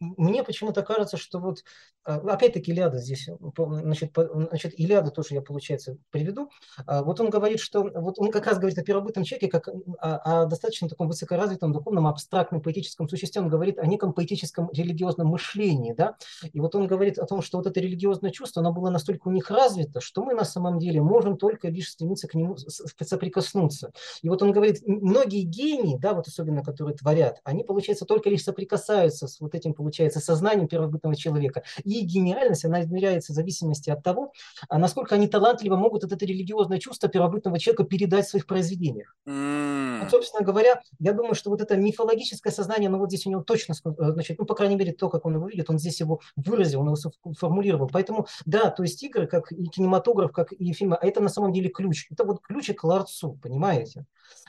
[0.00, 1.62] мне почему-то кажется, что вот,
[2.04, 6.50] а, опять-таки, Илиада здесь, значит, значит, Илиада тоже я, получается, приведу.
[6.86, 10.42] А, вот он говорит, что, вот он как раз говорит о первобытном человеке, как о,
[10.42, 15.92] о достаточно таком высокоразвитом, духовном, абстрактном, поэтическом существе, он говорит о неком поэтическом религиозном мышлении,
[15.92, 16.16] да,
[16.52, 19.32] и вот он говорит о том, что вот это религиозное чувство, оно было настолько у
[19.32, 23.92] них развито, что мы на самом деле можем только лишь стремиться к нему соприкоснуться.
[24.22, 28.44] И вот он говорит, многие гении, да, вот особенно которые творят, они, получается, только лишь
[28.44, 31.62] соприкасаются с вот этим, получается, сознанием первобытного человека.
[31.84, 34.32] И гениальность, она измеряется в зависимости от того,
[34.68, 39.16] а насколько они талантливо могут это религиозное чувство первобытного человека передать в своих произведениях.
[39.28, 40.00] Mm.
[40.00, 43.42] Вот, собственно говоря, я думаю, что вот это мифологическое сознание, ну вот здесь у него
[43.42, 46.20] точно, э, значит, ну, по крайней мере, то, как он его видит, он здесь его
[46.36, 46.96] выразил, он его
[47.34, 47.88] сформулировал.
[47.92, 51.52] Поэтому, да, то есть игры, как и кинематограф, как и фильмы, а это на самом
[51.52, 52.06] деле ключ.
[52.10, 54.06] Это вот ключ к ларцу, понимаете?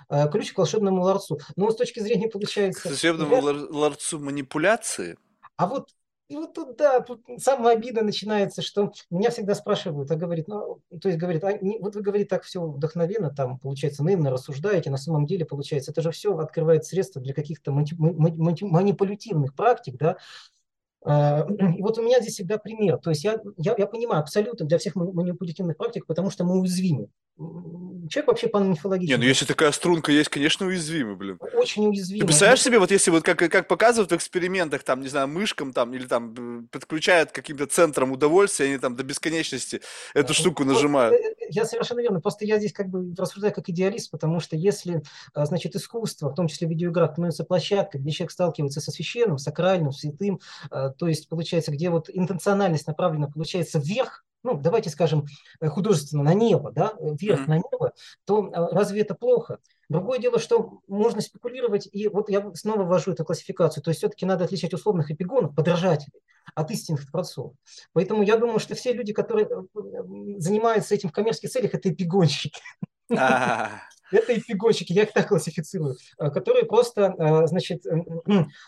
[0.09, 1.39] Э, ключ к волшебному ларцу.
[1.55, 2.81] Но с точки зрения, получается...
[2.81, 3.41] К волшебному я...
[3.69, 5.17] ларцу манипуляции?
[5.57, 5.89] А вот
[6.31, 10.79] и вот тут, да, тут самая обида начинается, что меня всегда спрашивают, а говорит, ну,
[11.01, 14.89] то есть говорит, а, не, вот вы, говорите так все вдохновенно, там, получается, наивно рассуждаете,
[14.91, 20.15] на самом деле, получается, это же все открывает средства для каких-то манипулятивных практик, да,
[21.05, 22.97] и вот у меня здесь всегда пример.
[22.97, 27.09] То есть я, я, я понимаю абсолютно для всех манипулятивных практик, потому что мы уязвимы.
[28.09, 29.11] Человек вообще по мифологически.
[29.11, 31.39] Не, ну если такая струнка есть, конечно, уязвимый, блин.
[31.53, 32.21] Очень уязвимый.
[32.21, 35.71] Ты представляешь себе, вот если вот как, как показывают в экспериментах, там, не знаю, мышкам
[35.71, 39.81] там, или там подключают каким-то центром удовольствия, они там до бесконечности
[40.13, 41.13] эту штуку нажимают.
[41.13, 42.19] Э, э, я совершенно верно.
[42.19, 45.01] Просто я здесь как бы рассуждаю как идеалист, потому что если,
[45.33, 49.93] а, значит, искусство, в том числе видеоигра, становится площадкой, где человек сталкивается со священным, сакральным,
[49.93, 55.25] святым, а, то есть, получается, где вот интенциональность направлена, получается, вверх, ну, давайте скажем,
[55.59, 57.49] э, художественно на небо, да, э, вверх mm-hmm.
[57.49, 57.93] на небо,
[58.25, 59.59] то э, разве это плохо?
[59.89, 64.25] Другое дело, что можно спекулировать, и вот я снова ввожу эту классификацию, то есть все-таки
[64.25, 66.21] надо отличать условных эпигонов, подражателей,
[66.55, 67.53] от истинных творцов.
[67.93, 69.47] Поэтому я думаю, что все люди, которые
[70.37, 72.59] занимаются этим в коммерческих целях, это эпигонщики.
[74.11, 77.85] Это эпигонщики, я их так классифицирую, э, которые просто, э, значит,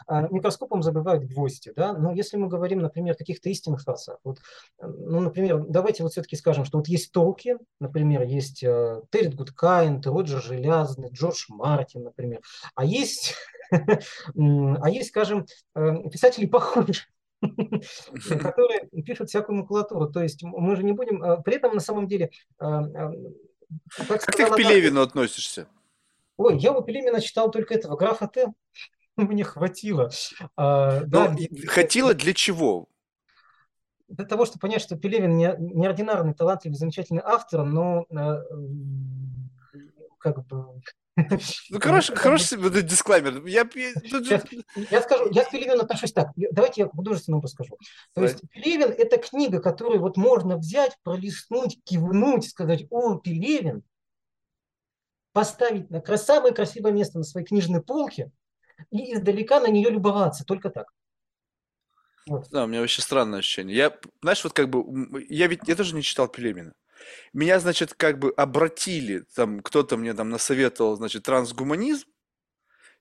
[0.08, 1.74] а, микроскопом забывают гвозди.
[1.76, 1.94] Да?
[1.94, 4.40] Но если мы говорим, например, о каких-то истинных творцах, вот,
[4.80, 10.06] э, ну, например, давайте вот все-таки скажем, что вот есть Толкин, например, есть Террит Гудкайнд,
[10.08, 12.40] Роджер Желязный, Джордж Мартин, например,
[12.76, 13.36] а есть,
[13.72, 16.98] а есть, скажем, писатели похожие
[18.42, 20.10] которые пишут всякую макулатуру.
[20.10, 21.44] То есть мы же не будем...
[21.44, 22.32] При этом на самом деле
[23.96, 25.08] как, как ты к Пелевину она...
[25.08, 25.68] относишься?
[26.38, 28.48] Ой, я у Пелевина читал только этого графа Т.
[29.16, 30.10] Мне хватило.
[30.56, 31.36] А, ну, да,
[31.68, 32.88] хватило для чего?
[34.08, 38.44] Для того, чтобы понять, что Пелевин не, неординарный, талантливый, замечательный автор, но э,
[40.20, 40.82] как бы
[41.16, 43.46] ну, хороший, хороший дисклаймер.
[43.46, 43.70] Я,
[44.90, 46.32] я скажу, я к Пелевину отношусь так.
[46.36, 47.78] Давайте я художественно расскажу.
[48.14, 53.84] То есть Пелевин– это книга, которую вот можно взять, пролистнуть, кивнуть, сказать, о, Пелевин,
[55.34, 58.32] поставить на самое красивое место на своей книжной полке
[58.90, 60.88] и издалека на нее любоваться, только так.
[62.26, 62.48] Вот.
[62.52, 63.76] Да, у меня вообще странное ощущение.
[63.76, 66.74] Я, знаешь, вот как бы, я ведь, я тоже не читал Пелевина.
[67.34, 72.08] Меня, значит, как бы обратили, там кто-то мне там насоветовал, значит, трансгуманизм,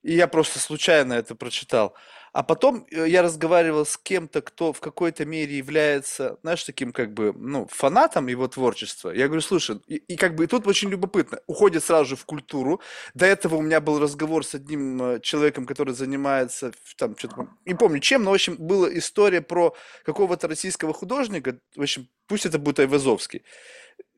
[0.03, 1.95] и я просто случайно это прочитал.
[2.33, 7.13] А потом э, я разговаривал с кем-то, кто в какой-то мере является, знаешь, таким как
[7.13, 9.11] бы, ну, фанатом его творчества.
[9.11, 12.25] Я говорю, слушай, и, и как бы и тут очень любопытно, уходит сразу же в
[12.25, 12.81] культуру.
[13.15, 17.75] До этого у меня был разговор с одним э, человеком, который занимается, там, что-то, не
[17.75, 22.59] помню чем, но, в общем, была история про какого-то российского художника, в общем, пусть это
[22.59, 23.43] будет Айвазовский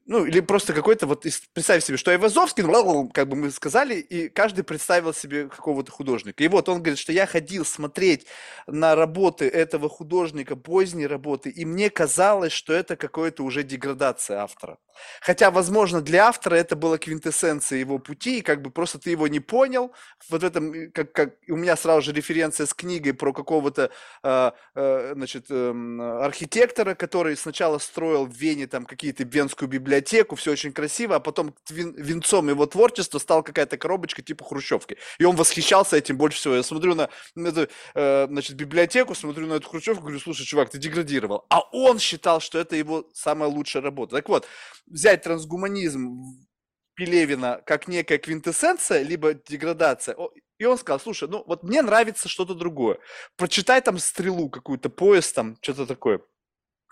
[0.07, 1.23] ну, или просто какой-то, вот,
[1.53, 6.45] представь себе, что Айвазовский, ну, как бы мы сказали, и каждый представил себе какого-то художника.
[6.45, 8.27] И вот он говорит, что я ходил смотреть
[8.67, 14.79] на работы этого художника, поздние работы, и мне казалось, что это какая-то уже деградация автора.
[15.21, 19.29] Хотя, возможно, для автора это была квинтэссенция его пути, и как бы просто ты его
[19.29, 19.93] не понял.
[20.29, 23.91] Вот в этом, как, как у меня сразу же референция с книгой про какого-то,
[24.23, 30.53] э, э, значит, э, архитектора, который сначала строил в Вене там какие-то венскую библиотеку, все
[30.53, 34.97] очень красиво, а потом вин, венцом его творчества стала какая-то коробочка типа хрущевки.
[35.19, 36.55] И он восхищался этим больше всего.
[36.55, 40.71] Я смотрю на, на эту, э, значит, библиотеку, смотрю на эту хрущевку, говорю, слушай, чувак,
[40.71, 41.47] ты деградировал.
[41.49, 44.17] А он считал, что это его самая лучшая работа.
[44.17, 44.47] Так вот,
[44.87, 46.47] взять трансгуманизм
[46.95, 50.17] Пелевина как некая квинтэссенция, либо деградация.
[50.59, 52.99] И он сказал, слушай, ну вот мне нравится что-то другое.
[53.37, 56.21] Прочитай там стрелу какую-то, поезд там, что-то такое.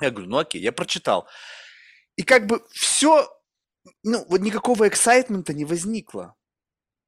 [0.01, 1.28] Я говорю, ну окей, я прочитал.
[2.16, 3.28] И как бы все,
[4.02, 6.35] ну вот никакого эксайтмента не возникло.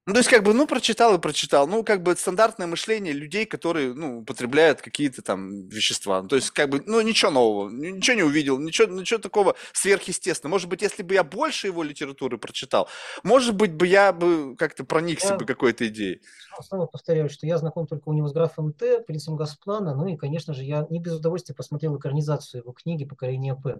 [0.07, 1.67] Ну, то есть, как бы, ну, прочитал и прочитал.
[1.67, 6.21] Ну, как бы, стандартное мышление людей, которые, ну, употребляют какие-то там вещества.
[6.21, 10.51] Ну, то есть, как бы, ну, ничего нового, ничего не увидел, ничего, ничего такого сверхъестественного.
[10.51, 12.87] Может быть, если бы я больше его литературы прочитал,
[13.23, 16.21] может быть, бы я бы как-то проникся Я бы какой-то идеей.
[16.61, 20.17] снова повторяю, что я знаком только у него с графом Т, принцем Газплана, ну и,
[20.17, 23.79] конечно же, я не без удовольствия посмотрел экранизацию его книги «Поколение П».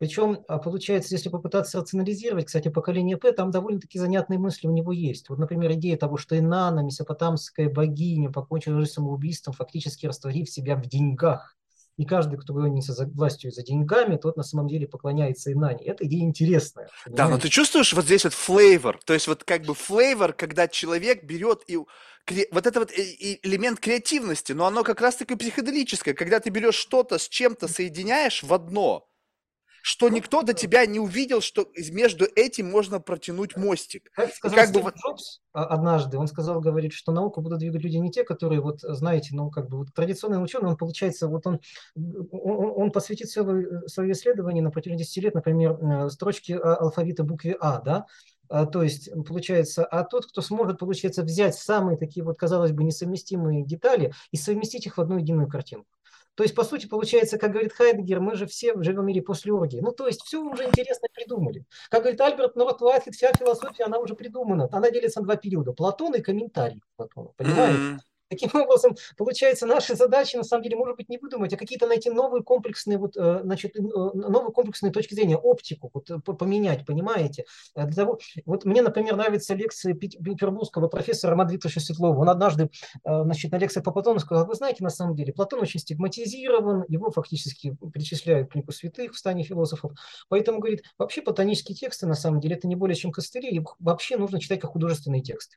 [0.00, 4.92] Причем, а, получается, если попытаться рационализировать, кстати, поколение П, там довольно-таки занятные мысли у него
[4.92, 5.28] есть.
[5.28, 10.86] Вот, например, идея того, что Инанна, месопотамская богиня, покончила жизнь самоубийством, фактически растворив себя в
[10.86, 11.54] деньгах.
[11.98, 15.84] И каждый, кто гонится за властью за деньгами, тот на самом деле поклоняется Инане.
[15.84, 16.88] Эта идея интересная.
[17.06, 20.66] Да, но ты чувствуешь вот здесь вот флейвор, то есть вот как бы флейвор, когда
[20.66, 26.40] человек берет и вот это вот э- элемент креативности, но оно как раз-таки психоделическое, когда
[26.40, 29.09] ты берешь что-то с чем-то соединяешь в одно,
[29.82, 34.10] что никто до тебя не увидел, что между этим можно протянуть мостик.
[34.12, 37.82] Как сказал как бы Стив Джобс а, однажды, он сказал, говорит, что науку будут двигать
[37.82, 41.46] люди не те, которые, вот, знаете, ну, как бы, вот традиционный ученый, он, получается, вот
[41.46, 41.60] он,
[41.96, 47.24] он, он посвятит свое, свое исследование на протяжении 10 лет, например, э, строчки а- алфавита
[47.24, 48.06] букве А, да,
[48.48, 52.84] А, то есть, получается, а тот, кто сможет, получается, взять самые такие вот, казалось бы,
[52.84, 55.88] несовместимые детали и совместить их в одну единую картинку.
[56.40, 59.52] То есть, по сути, получается, как говорит Хайдегер, мы же все живем в мире после
[59.52, 59.80] оргии.
[59.80, 61.66] Ну, то есть, все уже интересно придумали.
[61.90, 64.66] Как говорит Альберт Норт Уайтхед, вся философия, она уже придумана.
[64.72, 65.74] Она делится на два периода.
[65.74, 67.34] Платон и комментарий к Платону.
[67.36, 67.76] Понимаете?
[67.78, 68.00] м,
[68.30, 72.10] Таким образом, получается, наши задачи, на самом деле, может быть, не выдумать, а какие-то найти
[72.10, 76.86] новые комплексные, вот, э, значит, э, новые комплексные точки зрения, оптику вот, э, по- поменять,
[76.86, 77.44] понимаете?
[77.74, 82.20] Для того, вот мне, например, нравятся лекции пет- петербургского профессора Мадвита Светлова.
[82.20, 82.70] Он однажды,
[83.04, 87.10] значит, на лекции по Платону сказал, вы знаете, на самом деле, Платон очень стигматизирован, его
[87.10, 89.92] фактически причисляют к лику святых в стане философов.
[90.28, 94.16] Поэтому, говорит, вообще платонические тексты, на самом деле, это не более чем костыли, их вообще
[94.16, 95.56] нужно читать как художественные тексты.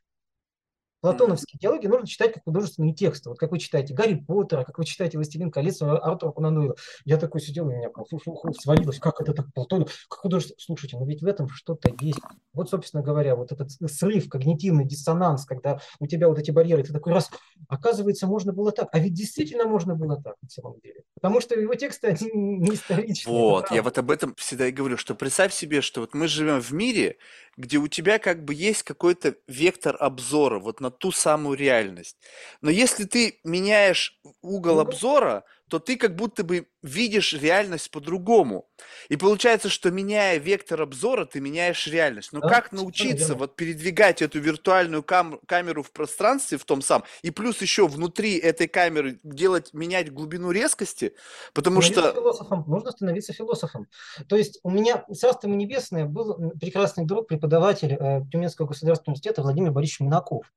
[1.04, 3.28] Платоновские диалоги нужно читать как художественные тексты.
[3.28, 6.76] Вот как вы читаете Гарри Поттера, как вы читаете «Властелин колец» Артура Конан Дойла.
[7.04, 7.90] Я такой сидел, у меня
[8.58, 10.56] свалилось, как это так Платон, как художество.
[10.58, 12.20] Слушайте, ну ведь в этом что-то есть.
[12.54, 16.94] Вот, собственно говоря, вот этот срыв, когнитивный диссонанс, когда у тебя вот эти барьеры, ты
[16.94, 17.30] такой раз,
[17.68, 18.88] оказывается, можно было так.
[18.92, 21.02] А ведь действительно можно было так, на самом деле.
[21.16, 24.96] Потому что его тексты, они не историчные, Вот, я вот об этом всегда и говорю,
[24.96, 27.18] что представь себе, что вот мы живем в мире,
[27.56, 32.16] где у тебя как бы есть какой-то вектор обзора вот на ту самую реальность.
[32.60, 38.68] Но если ты меняешь угол обзора, то ты как будто бы видишь реальность по-другому.
[39.08, 42.32] И получается, что меняя вектор обзора, ты меняешь реальность.
[42.32, 47.06] Но Да, как научиться вот передвигать эту виртуальную кам- камеру в пространстве в том самом,
[47.22, 51.14] и плюс еще внутри этой камеры делать, менять глубину резкости,
[51.54, 53.88] потому Становиться что философом, нужно становиться философом.
[54.28, 59.72] То есть у меня, царство небесное, был прекрасный друг, преподаватель э, Тюменского государственного университета Владимир
[59.72, 60.52] Борисович Минаков.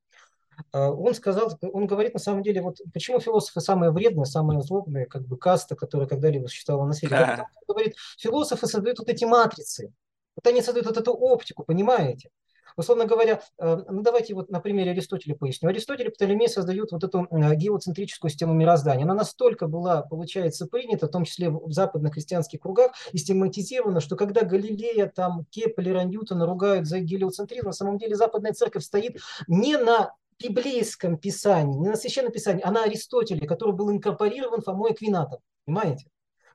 [0.74, 5.06] Э, Он сказал, он говорит на самом деле, вот почему философы самые вредные, самые злобные,
[5.06, 7.16] как бы каста, которая когда-либо существовала на свете.
[7.16, 9.94] Да что, говорит, философы создают вот эти матрицы.
[10.36, 12.30] Вот они создают вот эту оптику, понимаете?
[12.78, 15.68] Условно говоря, э, ну давайте вот на примере Аристотеля поясню.
[15.68, 19.04] Аристотель и Птолемей создают вот эту э, геоцентрическую систему мироздания.
[19.04, 24.16] Она настолько была, получается, принята, в том числе в западных христианских кругах, и стигматизирована, что
[24.16, 29.18] когда Галилея, там, Кеплера, Ньютона ругают за гелиоцентризм, на самом деле западная церковь стоит
[29.48, 34.92] не на библейском писании, не на священном писании, а на Аристотеле, который был инкорпорирован Фомой
[34.92, 35.40] Аквинатом.
[35.66, 36.08] Понимаете?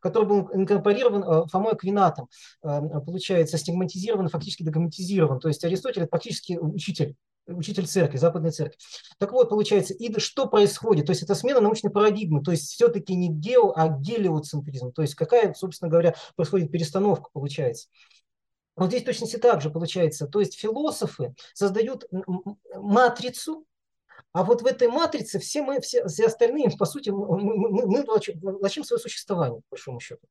[0.03, 2.29] который был инкорпорирован э, Фомой Аквинатом,
[2.65, 5.39] э, получается, стигматизирован, фактически догматизирован.
[5.39, 7.15] То есть Аристотель– это фактически учитель,
[7.47, 8.79] учитель церкви, западной церкви.
[9.19, 11.07] Так вот, получается, и что происходит?
[11.07, 14.93] То есть это смена научной парадигмы, то есть все-таки не гео, а гелиоцентризм.
[14.93, 17.89] То есть какая, собственно говоря, происходит перестановка, получается.
[18.75, 20.27] Вот здесь точности так же получается.
[20.27, 22.07] То есть философы создают
[22.75, 23.67] матрицу,
[24.33, 28.03] а вот в этой матрице все мы, все, все остальные, по сути, мы, мы, мы
[28.05, 30.27] влачим, свое существование, по большому счету.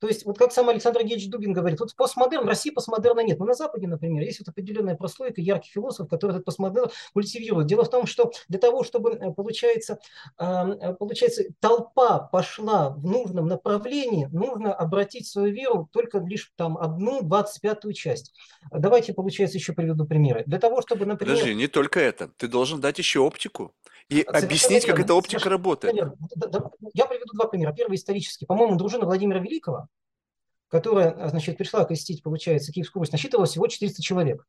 [0.00, 3.38] То есть, вот как сам Александр Геевич Дубин говорит, вот постмодерн, в России постмодерна нет.
[3.38, 7.68] Но на Западе, например, есть вот определенная прослойка ярких философов, которые этот постмодерн культивируют.
[7.68, 9.98] Дело в том, что для того, чтобы, получается,
[10.36, 17.60] получается, толпа пошла в нужном направлении, нужно обратить свою веру только лишь там одну двадцать
[17.60, 18.32] пятую часть.
[18.70, 20.44] Давайте, получается, еще приведу примеры.
[20.46, 21.36] Для того, чтобы, например...
[21.36, 22.28] Подожди, не только это.
[22.38, 23.74] Ты должен дать еще оптику
[24.08, 24.96] и Совершенно объяснить, верно.
[24.96, 25.94] как эта оптика Совершенно работает.
[25.94, 26.16] Верно.
[26.94, 27.72] Я приведу два примера.
[27.72, 28.46] Первый исторический.
[28.46, 29.88] По-моему, дружина Владимира Великого,
[30.70, 34.46] которая, значит, пришла крестить, получается, Киевскую Русь, насчитывала всего 400 человек.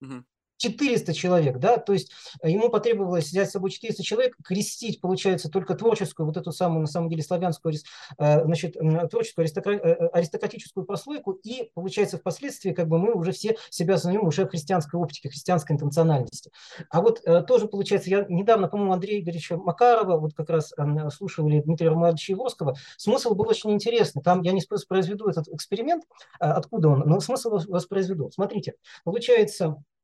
[0.00, 0.24] Угу.
[0.58, 2.10] 400 человек, да, то есть
[2.42, 6.82] э, ему потребовалось взять с собой 400 человек, крестить, получается, только творческую, вот эту самую,
[6.82, 7.74] на самом деле, славянскую,
[8.18, 8.76] э, значит,
[9.10, 14.46] творческую э, аристократическую прослойку, и, получается, впоследствии, как бы мы уже все себя знаем уже
[14.46, 16.50] в христианской оптике, христианской интенциональности.
[16.90, 20.72] А вот тоже, получается, я недавно, по-моему, Андрея Игоревича Макарова, вот как раз
[21.14, 24.22] слушал, или Дмитрия Романовича Егорского, смысл был очень интересный.
[24.22, 26.04] Там я не воспроизведу этот эксперимент,
[26.38, 28.30] откуда он, но смысл воспроизведу.
[28.30, 28.74] Смотрите,
[29.04, 29.95] получается, а, а,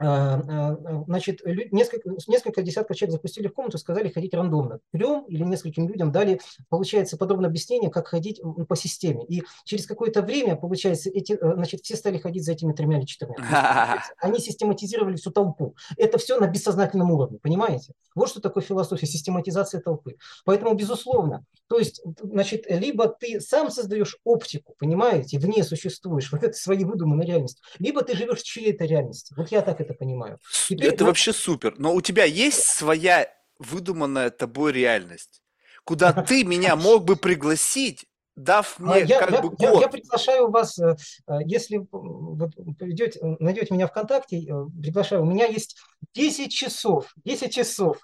[0.00, 1.40] значит,
[1.70, 4.80] несколько, несколько десятков человек запустили в комнату, сказали ходить рандомно.
[4.92, 9.24] Трем или нескольким людям дали, получается, подробное объяснение, как ходить по системе.
[9.26, 13.04] И через какое-то время, получается, эти, э, значит, все стали ходить за этими тремя или
[13.04, 13.36] четырьмя.
[14.20, 15.76] Они систематизировали всю толпу.
[15.96, 17.92] Это все на бессознательном уровне, понимаете?
[18.14, 20.16] Вот что такое философия, систематизация толпы.
[20.44, 26.52] Поэтому, безусловно, то есть, значит, либо ты сам создаешь оптику, понимаете, вне существуешь, вот это
[26.52, 29.34] свои выдуманные реальности, либо ты живешь в чьей-то реальности.
[29.36, 30.38] Вот я так это это понимаю.
[30.68, 31.10] Теперь, это вот...
[31.10, 31.74] вообще супер.
[31.78, 35.42] Но у тебя есть своя выдуманная тобой реальность,
[35.84, 38.06] куда ты меня мог бы пригласить,
[38.36, 39.54] дав а мне я, как я, бы.
[39.58, 40.96] Я, я приглашаю вас, э,
[41.26, 45.22] э, если вот, придете, найдете меня ВКонтакте, э, приглашаю.
[45.22, 45.76] У меня есть
[46.14, 47.98] 10 часов, 10 часов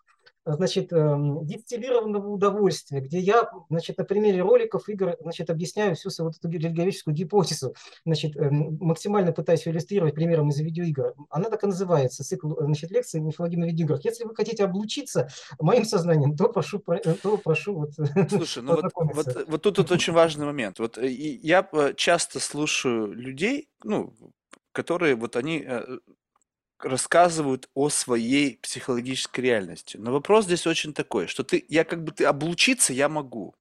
[0.47, 6.31] значит, эм, дистиллированного удовольствия, где я, значит, на примере роликов, игр, значит, объясняю всю свою
[6.31, 7.75] вот эту религиоведческую гипотезу,
[8.05, 11.15] значит, эм, максимально пытаюсь иллюстрировать примером из видеоигр.
[11.31, 14.05] Она так и называется, цикл, значит, лекций «Мифология на видеоиграх».
[14.05, 15.29] Если вы хотите облучиться
[15.59, 17.91] моим сознанием, то прошу, то прошу вот
[18.31, 20.79] Слушай, ну вот, вот, вот тут вот очень важный момент.
[20.79, 24.15] Вот э, я э, часто слушаю людей, ну,
[24.73, 25.99] которые вот они э,
[26.81, 29.97] рассказывают о своей психологической реальности.
[29.97, 33.55] Но вопрос здесь очень такой, что ты, я как бы ты облучиться я могу,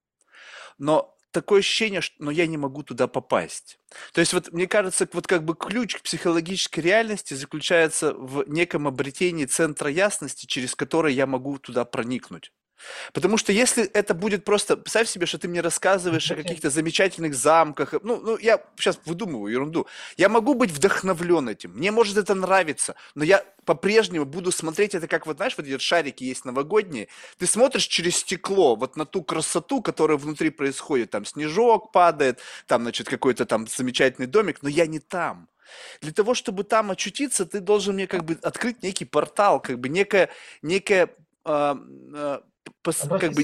[0.77, 3.77] но такое ощущение, что но я не могу туда попасть.
[4.13, 8.87] То есть вот мне кажется, вот как бы ключ к психологической реальности заключается в неком
[8.87, 12.51] обретении центра ясности, через который я могу туда проникнуть.
[13.13, 14.77] Потому что если это будет просто...
[14.77, 17.93] Представь себе, что ты мне рассказываешь о каких-то замечательных замках.
[18.03, 19.87] Ну, ну, я сейчас выдумываю ерунду.
[20.17, 21.71] Я могу быть вдохновлен этим.
[21.71, 22.95] Мне может это нравиться.
[23.15, 27.07] Но я по-прежнему буду смотреть это как, вот знаешь, вот эти шарики есть новогодние.
[27.37, 31.11] Ты смотришь через стекло вот на ту красоту, которая внутри происходит.
[31.11, 34.59] Там снежок падает, там, значит, какой-то там замечательный домик.
[34.61, 35.49] Но я не там.
[36.01, 39.89] Для того, чтобы там очутиться, ты должен мне как бы открыть некий портал, как бы
[39.89, 40.29] некая,
[40.61, 41.09] некая
[41.43, 41.75] э,
[42.13, 42.39] э,
[42.81, 43.43] пос, как бы...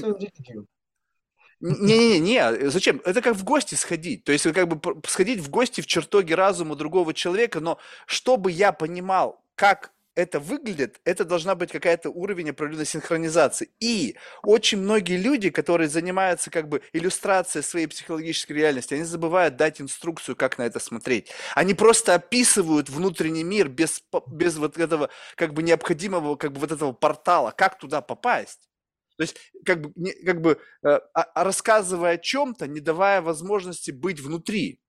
[1.60, 3.00] Не-не-не, не, зачем?
[3.04, 4.24] Это как в гости сходить.
[4.24, 8.72] То есть как бы сходить в гости в чертоге разума другого человека, но чтобы я
[8.72, 13.70] понимал, как это выглядит, это должна быть какая-то уровень определенной синхронизации.
[13.80, 19.80] И очень многие люди, которые занимаются как бы иллюстрацией своей психологической реальности, они забывают дать
[19.80, 21.30] инструкцию, как на это смотреть.
[21.54, 26.72] Они просто описывают внутренний мир без, без вот этого как бы необходимого как бы вот
[26.72, 28.68] этого портала, как туда попасть.
[29.16, 33.22] То есть, как бы, не, как бы э, а, а рассказывая о чем-то, не давая
[33.22, 34.81] возможности быть внутри.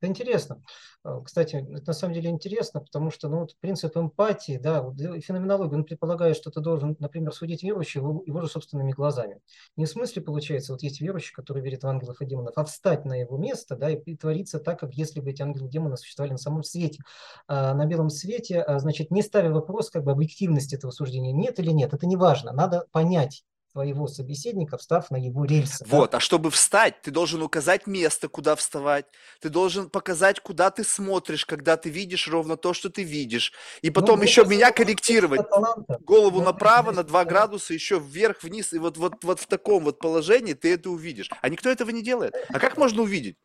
[0.00, 0.62] Это интересно.
[1.02, 4.84] А, кстати, это на самом деле интересно, потому что ну, вот принцип эмпатии, да,
[5.20, 9.40] феноменология, он предполагает, что ты должен, например, судить верующего его же собственными глазами.
[9.76, 13.04] Не в смысле, получается, вот есть верующий, который верит в ангелов и демонов, а встать
[13.04, 16.32] на его место, да, и твориться так, как если бы эти ангелы и демоны существовали
[16.32, 17.02] на самом свете.
[17.48, 21.58] А на белом свете, а, значит, не ставя вопрос как бы объективности этого суждения, нет
[21.58, 25.84] или нет, это не важно, надо понять, своего собеседника, встав на его рельсы.
[25.88, 26.18] Вот, да?
[26.18, 29.06] а чтобы встать, ты должен указать место, куда вставать.
[29.40, 33.52] Ты должен показать, куда ты смотришь, когда ты видишь ровно то, что ты видишь.
[33.82, 35.42] И потом ну, еще меня корректировать.
[36.00, 38.72] Голову направо, на 2 градуса, еще вверх, вниз.
[38.72, 41.30] И вот, вот, вот в таком вот положении ты это увидишь.
[41.40, 42.34] А никто этого не делает.
[42.48, 43.36] А как можно увидеть?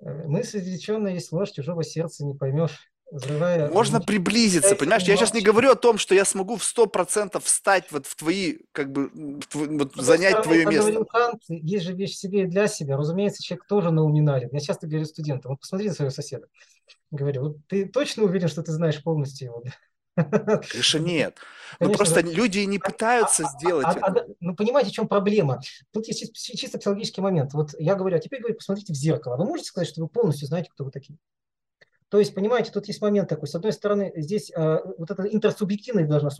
[0.00, 3.70] Э, мысль изреченная есть ложь, чужого сердца не поймешь взрывая...
[3.70, 5.02] Можно приблизиться, понимаешь?
[5.04, 8.16] Я сейчас не говорю о том, что я смогу в сто процентов встать вот в
[8.16, 9.10] твои, как бы,
[9.52, 11.04] вот, занять твое место.
[11.04, 12.96] Кант, есть же вещь себе и для себя.
[12.96, 14.48] Разумеется, человек тоже науминален.
[14.52, 16.46] Я часто говорю студентам, вот посмотри на своего соседа.
[17.10, 19.62] Говорю, вот ты точно уверен, что ты знаешь полностью его?
[20.70, 21.36] Конечно, нет.
[21.80, 22.30] Ну, Конечно, ну, просто да.
[22.30, 25.60] люди не пытаются а, сделать а, а, ну, понимаете, в чем проблема?
[25.92, 27.54] Тут есть чисто психологический момент.
[27.54, 29.36] Вот я говорю, а теперь говорю, посмотрите в зеркало.
[29.36, 31.18] Вы можете сказать, что вы полностью знаете, кто вы такие?
[32.10, 33.48] То есть, понимаете, тут есть момент такой.
[33.48, 36.30] С одной стороны, здесь э, вот эта интерсубъективность должна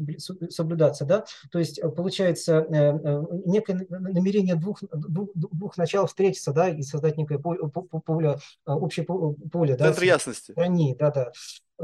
[0.49, 6.53] соблюдаться, да, то есть э, получается э, э, некое намерение двух, двух, двух начал встретиться,
[6.53, 7.61] да, и создать некое поле,
[8.05, 9.87] поле общее поле, да.
[9.87, 10.53] Центр ясности.
[10.57, 11.33] Они, да, да.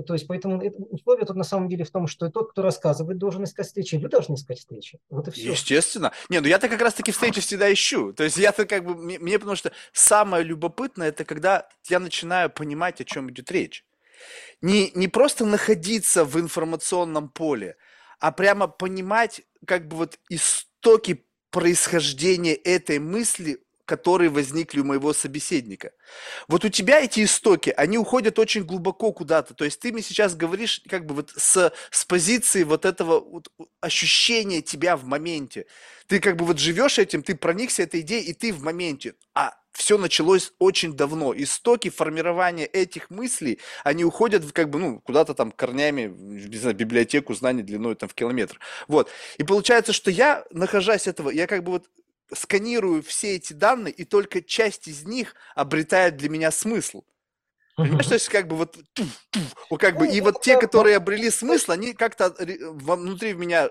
[0.07, 0.61] То есть, поэтому
[0.91, 4.09] условие тут на самом деле в том, что тот, кто рассказывает, должен искать встречи, вы
[4.09, 4.99] должны искать встречи.
[5.09, 5.53] Вот и все.
[5.53, 6.13] Естественно.
[6.29, 8.13] Не, ну я-то как раз-таки встречи всегда ищу.
[8.13, 12.51] То есть я-то как бы, мне, мне потому что самое любопытное, это когда я начинаю
[12.51, 13.85] понимать, о чем идет речь.
[14.63, 17.77] не, не просто находиться в информационном поле,
[18.21, 25.93] а прямо понимать как бы вот истоки происхождения этой мысли которые возникли у моего собеседника.
[26.49, 29.55] Вот у тебя эти истоки, они уходят очень глубоко куда-то.
[29.55, 33.49] То есть ты мне сейчас говоришь как бы вот с, с позиции вот этого вот
[33.81, 35.67] ощущения тебя в моменте.
[36.07, 39.15] Ты как бы вот живешь этим, ты проникся этой идеей, и ты в моменте.
[39.35, 41.35] А все началось очень давно.
[41.37, 47.35] Истоки формирования этих мыслей, они уходят как бы, ну, куда-то там корнями, не знаю, библиотеку
[47.35, 48.59] знаний длиной там в километр.
[48.87, 49.11] Вот.
[49.37, 51.89] И получается, что я, нахожась этого, я как бы вот
[52.35, 57.05] сканирую все эти данные, и только часть из них обретает для меня смысл.
[57.77, 60.59] Понимаешь, то есть как бы вот, туф, туф, вот как бы, ну, и вот те,
[60.59, 63.71] которые обрели смысл, они как-то внутри меня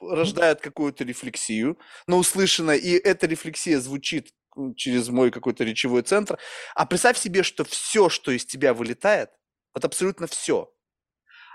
[0.00, 4.32] рождают какую-то рефлексию на услышанное, и эта рефлексия звучит
[4.76, 6.38] через мой какой-то речевой центр.
[6.74, 9.30] А представь себе, что все, что из тебя вылетает,
[9.74, 10.72] вот абсолютно все,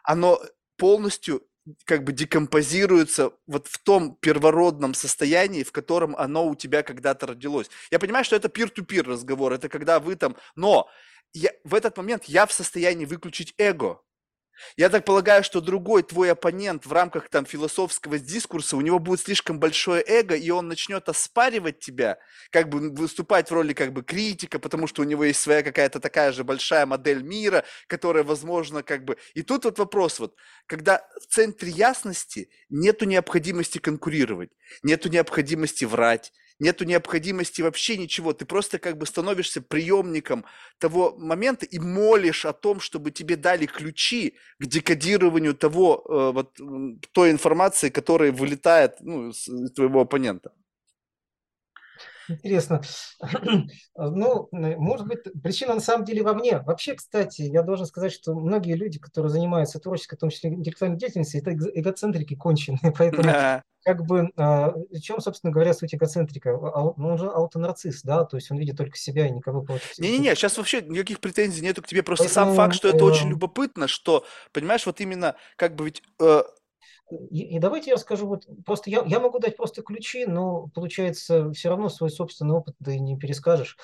[0.04, 0.40] оно
[0.78, 1.47] полностью
[1.85, 7.69] как бы декомпозируется вот в том первородном состоянии, в котором оно у тебя когда-то родилось.
[7.91, 10.89] Я понимаю, что это пир-ту-пир разговор, это когда вы там, но
[11.34, 14.02] я, в этот момент я в состоянии выключить эго.
[14.76, 19.22] Я так полагаю, что другой твой оппонент в рамках там философского дискурса, у него будет
[19.22, 22.18] слишком большое эго, и он начнет оспаривать тебя,
[22.52, 26.00] как бы выступать в роли как бы критика, потому что у него есть своя какая-то
[26.00, 29.18] такая же большая модель мира, которая, возможно, как бы...
[29.34, 30.36] И тут вот вопрос вот,
[30.66, 34.52] когда в центре ясности нету необходимости конкурировать,
[34.84, 38.34] нету необходимости врать, нету необходимости вообще ничего.
[38.34, 40.46] Ты просто как бы становишься приемником
[40.80, 46.58] того момента и молишь о том, чтобы тебе дали ключи к декодированию того, э, вот,
[47.12, 50.52] той информации, которая вылетает ну, из твоего оппонента.
[52.30, 52.82] Интересно.
[53.95, 56.60] Ну, может быть, причина на самом деле во мне.
[56.60, 60.98] Вообще, кстати, я должен сказать, что многие люди, которые занимаются творческой, в том числе интеллектуальной
[60.98, 62.94] деятельностью, это эгоцентрики конченые.
[62.98, 66.52] Поэтому как бы, а, в чем, собственно говоря, суть эгоцентрика?
[66.52, 69.98] Ну, он же аутонарцисс, да, то есть он видит только себя и никого против.
[69.98, 73.04] Не-не-не, сейчас вообще никаких претензий нету к тебе, просто Поэтому, сам факт, что это э...
[73.04, 76.04] очень любопытно, что, понимаешь, вот именно, как бы ведь...
[76.20, 76.44] Э...
[77.10, 81.52] И, и давайте я расскажу, вот просто я, я могу дать просто ключи, но получается
[81.52, 83.78] все равно свой собственный опыт ты не перескажешь.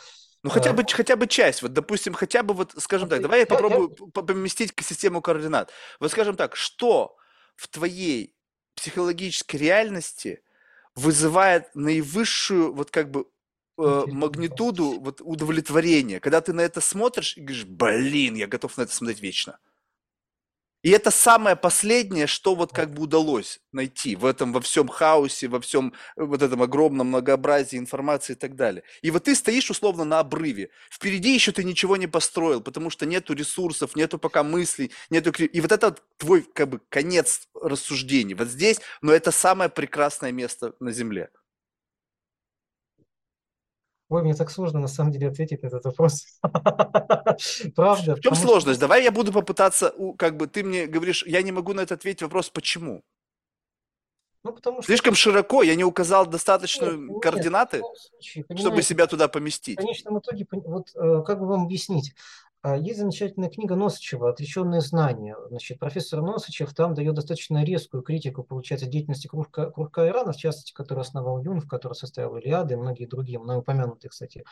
[0.44, 3.42] Ну, хотя а, бы, хотя бы часть, вот, допустим, хотя бы, вот, скажем так, давай
[3.42, 5.72] я, попробую поместить систему координат.
[6.02, 7.16] Вот, скажем так, что
[7.56, 8.36] в твоей
[8.76, 10.42] психологической реальности
[10.96, 13.26] вызывает наивысшую вот как бы
[13.78, 18.84] э, магнитуду вот удовлетворения, когда ты на это смотришь и говоришь, блин, я готов на
[18.84, 19.60] это смотреть вечно.
[20.84, 25.48] И это самое последнее, что вот как бы удалось найти в этом во всем хаосе,
[25.48, 28.84] во всем э, вот этом огромном многообразии информации и так далее.
[29.02, 30.70] И вот ты стоишь условно на обрыве.
[30.92, 35.32] Впереди еще ты ничего не построил, потому что нету ресурсов, нету пока мыслей, нету...
[35.32, 38.34] И вот это твой как бы конец рассуждений.
[38.36, 41.30] Вот здесь, но это самое прекрасное место на Земле.
[44.10, 46.26] Ой, мне так сложно на самом деле ответить на этот вопрос.
[47.76, 48.16] Правда.
[48.16, 48.80] В чем сложность?
[48.80, 52.22] Давай я буду попытаться, как бы ты мне говоришь, я не могу на это ответить
[52.22, 53.04] вопрос, почему?
[54.44, 54.88] Ну, потому что...
[54.88, 59.80] Слишком широко, я не указал достаточную нет, координаты, нет, случае, чтобы себя туда поместить.
[59.80, 62.14] В конечном итоге, вот э, как бы вам объяснить,
[62.66, 65.36] есть замечательная книга Носычева «Отреченные знания».
[65.50, 70.72] Значит, профессор Носычев там дает достаточно резкую критику, получается, деятельности кружка, кружка Ирана, в частности,
[70.72, 74.46] который основал Юн, в который состоял Илиады и многие другие, мной упомянутые, кстати,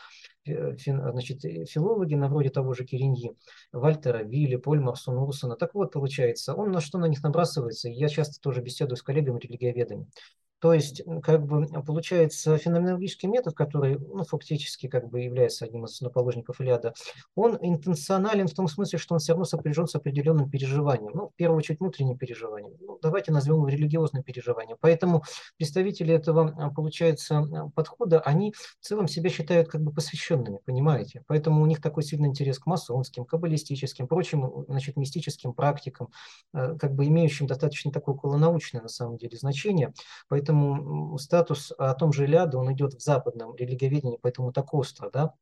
[0.44, 3.34] фи, значит, филологи, на вроде того же Кириньи,
[3.72, 5.56] Вальтера, Вилли, Поль Марсун.
[5.58, 9.38] Так вот, получается, он на что на них набрасывается, я часто тоже беседую с коллегами
[9.38, 10.06] религиоведами.
[10.62, 15.90] То есть, как бы, получается, феноменологический метод, который, ну, фактически, как бы является одним из
[15.90, 16.94] основоположников Илиада,
[17.34, 21.10] он интенционален в том смысле, что он все равно сопряжен с определенным переживанием.
[21.14, 22.76] Ну, в первую очередь, внутренним переживанием.
[22.80, 24.76] Ну, давайте назовем его религиозным переживанием.
[24.80, 25.24] Поэтому
[25.56, 31.24] представители этого, а, получается, а, подхода, они в целом себя считают как бы посвященными, понимаете?
[31.26, 36.10] Поэтому у них такой сильный интерес к масонским, каббалистическим, прочим, значит, мистическим практикам,
[36.52, 39.92] а, как бы имеющим достаточно такое околонаучное, на самом деле, значение.
[40.28, 45.10] Поэтому поэтому статус о том же Илиаде, он идет в западном религоведении, поэтому так остро,
[45.10, 45.34] да.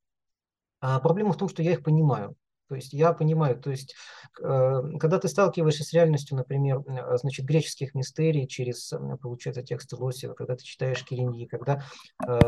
[0.80, 2.36] А проблема в том, что я их понимаю.
[2.68, 3.96] То есть я понимаю, то есть
[4.40, 10.34] э, когда ты сталкиваешься с реальностью, например, э, значит, греческих мистерий через, получается, тексты Лосева,
[10.34, 11.82] когда ты читаешь Кириньи, когда
[12.24, 12.38] э,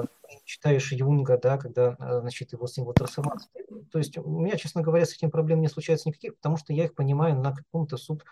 [0.44, 3.64] читаешь Юнга, да, когда, значит, его с его трансформацией.
[3.90, 6.84] То есть у меня, честно говоря, с этим проблем не случается никаких, потому что я
[6.84, 8.22] их понимаю на каком-то суб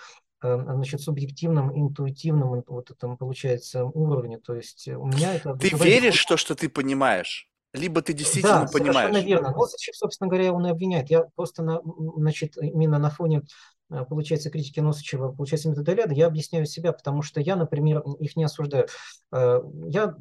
[0.42, 4.38] значит, субъективном, интуитивном вот этом, получается, уровне.
[4.38, 5.54] То есть у меня это...
[5.54, 7.46] Ты веришь в то, что ты понимаешь?
[7.72, 9.12] либо ты действительно Да, понимаешь.
[9.12, 9.52] совершенно верно.
[9.54, 11.08] Вот зачем, собственно говоря, он и обвиняет.
[11.08, 11.80] Я просто, на,
[12.16, 13.42] значит, именно на фоне
[13.90, 18.44] Э, получается, критики Носычева, получается, методоляда, я объясняю себя, потому что я, например, их не
[18.44, 18.86] осуждаю.
[19.32, 20.14] Э, я,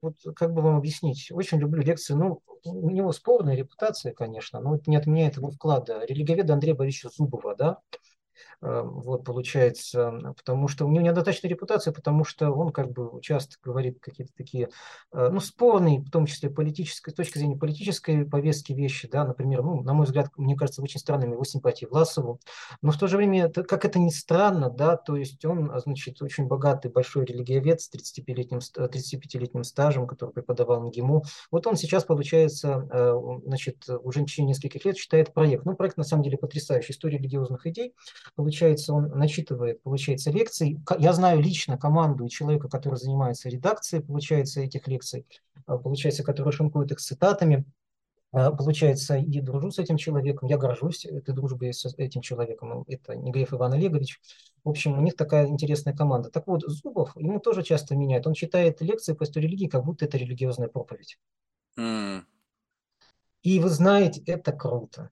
[0.00, 4.76] вот как бы вам объяснить, очень люблю лекции, ну, у него спорная репутация, конечно, но
[4.76, 6.04] это не отменяет его вклада.
[6.04, 8.07] Религоведа Андрея Борисовича Зубова, да, Э,
[8.60, 13.98] вот, получается, потому что у него недостаточная репутация, потому что он как бы часто говорит
[14.00, 14.70] какие-то такие,
[15.12, 19.62] э, ну, спорные, в том числе политической, с точки зрения политической повестки вещи, да, например,
[19.62, 22.40] ну, на мой взгляд, мне кажется, очень странными его симпатии Власову,
[22.82, 26.46] но в то же время, как это ни странно, да, то есть он, значит, очень
[26.46, 31.22] богатый, большой религиовед с 35-летним, 35-летним стажем, который преподавал на ГИМУ,
[31.52, 33.14] вот он сейчас, получается, э,
[33.44, 37.18] значит, уже в течение нескольких лет читает проект, ну, проект на самом деле потрясающий, история
[37.18, 37.94] религиозных идей,
[38.48, 40.80] получается, он начитывает, получается, лекции.
[40.98, 45.26] Я знаю лично команду и человека, который занимается редакцией, получается, этих лекций,
[45.66, 47.66] а, получается, который шинкует их цитатами.
[48.32, 53.16] А, получается, и дружу с этим человеком, я горжусь этой дружбой с этим человеком, это
[53.16, 54.18] Негреев Иван Олегович.
[54.64, 56.30] В общем, у них такая интересная команда.
[56.30, 58.26] Так вот, Зубов, ему тоже часто меняет.
[58.26, 61.18] Он читает лекции по истории религии, как будто это религиозная проповедь.
[61.78, 62.22] Mm.
[63.42, 65.10] И вы знаете, это круто.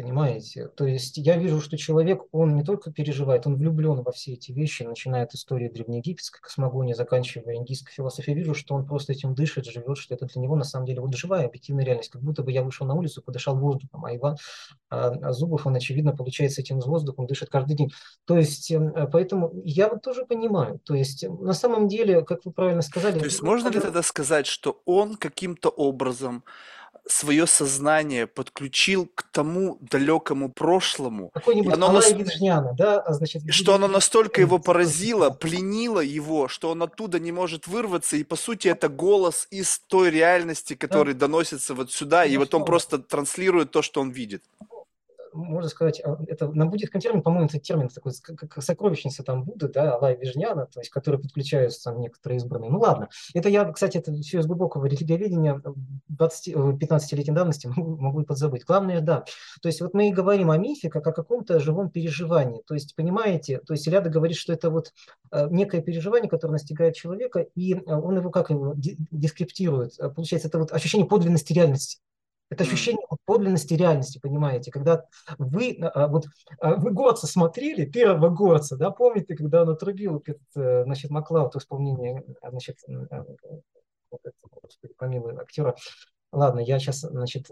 [0.00, 0.68] Понимаете?
[0.68, 4.50] То есть я вижу, что человек, он не только переживает, он влюблен во все эти
[4.50, 8.38] вещи, начиная от истории древнеегипетской космогонии, заканчивая индийской философией.
[8.38, 11.14] Вижу, что он просто этим дышит, живет, что это для него на самом деле вот
[11.14, 12.10] живая объективная реальность.
[12.10, 14.36] Как будто бы я вышел на улицу, подышал воздухом, а Иван
[14.88, 17.92] а, а Зубов, он, очевидно, получается этим воздухом, дышит каждый день.
[18.24, 20.80] То есть, эм, поэтому я вот тоже понимаю.
[20.84, 23.18] То есть, на самом деле, как вы правильно сказали...
[23.18, 26.42] То есть, можно ли тогда сказать, что он каким-то образом
[27.06, 31.30] свое сознание подключил к тому далекому прошлому.
[31.34, 32.12] Какой-нибудь оно нас...
[32.12, 33.00] Вишняна, да?
[33.00, 38.16] А, значит, что оно настолько его поразило, пленило его, что он оттуда не может вырваться,
[38.16, 41.20] и по сути это голос из той реальности, который да.
[41.20, 44.42] доносится вот сюда, ну, и вот он просто транслирует то, что он видит
[45.32, 49.68] можно сказать, а, это на буддийском термине, по-моему, это термин такой, как сокровищница там Будды,
[49.68, 52.70] да, Алай Вижняна, то есть, которые подключаются там некоторые избранные.
[52.70, 55.60] Ну ладно, это я, кстати, это все из глубокого религиоведения
[56.10, 58.64] 15-летней давности могу, и подзабыть.
[58.64, 59.24] Главное, да,
[59.62, 62.94] то есть вот мы и говорим о мифе как о каком-то живом переживании, то есть,
[62.96, 64.92] понимаете, то есть Ляда говорит, что это вот
[65.32, 70.58] э, некое переживание, которое настигает человека, и э, он его как его дескриптирует, получается, это
[70.58, 72.00] вот ощущение подлинности реальности.
[72.50, 75.04] Это ощущение подлинности реальности, понимаете, когда
[75.38, 76.26] вы, а, вот,
[76.58, 81.54] а, вы Горца смотрели, первого Горца, да, помните, когда он отрубил этот, э, значит, Маклауд
[81.54, 82.78] в исполнении, а, значит,
[84.10, 85.76] вот помилуй, актера,
[86.32, 87.50] Ладно, я сейчас, значит,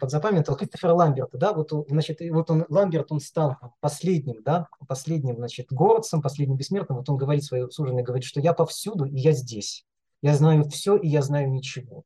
[0.00, 5.36] подзапамятовал Кристофера Ламберта, да, вот, значит, и вот он, Ламберт, он стал последним, да, последним,
[5.36, 9.32] значит, горцем, последним бессмертным, вот он говорит своей суженой, говорит, что я повсюду, и я
[9.32, 9.84] здесь,
[10.22, 12.04] я знаю все, и я знаю ничего.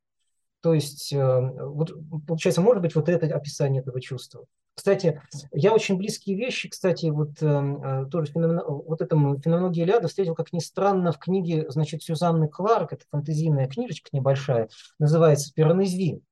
[0.61, 1.93] То есть, э, вот,
[2.27, 4.45] получается, может быть, вот это описание этого чувства.
[4.75, 5.21] Кстати,
[5.53, 10.35] я очень близкие вещи, кстати, вот э, э, тоже феномен, вот этому феноменологии Ляда встретил,
[10.35, 14.69] как ни странно, в книге, значит, Сюзанны Кларк, это фантазийная книжечка небольшая,
[14.99, 16.23] называется «Пиранезви».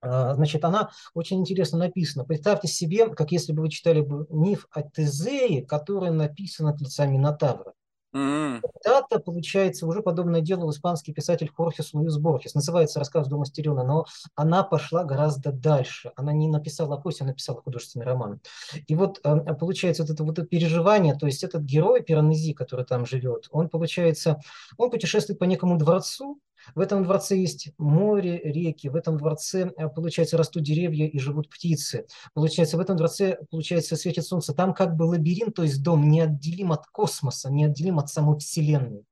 [0.00, 2.24] А, значит, она очень интересно написана.
[2.24, 7.06] Представьте себе, как если бы вы читали бы миф о Тезее, который написан от лица
[7.06, 7.72] Минотавра.
[8.14, 8.62] Mm-hmm.
[8.82, 12.54] Когда-то, получается, уже подобное делал испанский писатель Хорхес Луис Борхес.
[12.54, 16.12] Называется «Рассказ дома Стерена», но она пошла гораздо дальше.
[16.16, 18.40] Она не написала повесть, она написала художественный роман.
[18.86, 22.84] И вот э, получается вот это, вот это переживание, то есть этот герой Пиранези, который
[22.84, 24.40] там живет, он, получается,
[24.78, 26.40] он путешествует по некому дворцу,
[26.74, 31.48] в этом дворце есть море, реки, в этом дворце, э, получается, растут деревья и живут
[31.48, 32.06] птицы.
[32.34, 34.54] Получается, в этом дворце, получается, светит солнце.
[34.54, 39.04] Там как бы лабиринт, то есть дом неотделим от космоса, неотделим от самой Вселенной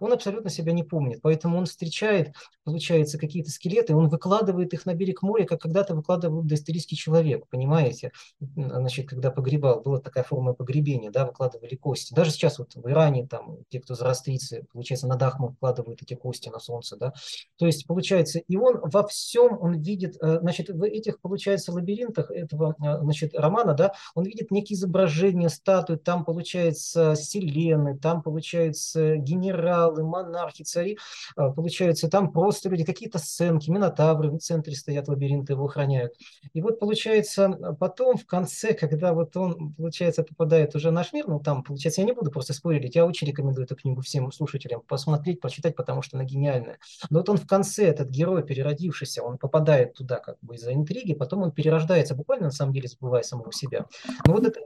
[0.00, 1.20] он абсолютно себя не помнит.
[1.22, 2.34] Поэтому он встречает,
[2.64, 8.12] получается, какие-то скелеты, он выкладывает их на берег моря, как когда-то выкладывал доисторический человек, понимаете?
[8.40, 12.14] Значит, когда погребал, была такая форма погребения, да, выкладывали кости.
[12.14, 16.48] Даже сейчас вот в Иране, там, те, кто зороастрийцы, получается, на Дахму выкладывают эти кости
[16.48, 17.12] на солнце, да.
[17.58, 22.30] То есть, получается, и он во всем, он видит, э, значит, в этих, получается, лабиринтах
[22.30, 29.16] этого, э, значит, романа, да, он видит некие изображения, статуи, там, получается, селены, там, получается,
[29.16, 30.98] генерал, генералы, монархи, цари.
[31.36, 36.14] А, получается, там просто люди, какие-то сценки, минотавры в центре стоят, лабиринты его охраняют.
[36.52, 41.26] И вот получается, потом в конце, когда вот он, получается, попадает уже в наш мир,
[41.28, 44.82] ну там, получается, я не буду просто спорить, я очень рекомендую эту книгу всем слушателям
[44.82, 46.78] посмотреть, прочитать, потому что она гениальная.
[47.10, 51.14] Но вот он в конце, этот герой, переродившийся, он попадает туда как бы из-за интриги,
[51.14, 53.86] потом он перерождается, буквально на самом деле забывая самого себя.
[54.26, 54.60] Но вот, это,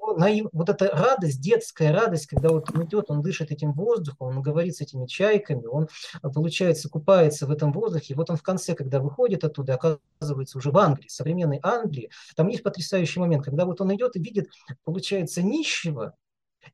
[0.52, 4.76] вот эта радость, детская радость, когда вот он идет, он дышит этим воздухом, он говорит
[4.76, 5.88] с этими чайками, он,
[6.22, 10.70] получается, купается в этом воздухе, и вот он в конце, когда выходит оттуда, оказывается уже
[10.70, 14.48] в Англии, современной Англии, там есть потрясающий момент, когда вот он идет и видит,
[14.84, 16.14] получается, нищего,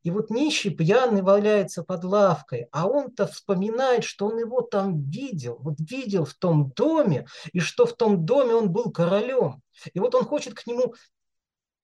[0.02, 5.58] и вот нищий пьяный валяется под лавкой, а он-то вспоминает, что он его там видел,
[5.60, 9.62] вот видел в том доме, и что в том доме он был королем.
[9.92, 10.94] И вот он хочет к нему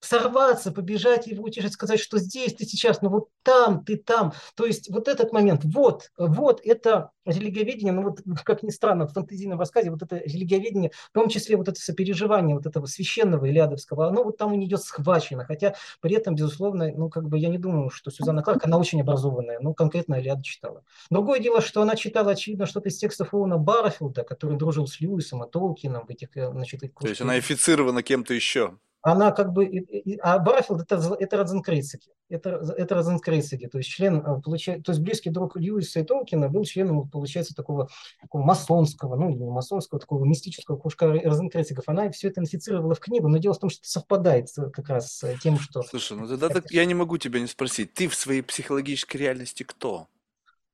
[0.01, 4.33] сорваться, побежать его утешить, сказать, что здесь ты сейчас, но вот там ты там.
[4.55, 9.12] То есть вот этот момент, вот, вот это религиоведение, ну вот как ни странно, в
[9.12, 14.09] фантазийном рассказе вот это религиоведение, в том числе вот это сопереживание вот этого священного Илиадовского,
[14.09, 17.59] оно вот там у нее схвачено, хотя при этом, безусловно, ну как бы я не
[17.59, 20.85] думаю, что Сюзанна Кларк, она очень образованная, ну конкретно Илиада читала.
[21.11, 25.45] Другое дело, что она читала, очевидно, что-то из текстов Оуэна Барфилда, который дружил с Льюисом
[25.45, 28.79] и Толкином в этих, э, значит, То есть она официрована кем-то еще?
[29.03, 29.87] Она как бы,
[30.23, 35.01] а Барфилд это, это Розенкрейцеги, это, это Розенкрейцеги, то есть член, э, получает, то есть
[35.03, 37.89] близкий друг Льюиса и Толкина был членом, получается, такого,
[38.20, 41.85] такого масонского, ну, не масонского, такого мистического кружка Розенкрейцегов.
[41.89, 45.12] Она все это инфицировала в книгу, но дело в том, что это совпадает как раз
[45.12, 45.83] с тем, что...
[45.83, 49.62] Слушай, ну тогда так, я не могу тебя не спросить, ты в своей психологической реальности
[49.62, 50.09] кто?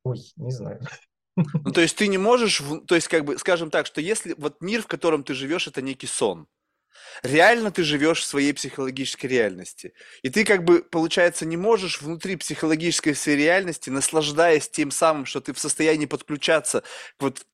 [0.03, 0.81] Ой, не знаю.
[1.37, 4.61] Ну, то есть ты не можешь, то есть как бы, скажем так, что если вот
[4.61, 6.47] мир, в котором ты живешь, это некий сон,
[7.23, 9.93] реально ты живешь в своей психологической реальности.
[10.23, 15.41] И ты как бы, получается, не можешь внутри психологической своей реальности, наслаждаясь тем самым, что
[15.41, 16.83] ты в состоянии подключаться
[17.19, 17.47] вот,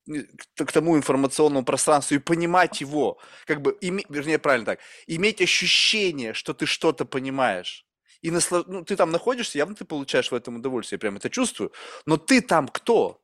[0.55, 6.33] к тому информационному пространству и понимать его, как бы, име, вернее, правильно так, иметь ощущение,
[6.33, 7.85] что ты что-то понимаешь.
[8.21, 8.65] И наслаж...
[8.67, 11.71] ну, ты там находишься, явно ты получаешь в этом удовольствие, я прям это чувствую.
[12.05, 13.20] Но ты там кто?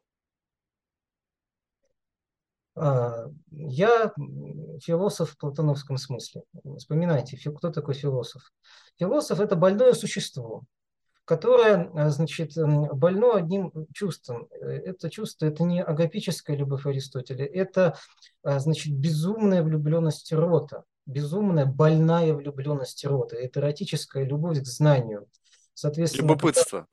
[2.80, 4.14] А, я
[4.84, 6.44] философ в платоновском смысле.
[6.78, 8.52] Вспоминайте, кто такой философ?
[9.00, 10.64] Философ– это больное существо,
[11.26, 14.48] которое, а, значит, больно одним чувством.
[14.52, 17.98] Это чувство– это не агапическая любовь Аристотеля, это,
[18.44, 25.26] а, значит, безумная влюбленность рота, безумная больная влюбленность рота, это эротическая любовь к знанию.
[25.74, 26.88] Соответственно, Любопытство.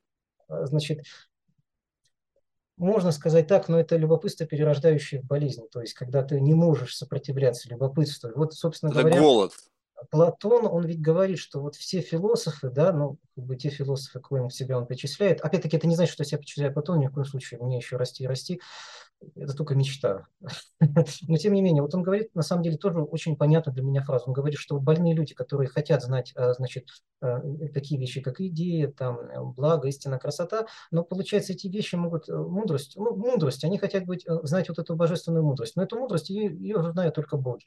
[0.49, 1.05] Значит,
[2.77, 5.69] можно сказать так, но это любопытство, перерождающее в болезнь.
[5.71, 8.31] То есть, когда ты не можешь сопротивляться любопытству.
[8.35, 9.21] Вот, собственно это говоря...
[9.21, 9.53] голод.
[10.11, 14.51] Платон, он ведь говорит, что вот все философы, да, ну, как бы те философы, кого
[14.51, 17.25] себя он причисляет, опять-таки это не значит, что я себя причисляю Платону, ни в коем
[17.25, 18.61] случае, мне еще расти и расти,
[19.35, 20.27] это только мечта.
[20.81, 24.03] Но тем не менее, вот он говорит, на самом деле, тоже очень понятно для меня
[24.03, 24.27] фразу.
[24.27, 26.89] Он говорит, что больные люди, которые хотят знать, а, значит,
[27.21, 27.41] а,
[27.73, 29.19] такие вещи, как идея, там,
[29.55, 34.27] благо, истина, красота, но, получается, эти вещи могут, э, мудрость, ну, мудрость, они хотят быть,
[34.27, 37.67] э, знать вот эту божественную мудрость, но эту мудрость, ее, ее знают только боги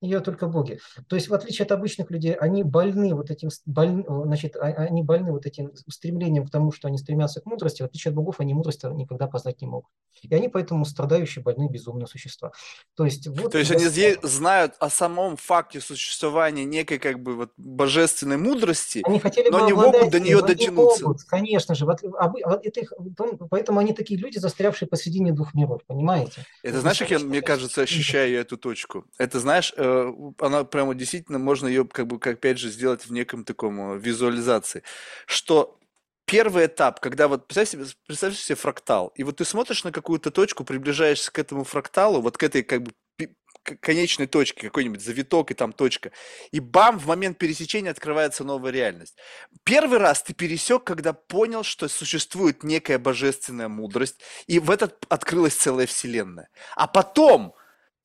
[0.00, 0.80] ее только боги.
[1.08, 5.02] То есть, в отличие от обычных людей, они больны вот этим, боль, значит, а, они
[5.02, 7.82] больны вот этим стремлением к тому, что они стремятся к мудрости.
[7.82, 9.90] В отличие от богов, они мудрость никогда познать не могут.
[10.22, 12.52] И они поэтому страдающие, больные, безумные существа.
[12.96, 17.36] То есть, вот То есть они здесь знают о самом факте существования некой как бы
[17.36, 21.04] вот божественной мудрости, они хотели но не могут до нее дотянуться.
[21.04, 21.86] Могут, конечно же.
[21.86, 22.92] Это их,
[23.50, 26.44] поэтому они такие люди, застрявшие посредине двух миров, понимаете?
[26.62, 29.04] Это знаешь, как я, мне кажется, ощущаю эту точку?
[29.18, 29.83] Это, знаешь, Э,
[30.38, 33.98] она прямо действительно, можно ее как бы, как опять же, сделать в неком таком э,
[33.98, 34.82] визуализации,
[35.26, 35.78] что
[36.26, 40.30] первый этап, когда вот представь себе, представь себе фрактал, и вот ты смотришь на какую-то
[40.30, 42.92] точку, приближаешься к этому фракталу, вот к этой как бы
[43.80, 46.12] конечной точке, какой-нибудь завиток и там точка,
[46.52, 49.16] и бам, в момент пересечения открывается новая реальность.
[49.64, 55.54] Первый раз ты пересек, когда понял, что существует некая божественная мудрость, и в этот открылась
[55.54, 56.48] целая вселенная.
[56.76, 57.54] А потом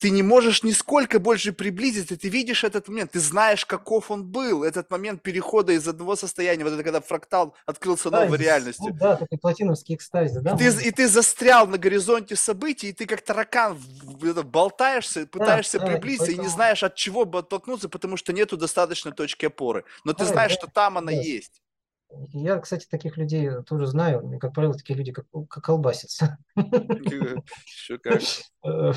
[0.00, 4.64] ты не можешь нисколько больше приблизиться, ты видишь этот момент, ты знаешь, каков он был,
[4.64, 8.24] этот момент перехода из одного состояния, вот это когда фрактал открылся экстазис.
[8.24, 8.86] новой реальностью.
[8.88, 10.54] Ну, да, такой платиновский экстазис, да?
[10.54, 13.78] И ты, и ты застрял на горизонте событий, и ты как таракан
[14.44, 18.32] болтаешься, пытаешься да, приблизиться, да, и, и не знаешь, от чего бы оттолкнуться, потому что
[18.32, 19.84] нету достаточной точки опоры.
[20.04, 21.20] Но ты да, знаешь, да, что там она да.
[21.20, 21.60] есть.
[22.32, 24.38] Я, кстати, таких людей тоже знаю.
[24.40, 26.38] Как правило, такие люди как, как колбасятся.
[26.56, 28.22] Еще как.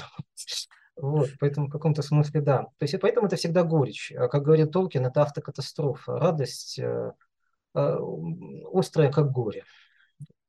[0.96, 2.64] Вот, поэтому в каком-то смысле да.
[2.78, 4.12] То есть, и поэтому это всегда горечь.
[4.16, 6.20] А как говорит Толкин, это автокатастрофа.
[6.20, 7.14] Радость э,
[7.76, 7.98] э,
[8.72, 9.64] острая, как горе.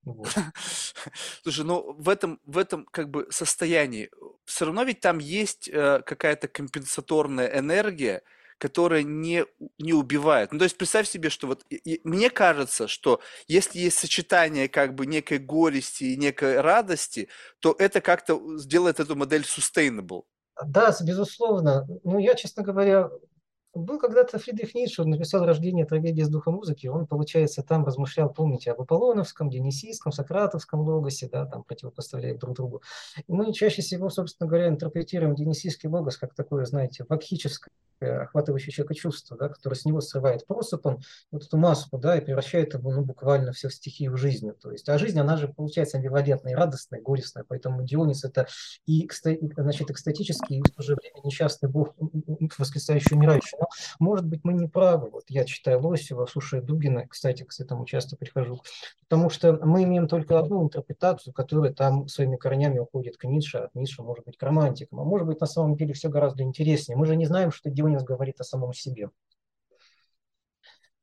[0.05, 0.29] Вот.
[1.43, 4.11] Слушай, ну в этом, в этом как бы состоянии
[4.45, 8.23] все равно ведь там есть э, какая-то компенсаторная энергия,
[8.59, 9.47] которая не,
[9.79, 10.53] не убивает.
[10.53, 14.69] Ну, то есть представь себе, что вот и, и, мне кажется, что если есть сочетание
[14.69, 17.29] как бы некой горести и некой радости,
[17.61, 20.25] то это как-то сделает эту модель sustainable.
[20.63, 21.87] Да, безусловно.
[22.05, 23.11] Ну, я, честно говоря,
[23.75, 28.33] Был когда-то Фридрих Ницше, он написал «Рождение трагедии с духом музыки», он, получается, там размышлял,
[28.33, 32.83] помните, об Аполлоновском, Денисийском, Сократовском логосе, да, там противопоставляя друг другу.
[33.27, 39.37] Мы чаще всего, собственно говоря, интерпретируем Денисийский логос как такое, знаете, вакхическое, охватывающее человека чувство,
[39.37, 43.03] да, которое с него срывает просып, он вот эту маску, да, и превращает его, ну,
[43.03, 44.51] буквально стихий в жизнь.
[44.61, 48.47] То есть, а жизнь, она же получается амбивалентная, радостная, горестная, поэтому Дионис это
[48.87, 49.09] и,
[49.57, 51.95] значит, экстатический, и в то же время несчастный бог,
[52.59, 53.57] воскресающий умирающий
[53.99, 55.11] может быть, мы не правы.
[55.11, 58.61] Вот я читаю Лосева, слушаю Дугина, кстати, к этому часто прихожу,
[59.09, 63.75] потому что мы имеем только одну интерпретацию, которая там своими корнями уходит к Ницше, от
[63.75, 66.97] Ницше может быть к романтикам, а может быть на самом деле все гораздо интереснее.
[66.97, 69.11] Мы же не знаем, что Дионис говорит о самом себе.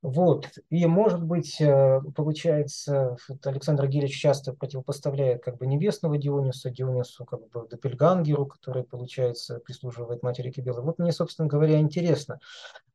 [0.02, 0.48] Вот.
[0.72, 7.48] И, может быть, э, получается, Александр Гирич часто противопоставляет как бы небесного Диониса, Дионису как
[7.50, 10.82] бы Допельгангеру, который, получается, прислуживает матери Кибелы.
[10.82, 12.40] Вот мне, собственно говоря, интересно,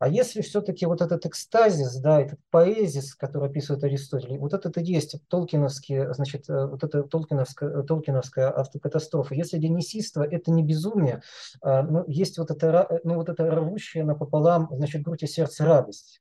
[0.00, 4.82] а если все-таки вот этот экстазис, да, этот поэзис, который описывает Аристотель, вот этот и
[4.82, 11.22] есть толкиновский, значит, э, вот это толкиновская, толкиновская автокатастрофа, если денисиство– это не безумие,
[11.62, 16.20] а, но есть вот это, ну, вот это рвущее напополам, значит, грудь и сердце радость,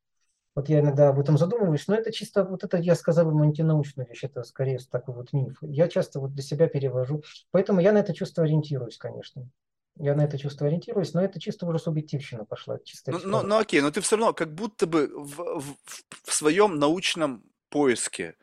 [0.55, 4.05] вот я иногда об этом задумываюсь, но это чисто, вот это я сказал бы антинаучная
[4.05, 5.57] вещь, это скорее такой вот миф.
[5.61, 9.49] Я часто вот для себя перевожу, поэтому я на это чувство ориентируюсь, конечно.
[9.97, 12.79] Я на это чувство ориентируюсь, но это чисто уже субъективщина пошла.
[12.83, 15.75] Чисто ну, ну, ну окей, но ты все равно как будто бы в, в,
[16.23, 18.35] в своем научном поиске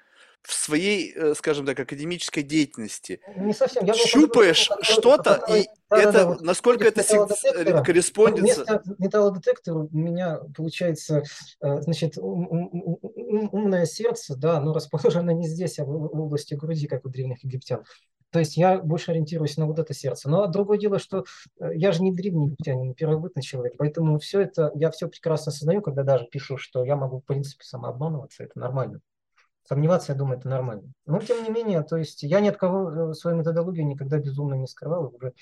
[0.42, 3.84] в своей, э, скажем так, академической деятельности не совсем.
[3.84, 8.82] Я щупаешь что-то, и да, это, да, да, насколько это корреспондится?
[8.98, 11.22] Металлодетектор у меня, получается,
[11.60, 17.08] э, значит, умное сердце, да, оно расположено не здесь, а в области груди, как у
[17.08, 17.84] древних египтян.
[18.32, 20.30] То есть я больше ориентируюсь на вот это сердце.
[20.30, 21.24] Но другое дело, что
[21.60, 25.82] э, я же не древний египтянин, первобытный человек, поэтому все это, я все прекрасно осознаю,
[25.82, 29.00] когда даже пишу, что я могу, в принципе, самообманываться, это нормально.
[29.64, 30.92] Сомневаться, я думаю, это нормально.
[31.06, 34.54] Но, тем не менее, то есть я ни от кого э, свою методологию никогда безумно
[34.54, 35.32] не скрывал, уже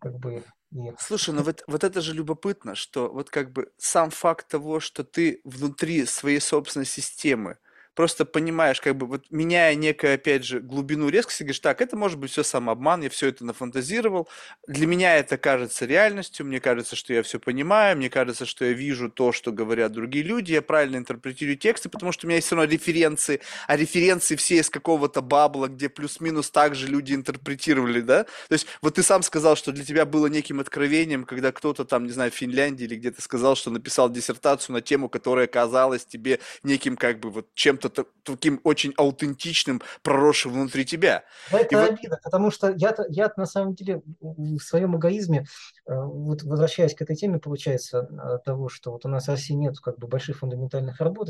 [0.00, 0.92] как бы и...
[0.98, 5.04] Слушай, ну вот, вот это же любопытно, что вот как бы сам факт того, что
[5.04, 7.58] ты внутри своей собственной системы
[7.94, 12.18] просто понимаешь, как бы вот меняя некое, опять же, глубину резкости, говоришь, так, это может
[12.18, 14.28] быть все самообман, я все это нафантазировал,
[14.66, 18.72] для меня это кажется реальностью, мне кажется, что я все понимаю, мне кажется, что я
[18.72, 22.46] вижу то, что говорят другие люди, я правильно интерпретирую тексты, потому что у меня есть
[22.46, 28.00] все равно референции, а референции все из какого-то бабла, где плюс-минус так же люди интерпретировали,
[28.00, 28.24] да?
[28.24, 32.04] То есть вот ты сам сказал, что для тебя было неким откровением, когда кто-то там,
[32.04, 36.40] не знаю, в Финляндии или где-то сказал, что написал диссертацию на тему, которая казалась тебе
[36.62, 41.24] неким как бы вот чем-то чем-то таким очень аутентичным, проросшим внутри тебя.
[41.50, 42.22] Это и обида, вот...
[42.22, 45.44] потому что я, я на самом деле в своем эгоизме,
[45.86, 49.54] э, вот возвращаясь к этой теме, получается, э, того, что вот у нас в России
[49.54, 51.28] нет как бы больших фундаментальных работ,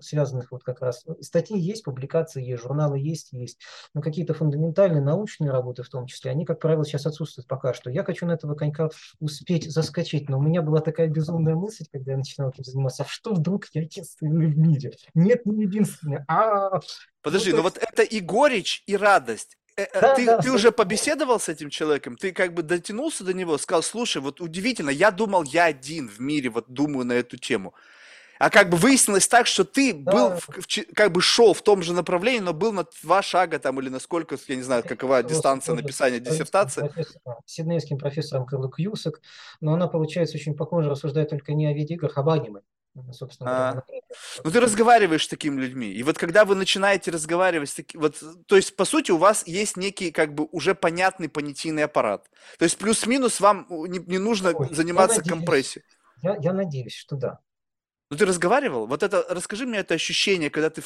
[0.00, 3.58] связанных вот как раз, статьи есть, публикации есть, журналы есть, есть,
[3.94, 7.90] но какие-то фундаментальные научные работы в том числе, они, как правило, сейчас отсутствуют пока что.
[7.90, 8.90] Я хочу на этого конька
[9.20, 13.06] успеть заскочить, но у меня была такая безумная мысль, когда я начинал этим заниматься, а
[13.06, 14.92] что вдруг я единственный в мире?
[15.14, 16.24] Нет ни единственное.
[16.28, 16.80] А,
[17.22, 19.56] Подожди, ну, но вот это и горечь, и радость.
[19.76, 22.16] Э, э, да, ты, да, ты уже побеседовал с этим человеком?
[22.16, 26.18] Ты как бы дотянулся до него, сказал, слушай, вот удивительно, я думал, я один в
[26.18, 27.74] мире, вот думаю на эту тему.
[28.38, 30.12] А как бы выяснилось так, что ты да.
[30.12, 30.48] был, в,
[30.94, 33.98] как бы шел в том же направлении, но был на два шага там или на
[33.98, 36.82] сколько, я не знаю, какова дистанция написания диссертации.
[36.82, 39.20] Профессором, сиднейским профессором Карло Кьюсак,
[39.60, 42.60] но она, получается, очень похоже рассуждает только не о видеоиграх, а об аниме.
[43.12, 43.82] Собственно а,
[44.44, 45.92] Ну, ты разговариваешь с такими людьми.
[45.92, 48.00] И вот когда вы начинаете разговаривать с такими...
[48.00, 52.30] Вот, то есть, по сути, у вас есть некий, как бы, уже понятный понятийный аппарат.
[52.58, 55.84] То есть, плюс-минус вам не, не нужно Ой, заниматься я компрессией.
[56.22, 57.40] Я, я надеюсь, что да.
[58.08, 58.86] Ну, ты разговаривал?
[58.86, 60.80] Вот это, расскажи мне это ощущение, когда ты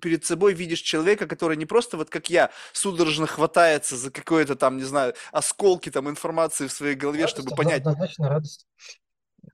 [0.00, 4.76] перед собой видишь человека, который не просто вот как я судорожно хватается за какое-то там,
[4.76, 7.80] не знаю, осколки там информации в своей голове, радость, чтобы понять.
[7.80, 8.66] Однозначно радость.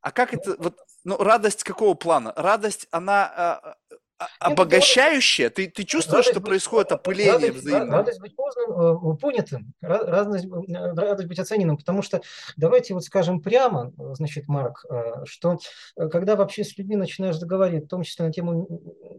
[0.01, 2.33] А как это, вот, ну, радость какого плана?
[2.37, 3.75] Радость, она а,
[4.19, 5.51] а, обогащающая?
[5.51, 7.99] Ты, ты чувствуешь, радость что происходит опыление радость, взаимное?
[7.99, 12.21] Радость быть познанным, э, понятым, радость, э, радость быть оцененным, потому что
[12.57, 15.59] давайте вот скажем прямо, значит, Марк, э, что
[15.97, 18.69] когда вообще с людьми начинаешь заговаривать, в том числе на тему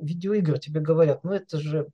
[0.01, 1.87] видеоигр, тебе говорят, ну это же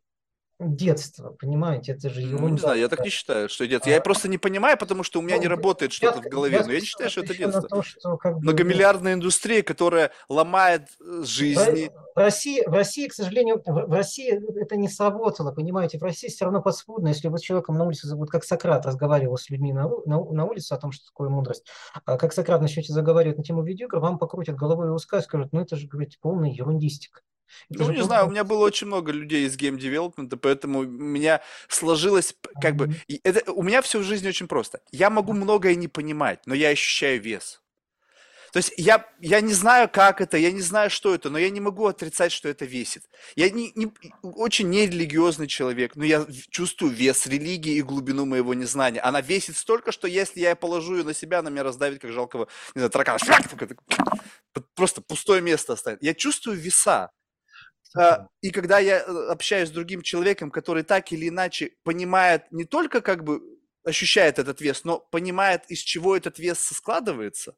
[0.60, 2.96] детство, понимаете, это же Ну, не знаю, я ерунда.
[2.98, 3.90] так не считаю, что детство.
[3.90, 6.26] Я А, просто не понимаю, потому что у меня не ну, работает я, что-то в
[6.26, 7.62] я голове, но я не считаю, что это детство.
[7.70, 11.92] то, что как бы, ну, Многомиллиардная индустрия, которая ломает э, В жизни.
[12.14, 16.46] в России, в России, к сожалению, в России это не сработало, понимаете, в России все
[16.46, 19.88] равно подспудно, если вы с человеком на улице, вот как Сократ разговаривал с людьми на,
[20.06, 21.66] на, на улице о том, что такое мудрость,
[22.06, 25.54] а как Сократ начнете заговаривать на тему видеоигр, вам покрутят головой и узка и скажут,
[25.54, 27.22] ну это же, говорите, полная ерундистика.
[27.70, 30.86] Ну, не знаю, у меня было очень много людей из game development а, поэтому у
[30.86, 32.96] меня сложилось как бы...
[33.24, 34.82] Это, у меня все в жизни очень просто.
[34.92, 37.62] Я могу многое не понимать, но я ощущаю вес.
[38.52, 41.50] То есть я, я не знаю, как это, я не знаю, что это, но я
[41.50, 43.04] не могу отрицать, что это весит.
[43.36, 43.92] Я не, не-
[44.24, 49.02] очень нерелигиозный человек, но я чувствую вес религии и глубину моего незнания.
[49.02, 52.48] Она весит столько, что если я положу ее на себя, она меня раздавит, как жалкого,
[52.74, 53.20] не знаю, таракана.
[54.76, 56.02] Просто пустое место оставит.
[56.02, 57.12] Я чувствую веса.
[57.98, 62.66] А, И когда я э, общаюсь с другим человеком, который так или иначе понимает, не
[62.66, 63.42] только как бы
[63.84, 67.56] ощущает этот вес, но понимает, из чего этот вес складывается,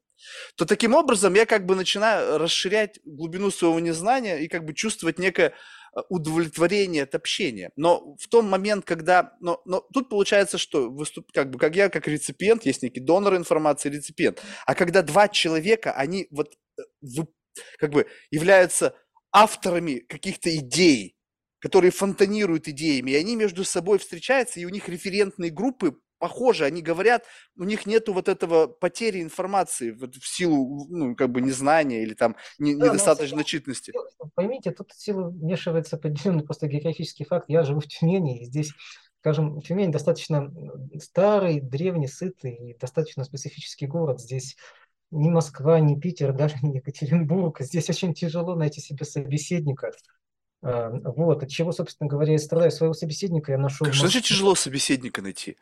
[0.55, 5.19] то таким образом я как бы начинаю расширять глубину своего незнания и как бы чувствовать
[5.19, 7.71] некое э, удовлетворение от общения.
[7.75, 9.33] Но в том момент, когда...
[9.41, 13.35] Но, но тут получается, что выступ, как бы как я, как реципиент, есть некий донор
[13.35, 14.41] информации, реципиент.
[14.65, 17.23] А когда два человека, они вот э,
[17.79, 18.95] как бы являются
[19.31, 21.15] авторами каких-то идей,
[21.59, 26.83] которые фонтанируют идеями, и они между собой встречаются, и у них референтные группы похожи, они
[26.83, 27.25] говорят,
[27.57, 32.13] у них нету вот этого потери информации вот в силу, ну, как бы незнания или
[32.13, 33.91] там не- Да, но недостаточной начитанности.
[34.35, 37.45] поймите, тут в силу вмешивается определенный просто географический факт.
[37.47, 38.71] Я живу в Тюмени, и здесь,
[39.21, 40.53] скажем, Тюмень достаточно
[40.99, 44.21] старый, древний, сытый и достаточно специфический город.
[44.21, 44.57] Здесь
[45.11, 47.61] ни Москва, ни Питер, даже не Екатеринбург.
[47.61, 49.91] Здесь очень тяжело найти себе собеседника.
[50.63, 52.71] А, Вот, от чего, собственно говоря, я страдаю.
[52.71, 55.57] Своего собеседника я нашел Что значит тяжело собеседника найти?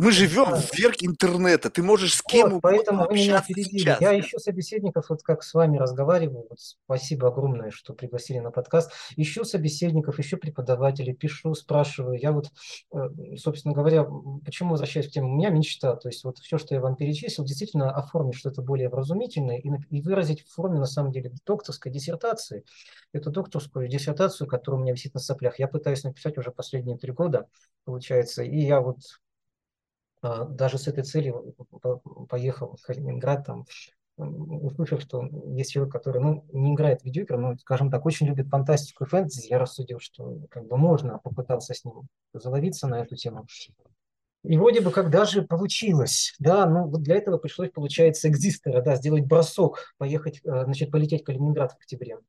[0.00, 3.96] Мы живем в век интернета, ты можешь с кем Вот, угодно поэтому вы меня опередили.
[4.00, 6.46] Я ищу собеседников, вот как с вами разговариваю.
[6.48, 8.92] Вот спасибо огромное, что пригласили на подкаст.
[9.16, 12.18] Ищу собеседников, ищу преподавателей, пишу, спрашиваю.
[12.18, 12.50] Я вот,
[12.94, 14.06] э, собственно говоря,
[14.42, 15.26] почему возвращаюсь к теме?
[15.26, 18.88] У меня мечта, то есть вот все, что я вам перечислил, действительно оформить что-то более
[18.88, 22.64] вразумительное и, и выразить в форме, на самом деле, докторской диссертации.
[23.12, 27.12] Эту докторскую диссертацию, которая у меня висит на соплях, я пытаюсь написать уже последние три
[27.12, 27.48] года,
[27.84, 28.42] получается.
[28.42, 28.96] И я вот
[30.22, 31.98] даже с этой целью по-
[32.28, 33.64] поехал в Калининград, там,
[34.16, 38.48] услышав, что есть человек, который, ну, не играет в видеоигры, но, скажем так, очень любит
[38.48, 43.16] фантастику и фэнтези, я рассудил, что как бы можно попытаться с ним заловиться на эту
[43.16, 43.46] тему.
[44.42, 48.96] И вроде бы как даже получилось, да, но вот для этого пришлось, получается, экзистера, да,
[48.96, 52.20] сделать бросок, поехать, э, значит, полететь в Калининград в октябре, А,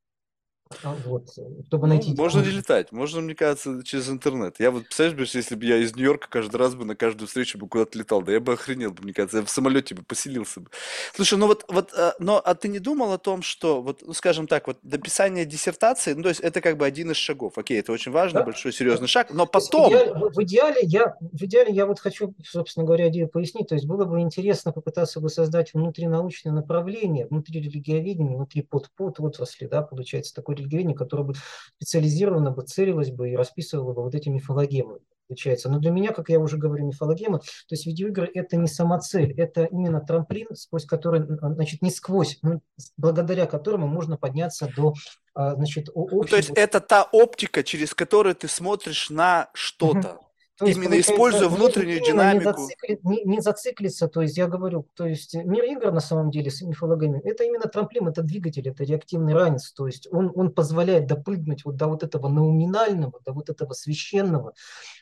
[1.05, 1.29] вот,
[1.67, 4.55] чтобы Ну, найти можно не летать, можно, мне кажется, через интернет.
[4.59, 7.67] Я вот, представляешь, если бы я из Нью-Йорка каждый раз бы на каждую встречу бы
[7.67, 10.69] куда-то летал, да я бы охренел, бы, мне кажется, я в самолете бы поселился бы.
[11.13, 14.13] Слушай, ну вот, вот, а, но, а ты не думал о том, что, вот, ну,
[14.13, 17.79] скажем так, вот, написание диссертации, ну, то есть это как бы один из шагов, окей,
[17.79, 18.45] это очень важный, Да?
[18.45, 21.85] большой, серьезный шаг, но То есть в потом, идеале, в идеале я, в идеале я
[21.85, 23.67] вот хочу, собственно говоря, идею пояснить.
[23.69, 29.67] То есть было бы интересно попытаться бы создать внутринаучное направление, внутри религиоведения, внутри под-под отрасли,
[29.67, 31.33] да, получается, такое религиоведение, которое бы
[31.75, 34.99] специализированно бы целилось бы и расписывало бы вот эти мифологемы.
[35.27, 35.69] Получается.
[35.69, 39.63] Но для меня, как я уже говорю, мифологемы, то есть видеоигры это не самоцель, это
[39.63, 42.59] именно трамплин, сквозь который, значит, не сквозь, но
[42.97, 44.93] благодаря которому можно подняться до,
[45.33, 49.49] а, значит, о- ну, то есть общего это та оптика, через которую ты смотришь на
[49.53, 50.19] что-то,
[50.61, 52.61] То есть, именно используя внутреннюю именно не, динамику.
[52.61, 56.51] зацикли- не- не зациклиться, то есть я говорю, то есть мир игр на самом деле
[56.51, 61.07] с мифологами, это именно трамплин, это двигатель, это реактивный ранец, то есть он, он позволяет
[61.07, 64.53] допрыгнуть вот до вот этого науминального, до вот этого священного,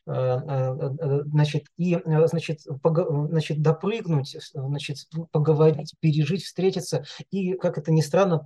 [0.07, 4.97] э, э, э, значит, и, значит, пого- значит, допрыгнуть, значит,
[5.31, 8.45] поговорить, пережить, встретиться, и, как это ни странно,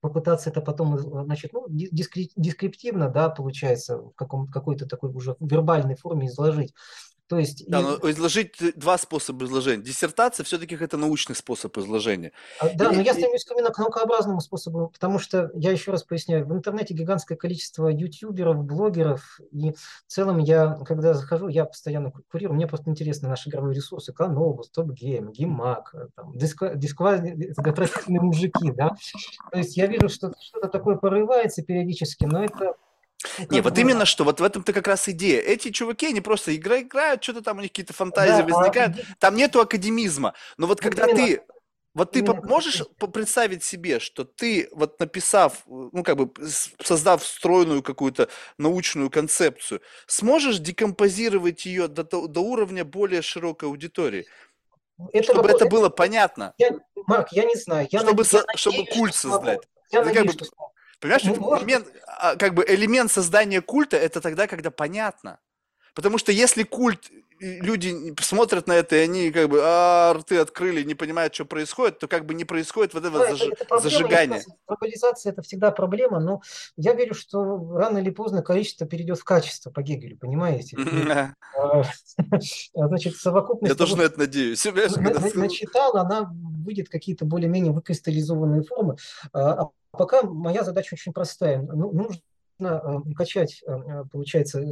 [0.00, 5.10] попытаться это потом, э, значит, ну, ди- дискри- дескриптивно, да, получается, в каком, какой-то такой
[5.10, 6.74] уже вербальной форме изложить.
[7.28, 9.82] То есть, Да, и, но изложить два способа изложения.
[9.82, 12.32] Диссертация все-таки это научный способ изложения.
[12.58, 15.90] а, да, но И- я и- стремлюсь именно к наукообразному способу, потому что, я еще
[15.90, 19.76] раз поясняю, в интернете гигантское количество ютуберов, блогеров, и в
[20.06, 24.70] целом я, когда захожу, я постоянно ку- курирую, мне просто интересны наши игровые ресурсы, Канобу,
[24.70, 28.96] StopGame, GameMAG, э, там, Disgu-, Disgu- это отвратительные мужики, да,
[29.52, 32.74] то есть я вижу, что что-то такое порывается периодически, но это
[33.38, 35.40] ну, Не, как вот именно что, вот в этом-то как раз идея.
[35.40, 38.96] Эти чуваки, они просто игра играют, что-то там у них какие-то фантазии Да, а возникают.
[38.96, 40.34] иде- Там нету академизма.
[40.56, 41.26] Но вот Вот когда именно.
[41.26, 41.42] ты
[41.94, 46.30] Вот ты можешь представить себе, что ты, вот написав, ну, как бы,
[46.80, 54.26] создав стройную какую-то научную концепцию, сможешь декомпозировать ее до, до уровня более широкой аудитории?
[55.12, 56.54] Это чтобы вопрос, это было понятно.
[56.58, 56.70] Я,
[57.06, 57.88] Марк, я не знаю.
[57.90, 59.60] Я чтобы, я надеюсь, чтобы культ создать.
[59.90, 60.67] Я ну, надеюсь, как бы, что...
[61.00, 65.38] Понимаешь, ну, элемент, а, как бы элемент создания культа это тогда, когда понятно.
[65.94, 67.10] Потому что если культ
[67.40, 71.98] люди смотрят на это, и они как бы а, рты открыли, не понимают, что происходит,
[71.98, 73.42] то как бы не происходит вот этого да, заж...
[73.42, 74.44] это, это зажигания.
[74.66, 76.42] Глобализация– это всегда проблема, но
[76.76, 80.76] я верю, что рано или поздно количество перейдет в качество по Гегелю, понимаете?
[81.56, 81.82] А,
[82.74, 83.72] значит, совокупность...
[83.72, 84.64] Я тоже на это надеюсь.
[85.34, 88.96] Начитал, она выйдет какие-то более-менее выкристаллизованные формы.
[89.98, 91.60] Пока моя задача очень простая.
[91.60, 92.22] Ну, нужно
[92.60, 94.62] э, качать, э, получается,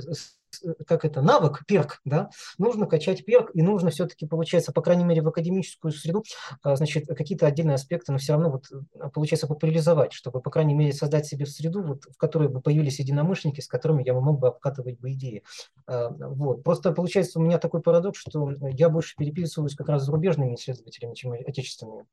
[0.87, 5.21] как это, навык, перк, да, нужно качать перк, и нужно все-таки, получается, по крайней мере,
[5.21, 6.25] в академическую среду,
[6.65, 11.27] значит, какие-то отдельные аспекты, но все равно, вот, получается, популяризовать, чтобы, по крайней мере, создать
[11.27, 15.13] себе среду, вот, в которой бы появились единомышленники, с которыми я мог бы обкатывать бы
[15.13, 15.43] идеи.
[15.87, 16.63] Вот.
[16.63, 21.15] Просто, получается, у меня такой парадокс, что я больше переписываюсь как раз с зарубежными исследователями,
[21.15, 22.07] чем отечественными.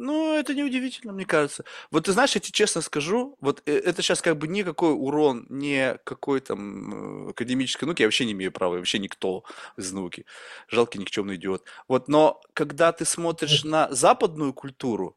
[0.00, 1.64] Ну, это неудивительно, мне кажется.
[1.90, 5.44] Вот ты знаешь, я тебе честно скажу, вот э, это сейчас как бы никакой урон,
[5.48, 9.42] не какой там э, академической науки, я вообще не имею права, я вообще никто
[9.76, 10.24] из науки.
[10.68, 11.64] Жалкий никчемный идиот.
[11.88, 15.16] Вот, но когда ты смотришь на западную культуру,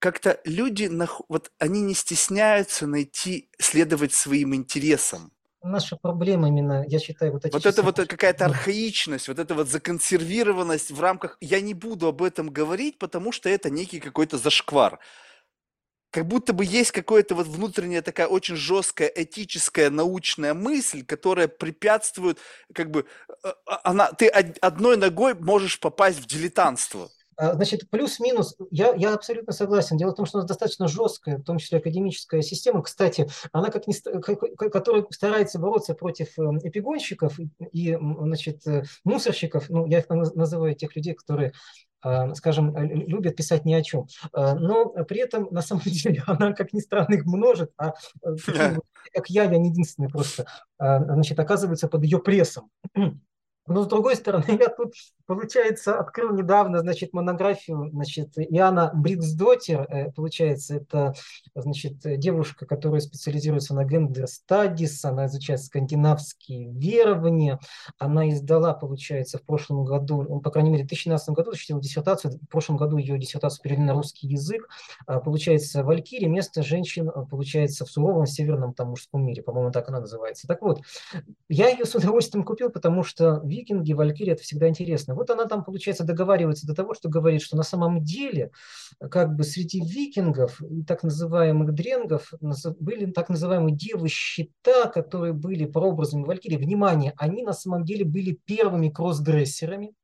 [0.00, 0.90] как-то люди,
[1.28, 5.32] вот они не стесняются найти, следовать своим интересам
[5.62, 7.52] наша проблема именно, я считаю, вот эти...
[7.52, 11.36] Вот это вот какая-то архаичность, вот эта вот законсервированность в рамках...
[11.40, 14.98] Я не буду об этом говорить, потому что это некий какой-то зашквар.
[16.10, 22.38] Как будто бы есть какая-то вот внутренняя такая очень жесткая этическая научная мысль, которая препятствует,
[22.72, 23.04] как бы,
[23.42, 27.10] а, а, она, ты одной ногой можешь попасть в дилетантство.
[27.38, 29.96] А, значит, плюс-минус, я, я абсолютно согласен.
[29.96, 32.82] Дело в том, что у нас достаточно жесткая, в том числе академическая система.
[32.82, 33.94] Кстати, она как не,
[34.70, 37.38] которая старается бороться против эм, эпигонщиков
[37.72, 41.52] и, значит, э, мусорщиков, ну, я их называю тех людей, которые
[42.00, 44.06] а, скажем, любят писать ни о чем.
[44.32, 47.94] А, но при этом, на самом деле, она, как ни странно, их множит, а
[48.24, 48.36] э,
[49.12, 50.46] как я, я не единственный просто,
[50.78, 52.70] значит, оказывается под ее прессом.
[53.68, 54.94] Но с другой стороны, я тут,
[55.26, 61.14] получается, открыл недавно, значит, монографию, значит, Иоанна Бриксдотер, э, получается, это,
[61.54, 67.58] значит, девушка, которая специализируется на гендер стадис, она изучает скандинавские верования,
[67.98, 72.32] она издала, получается, в прошлом году, ну, по крайней мере, в 2017 году защитила диссертацию,
[72.32, 74.68] в прошлом году ее диссертацию перевели на русский язык,
[75.06, 79.88] а, получается, Валькирия, место женщин, а, получается, в суровом северном там мужском мире, по-моему, так
[79.88, 80.46] она называется.
[80.48, 80.80] Так вот,
[81.48, 85.14] я ее с удовольствием купил, потому что викинги, валькирии, это всегда интересно.
[85.14, 88.50] Вот она там, получается, договаривается до того, что говорит, что на самом деле,
[89.10, 92.32] как бы среди викингов и так называемых дренгов
[92.78, 96.56] были так называемые девы-щита, которые были прообразами валькирии.
[96.56, 99.94] Внимание, они на самом деле были первыми кроссдрессерами,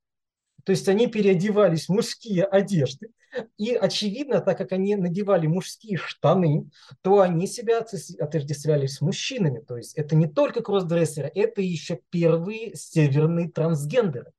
[0.64, 3.08] то есть они переодевались в мужские одежды.
[3.56, 6.70] И очевидно, так как они надевали мужские штаны,
[7.02, 7.84] то они себя
[8.18, 9.60] отождествляли с мужчинами.
[9.60, 14.32] То есть это не только кроссдрессеры, это еще первые северные трансгендеры.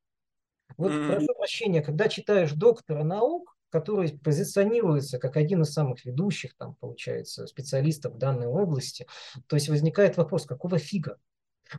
[0.77, 1.07] Вот mm-hmm.
[1.07, 7.45] прошу прощения, когда читаешь доктора наук, который позиционируется как один из самых ведущих, там, получается,
[7.47, 9.05] специалистов в данной области,
[9.47, 11.17] то есть возникает вопрос, какого фига?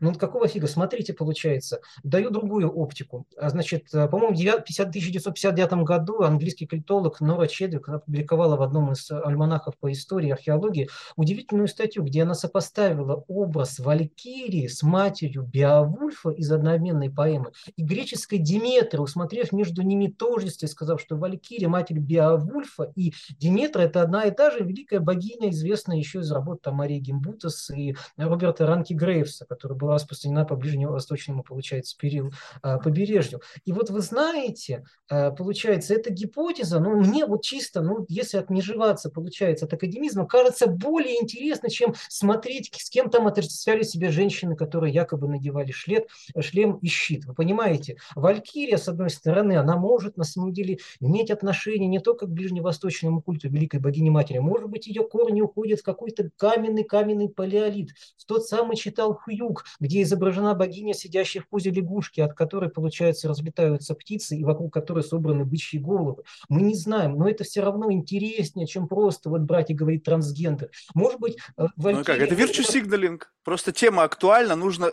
[0.00, 0.66] Ну какого фига?
[0.66, 3.26] Смотрите, получается, даю другую оптику.
[3.36, 9.10] А, значит, э, по-моему, в 1959 году английский криптолог Нора Чедвик опубликовала в одном из
[9.10, 16.30] альманахов по истории и археологии удивительную статью, где она сопоставила образ Валькирии с матерью Беовульфа
[16.30, 21.98] из одноименной поэмы и греческой Диметры, усмотрев между ними тождество и сказав, что Валькирия, матерь
[21.98, 26.98] Беовульфа и Диметра– это одна и та же великая богиня, известная еще из работ Марии
[26.98, 32.32] Гимбутас и Роберта Ранки Грейвса, который была распространена по ближневосточному, получается, периоду,
[32.62, 33.40] а, побережью.
[33.64, 39.10] И вот вы знаете, а, получается, эта гипотеза, ну, мне вот чисто, ну, если отмежеваться,
[39.10, 44.92] получается, от академизма, кажется более интересно, чем смотреть, с кем там отождествляли себе женщины, которые
[44.92, 46.02] якобы надевали шлем,
[46.40, 47.24] шлем и щит.
[47.24, 52.26] Вы понимаете, Валькирия, с одной стороны, она может на самом деле иметь отношение не только
[52.26, 58.24] к ближневосточному культу великой богини-матери, может быть, ее корни уходят в какой-то каменный-каменный палеолит, в
[58.24, 63.94] тот самый читал Хьюг, где изображена богиня, сидящая в позе лягушки, от которой, получается, разлетаются
[63.94, 66.22] птицы и вокруг которой собраны бычьи головы.
[66.48, 70.70] Мы не знаем, но это все равно интереснее, чем просто вот брать и говорить трансгендер.
[70.94, 71.98] Может быть, Валькирия...
[71.98, 73.20] Ну как, это virtue signaling.
[73.44, 74.90] Просто тема актуальна, нужно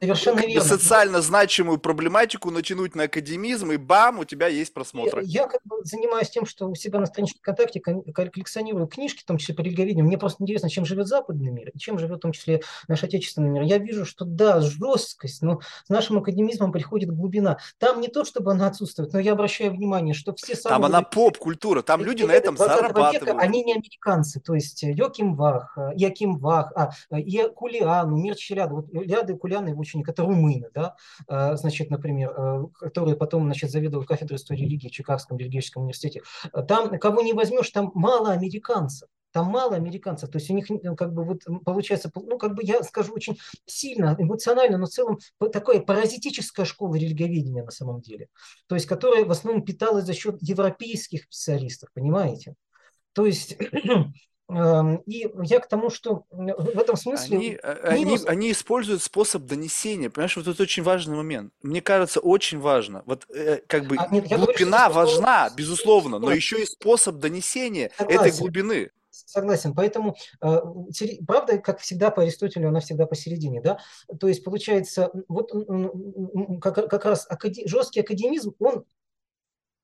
[0.00, 0.60] Совершенно верно.
[0.60, 5.22] социально значимую проблематику натянуть на академизм, и бам, у тебя есть просмотры.
[5.24, 9.24] Я, я как бы занимаюсь тем, что у себя на страничке ВКонтакте коллекционирую книжки, в
[9.24, 10.04] том числе по религоведению.
[10.04, 13.50] Мне просто интересно, чем живет западный мир, и чем живет в том числе наш отечественный
[13.50, 13.62] мир.
[13.62, 17.58] Я вижу, что да, жесткость, но с нашим академизмом приходит глубина.
[17.78, 20.76] Там не то, чтобы она отсутствует, но я обращаю внимание, что все самые...
[20.76, 23.22] Там она поп-культура, там люди на этом зарабатывают.
[23.22, 28.74] Века, они не американцы, то есть Йоким Вах, Яким Вах, а, и Кулиану, Мир Челяда.
[28.74, 30.96] Вот Ляда и Кулиан, его ученик, это румыны, да,
[31.56, 36.22] значит, например, которые потом, значит, заведовал кафедрой истории религии в Чикагском Бельгийском университете.
[36.68, 39.08] Там, кого не возьмешь, там мало американцев.
[39.32, 42.62] Там мало американцев, то есть у них ну, как бы вот получается, ну как бы
[42.62, 45.18] я скажу очень сильно, эмоционально, но в целом
[45.52, 48.28] такая паразитическая школа религоведения на самом деле,
[48.66, 52.54] то есть которая в основном питалась за счет европейских специалистов, понимаете?
[53.14, 53.56] То есть
[54.54, 57.36] Эм, и я к тому, что в этом смысле...
[57.36, 58.22] Они, э, минус...
[58.22, 60.10] они, они используют способ донесения.
[60.10, 61.54] Понимаешь, вот это очень важный момент.
[61.62, 63.02] Мне кажется, очень важно.
[63.06, 65.56] Вот э, как бы а, нет, глубина говорю, важна, что...
[65.56, 68.20] безусловно, но еще и способ донесения Согласен.
[68.20, 68.90] этой глубины.
[69.12, 69.74] Согласен.
[69.74, 70.60] Поэтому, э,
[71.26, 73.60] правда, как всегда по Аристотелю, она всегда посередине.
[73.60, 73.78] Да?
[74.18, 75.52] То есть, получается, вот
[76.60, 77.28] как, как раз
[77.66, 78.84] жесткий академизм, он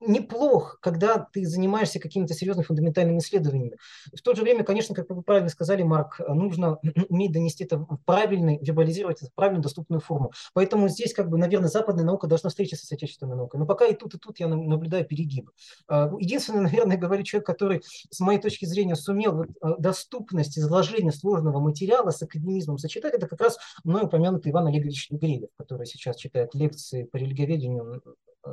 [0.00, 3.76] неплох, когда ты занимаешься какими-то серьезными фундаментальными исследованиями.
[4.14, 7.98] В то же время, конечно, как вы правильно сказали, Марк, нужно уметь донести это в
[8.04, 10.32] правильный, вербализировать это в правильно доступную форму.
[10.54, 13.58] Поэтому здесь, как бы, наверное, западная наука должна встретиться с отечественной наукой.
[13.58, 15.50] Но пока и тут, и тут я наблюдаю перегиб.
[15.88, 21.60] А, единственное, наверное, говорит человек, который, с моей точки зрения, сумел а, доступность изложения сложного
[21.60, 26.54] материала с академизмом сочетать, это как раз мной упомянутый Иван Олегович Гревев, который сейчас читает
[26.54, 28.02] лекции по религоведению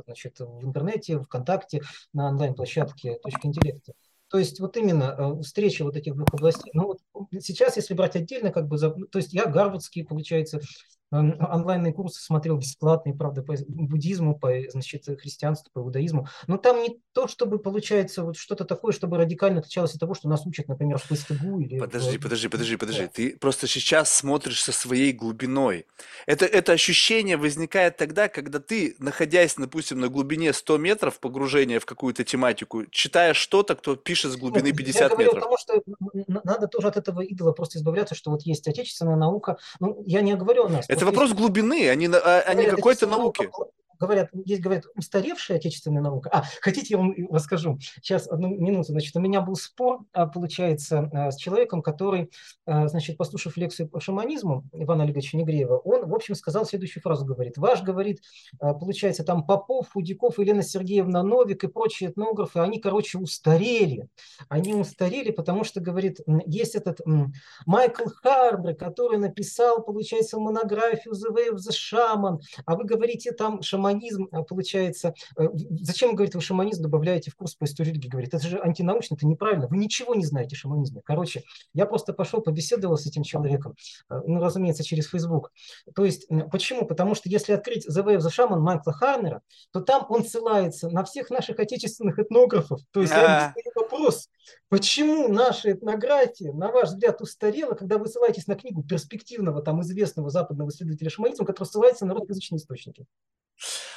[0.06, 1.82] значит, в интернете, ВКонтакте,
[2.14, 3.94] на онлайн-площадке «Точка интеллекта».
[4.30, 6.72] То есть вот именно э, встреча вот этих двух областей.
[6.74, 7.00] Ну вот
[7.40, 10.60] сейчас, если брать отдельно, как бы, то есть я гарвардский, получается,
[11.20, 16.28] онлайнные курсы смотрел бесплатные, правда, по буддизму, по значит, христианству, по иудаизму.
[16.48, 20.30] Но там не то, чтобы получается вот что-то такое, чтобы радикально отличалось от того, что
[20.30, 21.80] нас учат, например, в ПСТГУ или...
[21.80, 22.22] Подожди, в...
[22.22, 23.02] подожди, подожди, подожди.
[23.04, 23.08] Да.
[23.14, 25.86] Ты просто сейчас смотришь со своей глубиной.
[26.26, 31.86] Это, это ощущение возникает тогда, когда ты, находясь, допустим, на глубине 100 метров погружения в
[31.86, 35.44] какую-то тематику, читаешь что-то, кто пишет с глубины 50 я говорю метров.
[35.44, 35.82] потому что
[36.44, 39.58] надо тоже от этого идола просто избавляться, что вот есть отечественная наука.
[39.80, 40.86] Ну, я не говорю о нас.
[40.88, 43.50] Это вопрос глубины, а не, а, а не какой-то науки
[44.00, 46.30] говорят, есть, говорят, устаревшая отечественная наука.
[46.32, 47.80] А, хотите, я вам расскажу.
[48.02, 48.92] Сейчас, одну минуту.
[48.92, 52.30] Значит, у меня был спор, а, получается, а, с человеком, который,
[52.66, 57.26] а, значит, послушав лекцию по шаманизму Ивана Олеговича Негреева, он, в общем, сказал следующую фразу,
[57.26, 58.22] говорит, ваш, говорит,
[58.60, 64.08] получается, там Попов, Фудяков, Елена Сергеевна Новик и прочие этнографы, они, короче, устарели.
[64.50, 67.00] Они устарели, потому что, говорит, есть этот
[67.66, 73.62] Майкл Харбер, который написал, получается, монографию The Way of the Shaman, а вы говорите, там
[73.62, 75.48] шаман шаманизм, а, получается, э,
[75.82, 78.10] зачем, говорит, вы шаманизм добавляете в курс по истории религии?
[78.10, 81.02] Говорит, это же антинаучно, это неправильно, вы ничего не знаете о шаманизме.
[81.04, 81.44] Короче,
[81.74, 83.76] я просто пошел, побеседовал с этим человеком,
[84.10, 85.52] э, ну, разумеется, через Facebook.
[85.96, 86.86] То есть, почему?
[86.86, 89.42] Потому что если открыть The Way of the Shaman Майкла Харнера,
[89.72, 92.80] то там он ссылается на всех наших отечественных этнографов.
[92.92, 94.30] То есть, я задаю вопрос,
[94.70, 100.30] почему наша этнография, на ваш взгляд, устарела, когда вы ссылаетесь на книгу перспективного, там, известного
[100.30, 103.06] западного исследователя шаманизма, который ссылается на русскоязычные источники?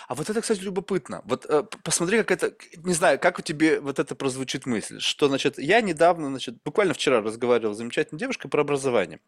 [0.09, 1.20] А вот это, кстати, любопытно.
[1.27, 5.29] Вот э, посмотри, как это, не знаю, как у тебя вот это прозвучит мысль, что,
[5.29, 9.20] значит, я недавно, значит, буквально вчера разговаривал с замечательной девушкой про образование,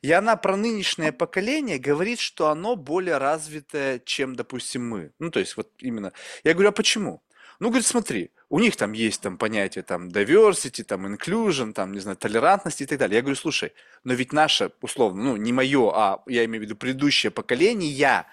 [0.00, 5.12] и она про нынешнее поколение говорит, что оно более развитое, чем, допустим, мы.
[5.18, 6.12] Ну, то есть вот именно.
[6.44, 7.20] Я говорю, а почему?
[7.60, 12.00] Ну, говорит, смотри, у них там есть там понятие там diversity, там inclusion, там, не
[12.00, 13.16] знаю, толерантности и так далее.
[13.16, 13.72] Я говорю, слушай,
[14.04, 18.26] но ведь наше, условно, ну, не мое, а я имею в виду предыдущее поколение, я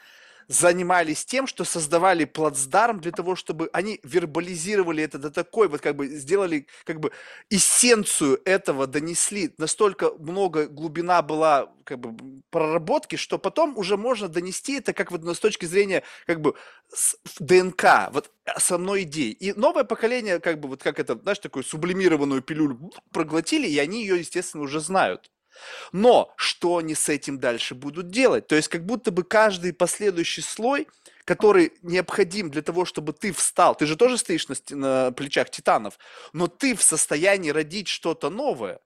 [0.48, 5.96] занимались тем, что создавали плацдарм для того, чтобы они вербализировали это до такой, вот как
[5.96, 7.12] бы сделали, как бы
[7.50, 14.78] эссенцию этого донесли, настолько много глубина была как бы проработки, что потом уже можно донести
[14.78, 16.56] это как вот с точки зрения как бы
[17.40, 19.32] ДНК, вот основной идеи.
[19.32, 24.02] И новое поколение как бы вот как это, знаешь, такую сублимированную пилюлю проглотили, и они
[24.02, 25.32] ее, естественно, уже знают.
[25.92, 28.48] Но что они с этим дальше будут делать?
[28.48, 30.88] То есть как будто бы каждый последующий слой,
[31.26, 35.98] который необходим для того, чтобы ты встал, ты же тоже стоишь на, на плечах титанов,
[36.34, 38.80] но ты в состоянии родить что-то новое.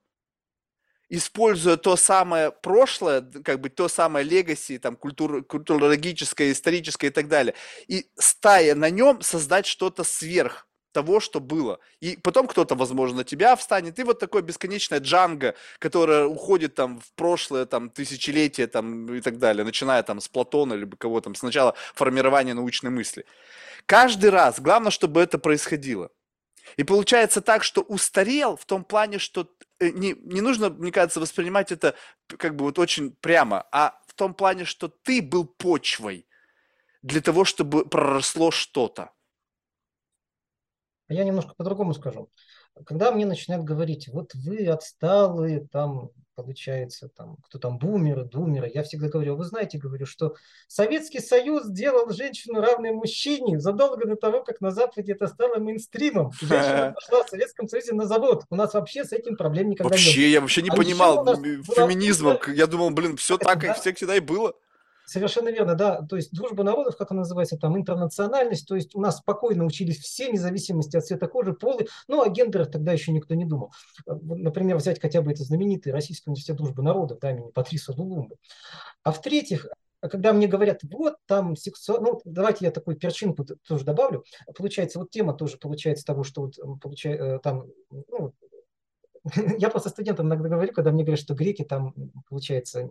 [1.10, 7.28] используя то самое прошлое, как бы то самое легаси, там, культур, культурологическое, историческое и так
[7.28, 7.56] далее,
[7.88, 11.80] и стая на нем создать что-то сверх того, что было.
[12.00, 17.12] И потом кто-то, возможно, тебя встанет, и вот такое бесконечное джанго, которое уходит там в
[17.14, 21.76] прошлое, там, тысячелетие, там, и так далее, начиная там с Платона, либо кого там, сначала
[21.94, 23.26] формирования научной мысли.
[23.86, 26.10] Каждый раз, главное, чтобы это происходило.
[26.78, 29.50] И получается так, что устарел в том плане, что
[29.80, 31.96] э, не, не нужно, мне кажется, воспринимать это
[32.28, 36.28] как бы вот очень прямо, а в том плане, что ты был почвой
[37.02, 39.12] для того, чтобы проросло что-то.
[41.10, 42.30] Я немножко по-другому скажу.
[42.86, 48.84] Когда мне начинают говорить, вот вы отсталые, там, получается, там, кто там, бумеры, думеры, я
[48.84, 50.36] всегда говорю, вы знаете, говорю, что
[50.68, 56.32] Советский Союз сделал женщину равной мужчине задолго до того, как на Западе это стало мейнстримом.
[56.40, 58.46] Женщина пошла в Советском Союзе на завод.
[58.50, 60.22] У нас вообще с этим проблем никогда вообще, не было.
[60.22, 62.40] Вообще, я вообще не а понимал феминизма.
[62.48, 63.68] Я думал, блин, все это так, да.
[63.74, 64.54] как всегда и было.
[65.10, 66.04] Совершенно верно, да.
[66.04, 69.98] То есть дружба народов, как она называется, там интернациональность, то есть у нас спокойно учились
[69.98, 73.72] все, независимости от цвета кожи, полы, ну, о гендерах тогда еще никто не думал.
[74.06, 78.36] Э, например, взять хотя бы это знаменитый Российский университет дружбы народов, да, имени Патриса Дулумбы.
[79.02, 79.66] А в-третьих,
[80.00, 82.02] когда мне говорят, вот там сексуал...
[82.02, 84.24] Ну, давайте я такую перчинку тоже добавлю.
[84.56, 88.36] Получается, вот тема тоже получается того, что вот получается, э, там, ну,
[89.58, 91.94] я просто студентам иногда говорю, когда мне говорят, что греки там,
[92.30, 92.90] получается,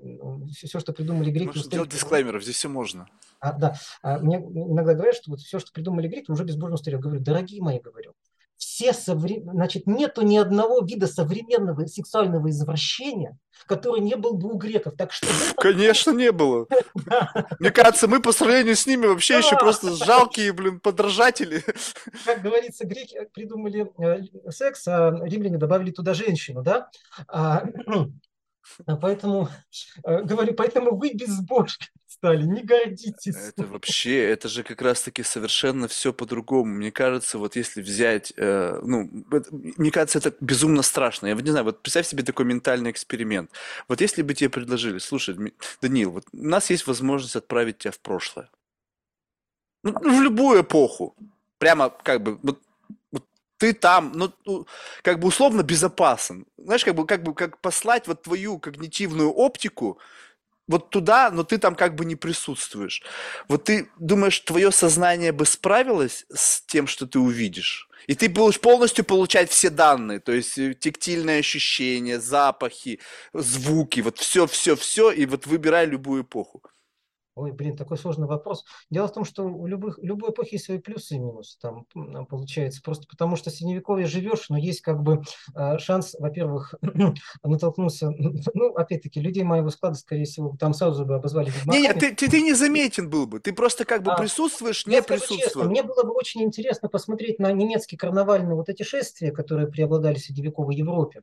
[0.52, 1.46] все, что придумали греки...
[1.46, 3.08] Можно делать дисклеймеров, здесь все можно.
[3.40, 7.00] А, да, а, мне иногда говорят, что вот все, что придумали греки, уже безбожно устарело.
[7.00, 8.14] Говорю, дорогие мои, говорю,
[8.58, 9.40] все совре...
[9.40, 14.94] значит, нету ни одного вида современного сексуального извращения, который не был бы у греков.
[14.98, 15.26] Так что...
[15.56, 16.66] Конечно, не было.
[17.60, 21.64] Мне кажется, мы по сравнению с ними вообще еще просто жалкие, блин, подражатели.
[22.24, 26.90] Как говорится, греки придумали э, секс, а римляне добавили туда женщину, да?
[27.28, 27.64] А,
[29.00, 29.48] поэтому,
[30.04, 31.86] э, говорю, поэтому вы безбожны
[32.18, 33.36] стали, не гордитесь.
[33.36, 36.74] Это вообще, это же как раз-таки совершенно все по-другому.
[36.74, 39.08] Мне кажется, вот если взять, э, ну,
[39.76, 41.28] мне кажется, это безумно страшно.
[41.28, 43.50] Я не знаю, вот представь себе такой ментальный эксперимент.
[43.88, 45.36] Вот если бы тебе предложили, слушай,
[45.80, 48.50] Даниил, вот у нас есть возможность отправить тебя в прошлое.
[49.84, 51.14] Ну, в любую эпоху.
[51.58, 52.60] Прямо как бы, вот
[53.58, 54.66] ты там, ну, ну,
[55.02, 56.46] как бы условно безопасен.
[56.56, 59.98] Знаешь, как бы, как бы, как послать вот твою когнитивную оптику
[60.68, 63.02] вот туда, но ты там как бы не присутствуешь.
[63.48, 67.88] Вот ты думаешь, твое сознание бы справилось с тем, что ты увидишь?
[68.06, 73.00] И ты будешь полностью получать все данные, то есть э, тактильные ощущения, запахи,
[73.34, 76.62] звуки, вот все, все, все, и вот выбирай любую эпоху.
[77.38, 78.64] Ой, блин, такой сложный вопрос.
[78.90, 81.86] Дело в том, что у любых, любой эпохи есть свои плюсы и минусы, там,
[82.26, 85.22] получается, просто потому что в Средневековье живешь, но есть как бы
[85.54, 86.74] э, шанс, во-первых,
[87.44, 88.10] натолкнуться,
[88.54, 92.28] ну, опять-таки, людей моего склада, скорее всего, там сразу бы обозвали Не, нет, ты, ты,
[92.28, 95.44] ты не заметен был бы, ты просто как бы а, присутствуешь, не присутствуешь.
[95.44, 100.16] Честно, мне было бы очень интересно посмотреть на немецкие карнавальные вот эти шествия, которые преобладали
[100.16, 101.20] в Средневековой Европе,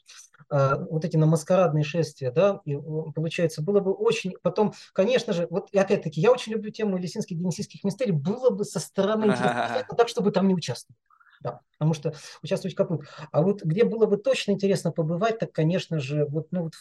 [0.50, 2.76] э, вот эти на маскарадные шествия, да, и
[3.14, 7.38] получается, было бы очень, потом, конечно же, вот опять опять-таки, я очень люблю тему лесинских
[7.38, 8.12] денисийских мистерий.
[8.12, 10.98] Было бы со стороны интересно, так, чтобы там не участвовать.
[11.42, 13.06] Да, потому что участвовать капут.
[13.32, 16.78] А вот где было бы точно интересно побывать, так, конечно же, вот, ну, вот, э,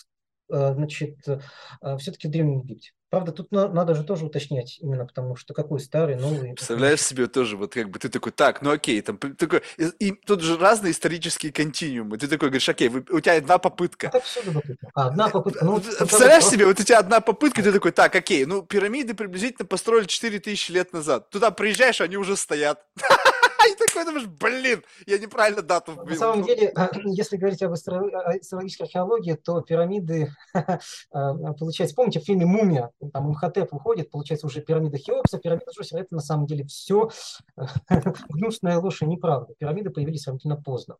[0.48, 2.90] значит, э, все-таки в Древнем Египте.
[3.14, 6.54] Правда, тут надо же тоже уточнять, именно потому что какой старый, новый.
[6.54, 10.10] Представляешь себе тоже, вот как бы ты такой, так, ну окей, там такой, и, и
[10.10, 12.18] тут же разные исторические континуумы.
[12.18, 14.10] Ты такой говоришь, окей, вы, у тебя одна попытка.
[14.12, 14.90] А всюду попытка.
[14.94, 15.64] А, одна попытка.
[15.64, 16.56] Ну, Представляешь просто...
[16.56, 20.72] себе, вот у тебя одна попытка, ты такой, так, окей, ну пирамиды приблизительно построили 4000
[20.72, 21.30] лет назад.
[21.30, 22.84] Туда приезжаешь, они уже стоят.
[23.70, 26.06] И такой думаешь, блин, я неправильно дату вбил.
[26.06, 26.72] На самом деле,
[27.04, 33.72] если говорить об астрологической археологии, то пирамиды, а, получается, помните, в фильме «Мумия», там Имхотеп
[33.72, 37.10] уходит, получается, уже пирамида Хеопса, пирамида Джосера, это на самом деле все
[38.28, 39.54] гнусная ложь и неправда.
[39.58, 40.96] Пирамиды появились сравнительно поздно,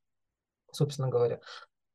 [0.72, 1.40] собственно говоря.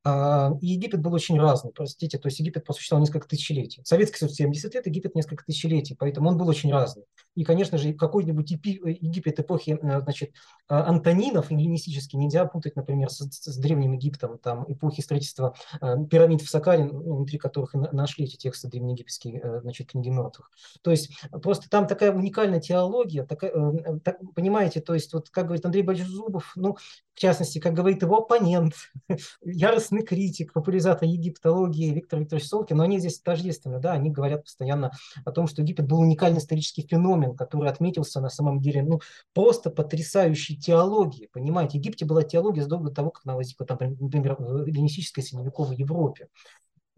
[0.10, 3.84] А, и Египет был очень разный, простите, то есть Египет просуществовал несколько тысячелетий.
[3.86, 7.03] Советский Союз 70 лет, Египет несколько тысячелетий, поэтому он был очень разный.
[7.36, 10.31] И, конечно же, какой-нибудь Египет эпохи э, значит,
[10.68, 16.41] а, антонинов, эллинистический, нельзя путать, например, с, с Древним Египтом, там, эпохи строительства э, пирамид
[16.41, 20.49] в Сакаре, ну, внутри которых нашли эти тексты древнеегипетские, э, значит, книги мертвых.
[20.81, 21.11] То есть
[21.44, 26.11] просто там такая уникальная теология, такая, так, понимаете, то есть вот, как говорит Андрей Борисович
[26.11, 26.77] Зубов, ну,
[27.19, 28.76] в частности, как говорит его оппонент,
[29.44, 34.92] яростный критик, популяризатор египтологии Виктор Викторович Солкин, но они здесь тождественны, да, они говорят постоянно
[35.26, 39.00] о том, что Египет был уникальный исторический феномен, который отметился на самом деле, ну,
[39.34, 43.78] просто потрясающей теологией, понимаете, в Египте была теология задолго до того, как она возникла, там,
[44.00, 46.28] например, в эллинистической средневековой Европе.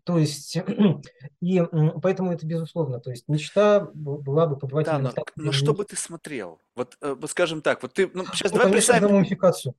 [0.04, 0.58] То есть,
[1.42, 1.62] и
[2.02, 5.52] поэтому это безусловно, то есть мечта была бы побывать Да, но, там, к- где но
[5.52, 6.60] что бы ты смотрел?
[6.76, 9.76] Вот, э, вот скажем так, вот ты, ну, сейчас ну, давай конечно, представим, мумификацию.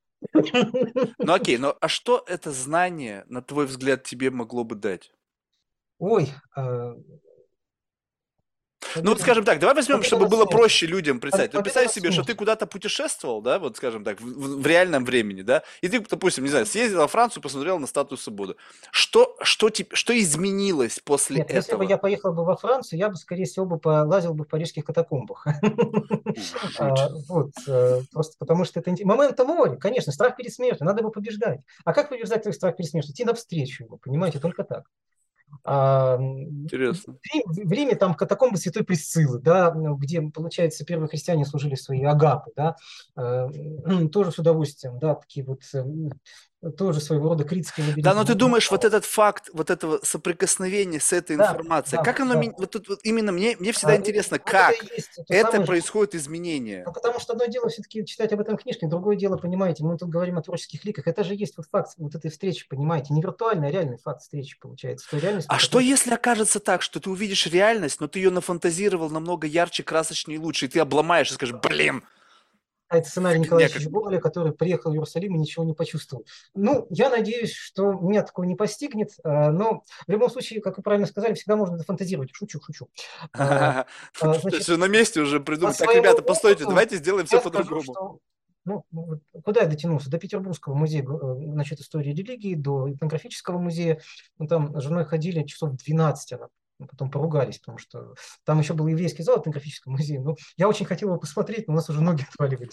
[1.19, 5.12] ну окей, но а что это знание, на твой взгляд, тебе могло бы дать?
[5.99, 6.94] Ой, а,
[8.97, 11.52] Ну вот скажем так, давай возьмем, чтобы было проще людям представить.
[11.55, 15.05] Вот Победа представь себе, что ты куда-то путешествовал, да, вот скажем так, в, в- реальном
[15.05, 18.56] времени, да, и ты, допустим, не знаю, съездил во Францию, посмотрел на статую свободы.
[18.90, 21.90] Что, что, теп- что изменилось после Нет, если бы этого?
[21.90, 25.47] я поехал бы во Францию, я бы, скорее всего, бы полазил бы в парижских катакомбах.
[26.78, 28.90] А, Вот, э, просто потому что это...
[29.05, 31.60] Момента море, конечно, страх перед смертью, надо его побеждать.
[31.85, 33.12] А как побеждать страх перед смертью?
[33.12, 34.86] Идти навстречу его, понимаете, только так.
[35.64, 37.18] А, Интересно.
[37.70, 42.76] Риме там катакомбы Святой Пресциллы, да, ну, где, получается, первые христиане служили свои агапы, да,
[43.16, 43.48] э,
[44.12, 45.84] тоже с удовольствием, да, такие вот э,
[46.70, 48.09] тоже своего рода критские лабиринты.
[48.09, 51.98] Да, но ты Ну, думаешь, вот этот факт, вот этого соприкосновения с этой Да, информацией,
[51.98, 52.52] да, как оно, да.
[52.56, 55.24] вот тут вот именно мне, мне всегда А, интересно, вот это как и есть то
[55.28, 56.84] это самое, происходит изменение.
[56.86, 60.09] Ну, потому что одно дело все-таки читать об этом книжке, другое дело, понимаете, мы тут
[60.09, 63.68] говорим о творческих ликах, это же есть вот факт вот этой встречи, понимаете, не виртуальный,
[63.68, 65.09] а реальный факт встречи получается.
[65.10, 69.10] Той реальности, А что если окажется так, что ты увидишь реальность, но ты ее нафантазировал
[69.10, 72.05] намного ярче, красочнее и лучше, и ты обломаешь и скажешь, блин,
[72.93, 73.78] А это сценарий Николая некогда.
[73.85, 76.27] Ильича Гоголя, который приехал в Иерусалим и ничего не почувствовал.
[76.55, 80.82] Ну, я надеюсь, что меня такого не постигнет, а, но в любом случае, как вы
[80.82, 82.28] правильно сказали, всегда можно дофантазировать.
[82.34, 82.91] Шучу, шучу.
[83.33, 83.86] То
[84.20, 85.78] значит, есть на месте уже придумать.
[85.78, 88.20] Так, ребята, постойте, давайте сделаем все по-другому.
[88.66, 90.10] ну, вот куда я дотянулся?
[90.10, 94.02] До Петербургского музея э, значит, истории религии, до этнографического музея.
[94.36, 96.49] Мы там с женой ходили часов 12, она
[96.86, 100.20] потом поругались, потому что там еще был еврейский зал этнографического музея.
[100.20, 102.73] Ну, я очень хотел его посмотреть, но у нас уже ноги отваливались.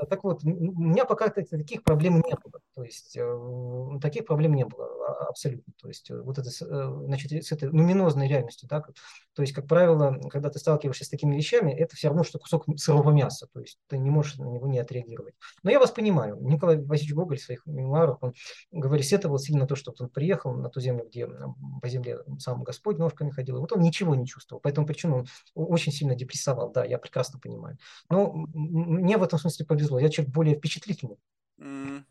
[0.00, 2.60] А, Так вот, у меня пока так- таких проблем не было.
[2.74, 5.72] То есть э, таких проблем не было а- абсолютно.
[5.80, 9.66] То есть э, вот это, э, значит, с этой нуминозной реальностью, да, то есть, как
[9.66, 13.46] правило, когда ты сталкиваешься с такими вещами, это все равно, что кусок сырого мяса.
[13.52, 15.34] То есть ты не можешь на него не отреагировать.
[15.62, 16.36] Но я вас понимаю.
[16.40, 18.32] Николай Васильевич Гоголь в своих мемуарах, он
[18.70, 21.28] говорит, сетовал сильно то, что вот он приехал на ту землю, где
[21.80, 23.56] по земле сам Господь ножками ходил.
[23.56, 24.60] И вот он ничего не чувствовал.
[24.60, 26.70] По этому причину он очень сильно депрессовал.
[26.72, 27.78] Да, я прекрасно понимаю.
[28.10, 29.87] Но мне в этом смысле повезло.
[29.98, 31.16] Я человек более впечатлительный.
[31.58, 32.04] М,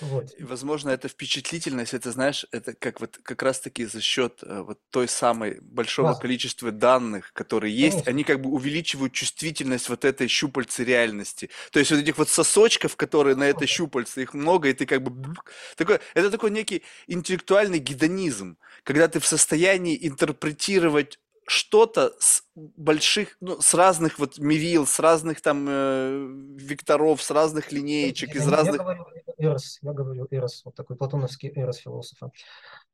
[0.00, 0.34] Вот.
[0.38, 4.78] и, Возможно, эта впечатлительность, это, знаешь, это как вот как раз-таки за счет э, вот
[4.90, 6.20] той самой большого База.
[6.20, 8.10] количества данных, которые есть, Конечно.
[8.10, 11.48] они как бы увеличивают чувствительность вот этой щупальцы реальности.
[11.72, 15.02] То есть вот этих вот сосочков, которые на этой щупальце, их много, и ты как
[15.02, 15.34] бы...
[15.76, 22.42] Такой, это такой некий интеллектуальный гедонизм, когда ты в состоянии интерпретировать что-то с
[22.76, 28.44] больших, ну, с разных вот мерил, с разных там э, векторов, с разных линеечек, из
[28.44, 28.76] Я, я разных...
[28.78, 29.04] говорю
[29.38, 32.32] Эрос, я говорю Эрос, вот такой платоновский Эрос философа.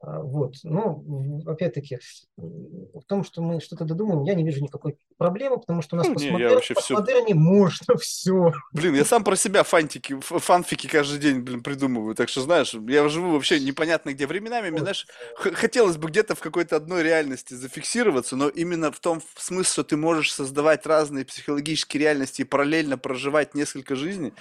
[0.01, 0.57] А, Вот.
[0.62, 1.99] Но, м, опять-таки,
[2.36, 6.07] в том, что мы что-то додумаем, я не вижу никакой проблемы, потому что у нас
[6.09, 8.52] Ну, не, я постмодерн, вообще в всё- постмодерне можно все.
[8.73, 12.15] Блин, я сам про себя фантики, фанфики каждый день, блин, придумываю.
[12.15, 14.26] Так что, знаешь, я живу вообще непонятно где.
[14.26, 19.20] Временами, мне, знаешь, хотелось бы где-то в какой-то одной реальности зафиксироваться, но именно в том
[19.34, 24.33] в смысле, что ты можешь создавать разные психологические реальности и параллельно проживать несколько жизней.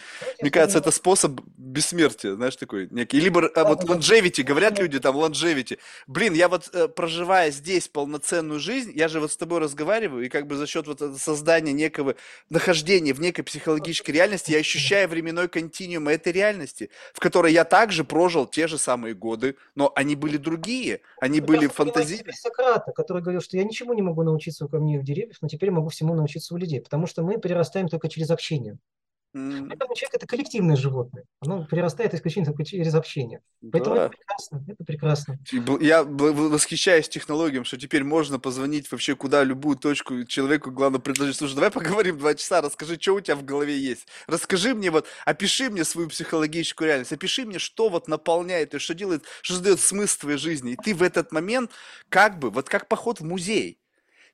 [0.41, 3.19] Мне кажется, это способ бессмертия, знаешь, такой некий.
[3.19, 5.77] Либо а, вот longevity, говорят люди там longevity.
[6.07, 10.29] Блин, я вот э, проживая здесь полноценную жизнь, я же вот с тобой разговариваю, и
[10.29, 12.15] как бы за счет вот этого создания некого
[12.49, 18.03] нахождения в некой психологической реальности, я ощущаю временной континуум этой реальности, в которой я также
[18.03, 23.21] прожил те же самые годы, но они были другие, они Вы были теперь Сократа, который
[23.21, 26.13] говорил, что я ничего не могу научиться у камней у деревьев, но теперь могу всему
[26.15, 28.77] научиться у людей, потому что мы перерастаем только через общение.
[29.35, 31.23] М, Поэтому человек– это коллективное животное.
[31.39, 33.41] Оно перерастает исключительно только через общение.
[33.71, 34.05] Поэтому да.
[34.05, 35.39] это прекрасно, это прекрасно.
[35.81, 41.55] Я восхищаюсь технологиям, что теперь можно позвонить вообще куда, любую точку человеку, главное предложить, слушай,
[41.55, 44.07] давай поговорим два часа, расскажи, что у тебя в голове есть.
[44.27, 48.93] Расскажи мне вот, опиши мне свою психологическую реальность, опиши мне, что вот наполняет, и что
[48.93, 50.73] делает, что задает смысл твоей жизни.
[50.73, 51.71] И ты в этот момент
[52.09, 53.79] как бы, вот как поход в музей.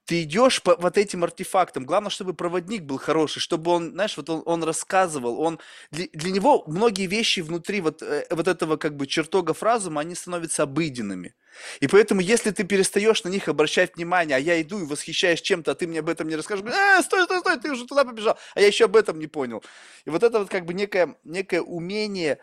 [0.09, 1.85] Ты идешь по вот этим артефактам.
[1.85, 5.59] Главное, чтобы проводник был хороший, чтобы он, знаешь, вот он, он рассказывал, он
[5.91, 10.15] для, для него многие вещи внутри вот, э, вот этого как бы чертогов разума, они
[10.15, 11.35] становятся обыденными.
[11.79, 15.73] И поэтому, если ты перестаешь на них обращать внимание, а я иду и восхищаюсь чем-то,
[15.73, 18.35] а ты мне об этом не расскажешь, а, стой, стой, стой, ты уже туда побежал,
[18.55, 19.63] а я еще об этом не понял.
[20.05, 22.39] И вот это вот как бы некое, некое умение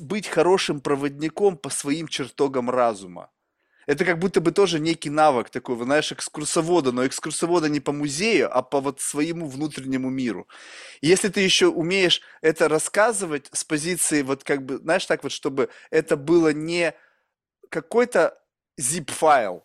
[0.00, 3.28] быть хорошим проводником по своим чертогам разума.
[3.86, 7.92] Это как будто бы тоже некий навык такой, вы знаешь, экскурсовода, но экскурсовода не по
[7.92, 10.48] музею, а по вот своему внутреннему миру.
[11.00, 15.32] И если ты еще умеешь это рассказывать с позиции вот как бы, знаешь, так вот,
[15.32, 16.94] чтобы это было не
[17.70, 18.38] какой-то
[18.80, 19.62] zip-файл,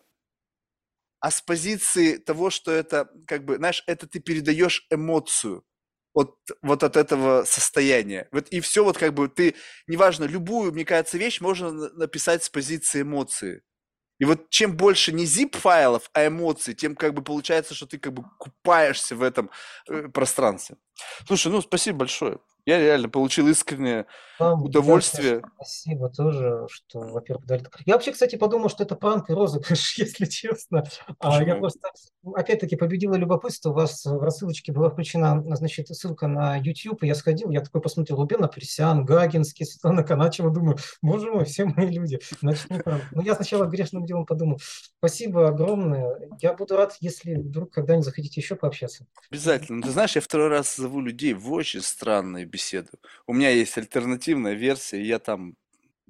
[1.20, 5.64] а с позиции того, что это, как бы, знаешь, это ты передаешь эмоцию
[6.14, 8.28] от, вот от этого состояния.
[8.32, 9.54] Вот, и все вот как бы ты,
[9.88, 13.62] неважно, любую, мне кажется, вещь можно написать с позиции эмоции.
[14.18, 18.12] И вот чем больше не zip-файлов, а эмоций, тем как бы получается, что ты как
[18.12, 19.50] бы купаешься в этом
[19.88, 20.76] э, пространстве.
[21.26, 22.38] Слушай, ну спасибо большое.
[22.68, 24.04] Я реально получил искреннее
[24.38, 25.40] Вам, удовольствие.
[25.40, 27.64] Да, спасибо тоже, что, во-первых, дали.
[27.86, 30.84] Я вообще, кстати, подумал, что это пранк и розыгрыш, если честно.
[31.18, 31.88] А я просто,
[32.34, 33.70] опять-таки, победила любопытство.
[33.70, 37.80] У вас в рассылочке была включена, значит, ссылка на YouTube, и я сходил, я такой
[37.80, 42.20] посмотрел, Лубен Апресян, Гагинский, Светлана Каначева, думаю, боже мой, все мои люди.
[42.42, 43.02] Значит, не пранк.
[43.12, 44.60] Но я сначала грешным делом подумал,
[44.98, 46.18] спасибо огромное.
[46.42, 49.06] Я буду рад, если вдруг когда-нибудь захотите еще пообщаться.
[49.30, 49.80] Обязательно.
[49.80, 52.88] Ты знаешь, я второй раз зову людей в очень странные беседу.
[53.26, 55.54] У меня есть альтернативная версия, я там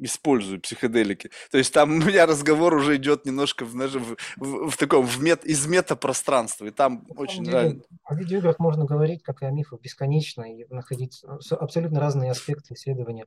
[0.00, 1.30] использую психоделики.
[1.50, 5.20] То есть там у меня разговор уже идет немножко в, в, в, в таком в
[5.20, 7.88] мет, из метапространства, и там На очень деле, нравится.
[8.04, 13.24] О видеоиграх можно говорить, как и о мифах, бесконечно, и находить абсолютно разные аспекты исследования.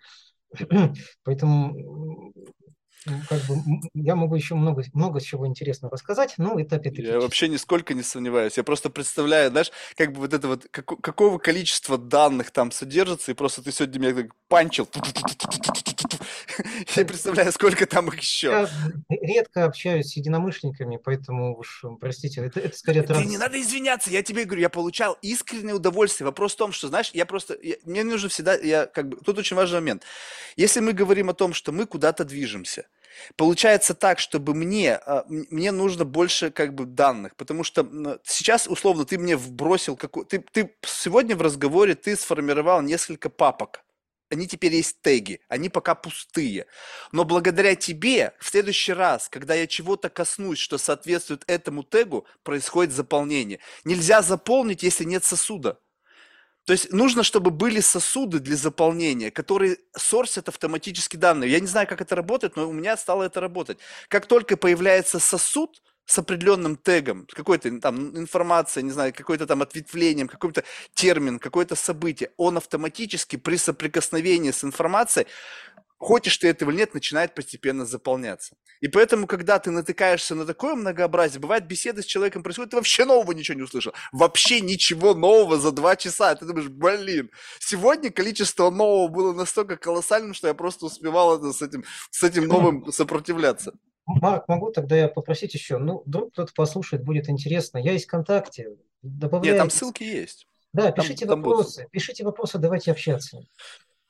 [1.23, 2.33] Поэтому
[3.05, 3.55] как бы
[3.93, 7.07] я могу еще много, много чего интересного рассказать, но это опять-таки...
[7.07, 8.57] Я вообще нисколько не сомневаюсь.
[8.57, 13.31] Я просто представляю, знаешь, как бы вот это вот, как, какого количества данных там содержится,
[13.31, 14.87] и просто ты сегодня меня так панчил.
[16.95, 18.67] Я представляю, сколько там их еще.
[19.09, 23.03] Я редко общаюсь с единомышленниками, поэтому уж, простите, это, это скорее...
[23.03, 26.25] Ты не надо извиняться, я тебе говорю, я получал искреннее удовольствие.
[26.25, 29.39] Вопрос в том, что, знаешь, я просто, я, мне нужно всегда, я как бы, тут
[29.39, 30.03] очень важный момент.
[30.55, 32.87] Если мы говорим о том, что мы куда-то движемся,
[33.35, 39.05] Получается так, чтобы мне, а, мне нужно больше как бы данных, потому что сейчас, условно,
[39.05, 43.83] ты мне вбросил, какой, ты, ты сегодня в разговоре ты сформировал несколько папок,
[44.31, 46.65] они теперь есть теги, они пока пустые.
[47.11, 52.93] Но благодаря тебе в следующий раз, когда я чего-то коснусь, что соответствует этому тегу, происходит
[52.93, 53.59] заполнение.
[53.83, 55.79] Нельзя заполнить, если нет сосуда.
[56.65, 61.51] То есть нужно, чтобы были сосуды для заполнения, которые сорсят автоматически данные.
[61.51, 63.79] Я не знаю, как это работает, но у меня стало это работать.
[64.09, 70.27] Как только появляется сосуд с определенным тегом, какой-то там информация, не знаю, какой-то там ответвлением,
[70.27, 75.27] какой-то термин, какое-то событие, он автоматически при соприкосновении с информацией
[76.01, 78.55] хочешь ты этого или нет, начинает постепенно заполняться.
[78.81, 83.05] И поэтому, когда ты натыкаешься на такое многообразие, бывает беседа с человеком происходит, ты вообще
[83.05, 83.93] нового ничего не услышал.
[84.11, 86.33] Вообще ничего нового за два часа.
[86.35, 91.61] Ты думаешь, блин, сегодня количество нового было настолько колоссальным, что я просто успевал это с
[91.61, 93.73] этим, с этим новым сопротивляться.
[94.07, 95.77] Марк, могу тогда я попросить еще?
[95.77, 97.77] Ну, вдруг кто-то послушает, будет интересно.
[97.77, 98.71] Я есть ВКонтакте.
[99.03, 99.51] Добавляйте.
[99.51, 100.47] Нет, там ссылки есть.
[100.73, 101.81] Да, пишите там, вопросы.
[101.81, 103.45] Там пишите вопросы, давайте общаться.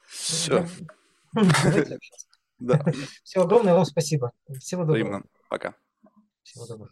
[0.08, 0.66] Все.
[2.60, 2.84] Да.
[3.24, 4.32] Всего огромное вам спасибо.
[4.60, 5.24] Всего доброго.
[5.50, 5.74] Пока.
[6.43, 6.92] Всего доброго.